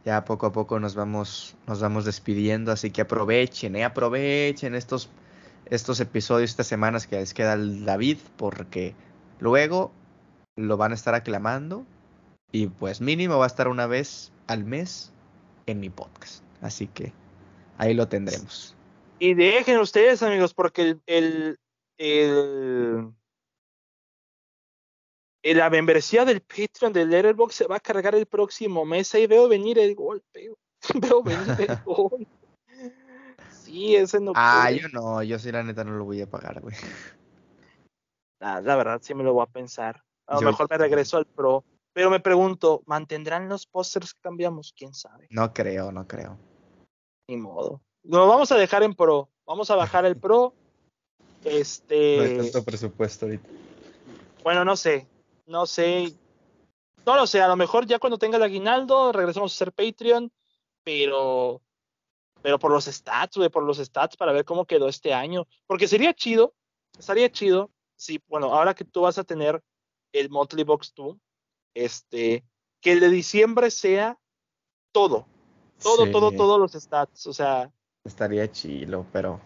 [0.06, 5.10] ya poco a poco nos vamos, nos vamos despidiendo, así que aprovechen, eh, aprovechen estos,
[5.65, 8.94] estos episodios, estas semanas que les queda el David, porque
[9.40, 9.91] luego
[10.56, 11.86] lo van a estar aclamando
[12.52, 15.11] y pues mínimo va a estar una vez al mes
[15.65, 16.44] en mi podcast.
[16.61, 17.11] Así que
[17.80, 18.76] ahí lo tendremos.
[19.18, 21.57] Y dejen ustedes, amigos, porque el,
[21.98, 23.11] el,
[25.54, 29.14] la membresía del Patreon del Letterboxd se va a cargar el próximo mes.
[29.14, 30.52] Ahí veo venir el golpe.
[30.96, 32.28] veo venir el golpe.
[33.52, 34.34] Sí, ese no.
[34.36, 36.76] Ah, yo no, yo sí, la neta, no lo voy a pagar, güey.
[38.40, 40.04] La, la verdad, sí me lo voy a pensar.
[40.28, 41.64] A lo mejor me regreso al Pro.
[41.94, 44.74] Pero me pregunto, ¿mantendrán los pósters que cambiamos?
[44.76, 45.28] ¿Quién sabe?
[45.30, 46.38] No creo, no creo.
[47.30, 47.82] Ni modo.
[48.04, 49.30] Lo vamos a dejar en Pro.
[49.46, 50.54] Vamos a bajar el Pro.
[51.44, 52.18] Este.
[52.18, 53.48] No hay tanto presupuesto ahorita.
[54.44, 55.08] Bueno, no sé.
[55.46, 56.14] No sé.
[57.06, 57.42] No lo sé.
[57.42, 60.32] A lo mejor ya cuando tenga el aguinaldo regresamos a ser Patreon.
[60.84, 61.62] Pero.
[62.42, 65.48] Pero por los stats, güey, por los stats para ver cómo quedó este año.
[65.66, 66.54] Porque sería chido.
[66.98, 67.72] Estaría chido.
[67.96, 69.64] Sí, bueno, ahora que tú vas a tener
[70.12, 71.18] el Monthly Box 2,
[71.74, 72.46] este,
[72.82, 74.20] que el de diciembre sea
[74.92, 75.28] todo.
[75.82, 77.26] Todo, todo, todos los stats.
[77.28, 77.72] O sea,
[78.06, 79.42] Estaría chilo, pero.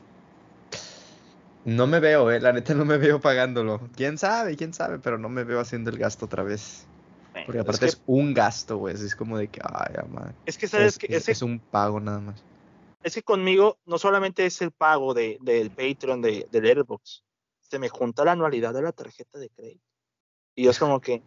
[1.69, 2.39] No me veo, eh.
[2.39, 3.79] La neta no me veo pagándolo.
[3.95, 6.87] Quién sabe, quién sabe, pero no me veo haciendo el gasto otra vez.
[7.45, 8.95] Porque aparte es, un gasto, güey.
[8.95, 10.33] Es como de que, ay, amar.
[10.47, 11.15] Es que sabes que.
[11.15, 12.43] Es, un pago nada más.
[13.03, 17.23] Es que conmigo no solamente es el pago de, del Patreon de, del Airbox.
[17.61, 19.85] Se me junta la anualidad de la tarjeta de crédito.
[20.55, 21.21] Y es como que.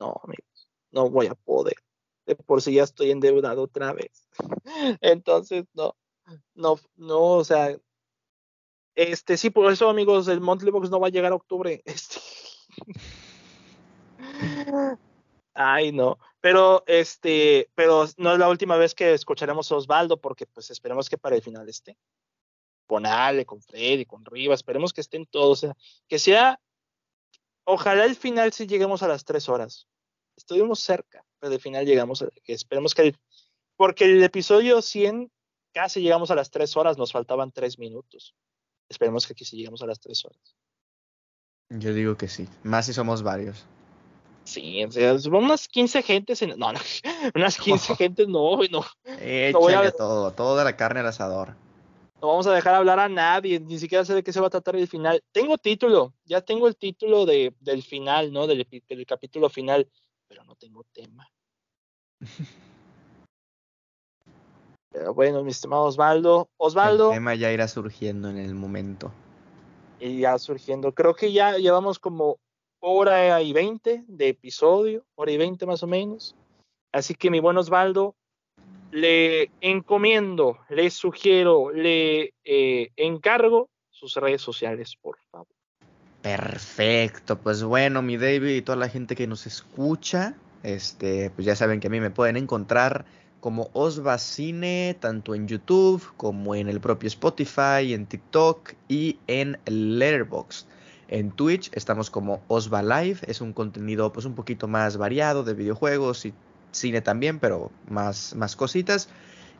[0.00, 0.70] No, amigos.
[0.90, 1.76] No voy a poder.
[2.24, 4.28] De por sí ya estoy endeudado otra vez.
[5.02, 5.94] Entonces, no
[6.54, 7.76] no, no, o sea,
[8.94, 11.82] este, sí, por eso, amigos, el Monthly Box no va a llegar a octubre.
[11.92, 12.20] Este.
[15.54, 16.18] Ay, no.
[16.40, 21.08] Pero, este, pero no es la última vez que escucharemos a Osvaldo, porque pues esperemos
[21.08, 21.96] que para el final esté.
[22.86, 25.50] Con Ale, con Freddy, con Riva, esperemos que estén todos.
[25.50, 25.76] O sea,
[26.08, 26.60] que sea,
[27.64, 29.86] ojalá el final sí lleguemos a las tres horas.
[30.36, 33.14] Estuvimos cerca, pero al final llegamos a, esperemos que
[33.76, 35.30] porque el episodio 100
[35.72, 38.34] casi llegamos a las tres horas, nos faltaban tres minutos.
[38.88, 40.56] Esperemos que aquí sí llegamos a las tres horas.
[41.70, 43.64] Yo digo que sí, más si somos varios.
[44.44, 46.58] Sí, o sea, unas 15 gentes, en...
[46.58, 46.80] no, no,
[47.34, 48.84] unas 15 gentes, no, no.
[49.04, 49.90] Échale no voy a...
[49.92, 51.54] todo, toda la carne al asador.
[52.20, 54.50] No vamos a dejar hablar a nadie, ni siquiera sé de qué se va a
[54.50, 55.24] tratar el final.
[55.32, 58.46] Tengo título, ya tengo el título de, del final, ¿no?
[58.46, 59.90] Del, del capítulo final,
[60.28, 61.28] pero no tengo tema.
[64.92, 66.48] Pero bueno, mi estimado Osvaldo.
[66.58, 67.10] Osvaldo.
[67.10, 69.10] El tema ya irá surgiendo en el momento.
[69.98, 70.92] Y ya surgiendo.
[70.92, 72.38] Creo que ya llevamos como
[72.80, 76.34] hora y veinte de episodio, hora y veinte más o menos.
[76.92, 78.14] Así que mi buen Osvaldo,
[78.90, 85.46] le encomiendo, le sugiero, le eh, encargo sus redes sociales, por favor.
[86.20, 91.56] Perfecto, pues bueno, mi David y toda la gente que nos escucha, este, pues ya
[91.56, 93.04] saben que a mí me pueden encontrar
[93.42, 99.58] como Osva Cine, tanto en YouTube como en el propio Spotify, en TikTok y en
[99.66, 100.68] Letterboxd.
[101.08, 105.54] En Twitch estamos como Osva Live, es un contenido pues un poquito más variado de
[105.54, 106.32] videojuegos y
[106.70, 109.08] cine también, pero más, más cositas.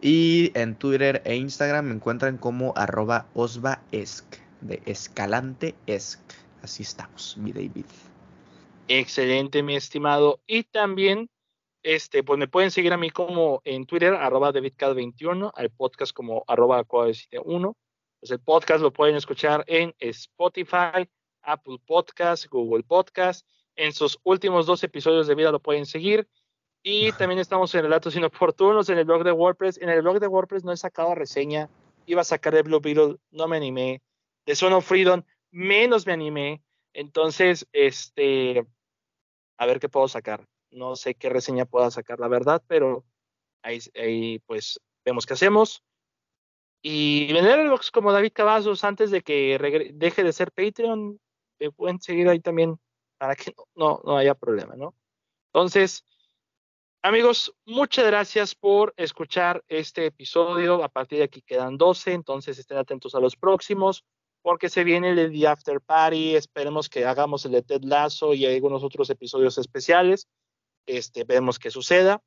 [0.00, 4.24] Y en Twitter e Instagram me encuentran como arroba osvaesc,
[4.60, 6.20] de Escalante Esc.
[6.62, 7.86] Así estamos, mi David.
[8.86, 10.38] Excelente, mi estimado.
[10.46, 11.28] Y también
[11.82, 16.44] este, pues me pueden seguir a mí como en Twitter, arroba DavidCad21, al podcast como
[16.46, 17.76] arroba 1
[18.20, 21.08] Pues el podcast lo pueden escuchar en Spotify,
[21.42, 23.46] Apple Podcast, Google Podcast.
[23.74, 26.28] En sus últimos dos episodios de vida lo pueden seguir.
[26.84, 29.80] Y también estamos en Relatos Inoportunos en el blog de WordPress.
[29.80, 31.68] En el blog de WordPress no he sacado reseña.
[32.06, 34.02] Iba a sacar de Blue Beetle, no me animé.
[34.46, 36.62] De Son of Freedom, menos me animé.
[36.92, 38.66] Entonces, este,
[39.56, 40.44] a ver qué puedo sacar.
[40.72, 43.04] No sé qué reseña pueda sacar, la verdad, pero
[43.62, 45.82] ahí, pues vemos qué hacemos.
[46.82, 51.20] Y vender el box como David Cavazos antes de que deje de ser Patreon,
[51.60, 52.76] me pueden seguir ahí también
[53.18, 54.96] para que no, no, haya problema, ¿no?
[55.52, 56.04] Entonces,
[57.02, 60.82] amigos, muchas gracias por escuchar este episodio.
[60.82, 64.04] A partir de aquí quedan 12, entonces estén atentos a los próximos
[64.42, 66.34] porque se viene el The After Party.
[66.34, 70.26] Esperemos que hagamos el de Ted Lasso y algunos otros episodios especiales.
[70.86, 72.22] Este, vemos qué suceda.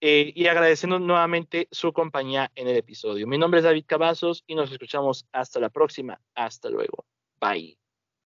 [0.00, 3.26] Eh, y agradeciendo nuevamente su compañía en el episodio.
[3.26, 6.20] Mi nombre es David Cavazos y nos escuchamos hasta la próxima.
[6.34, 7.06] Hasta luego.
[7.40, 7.78] Bye.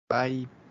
[0.08, 0.65] Bye.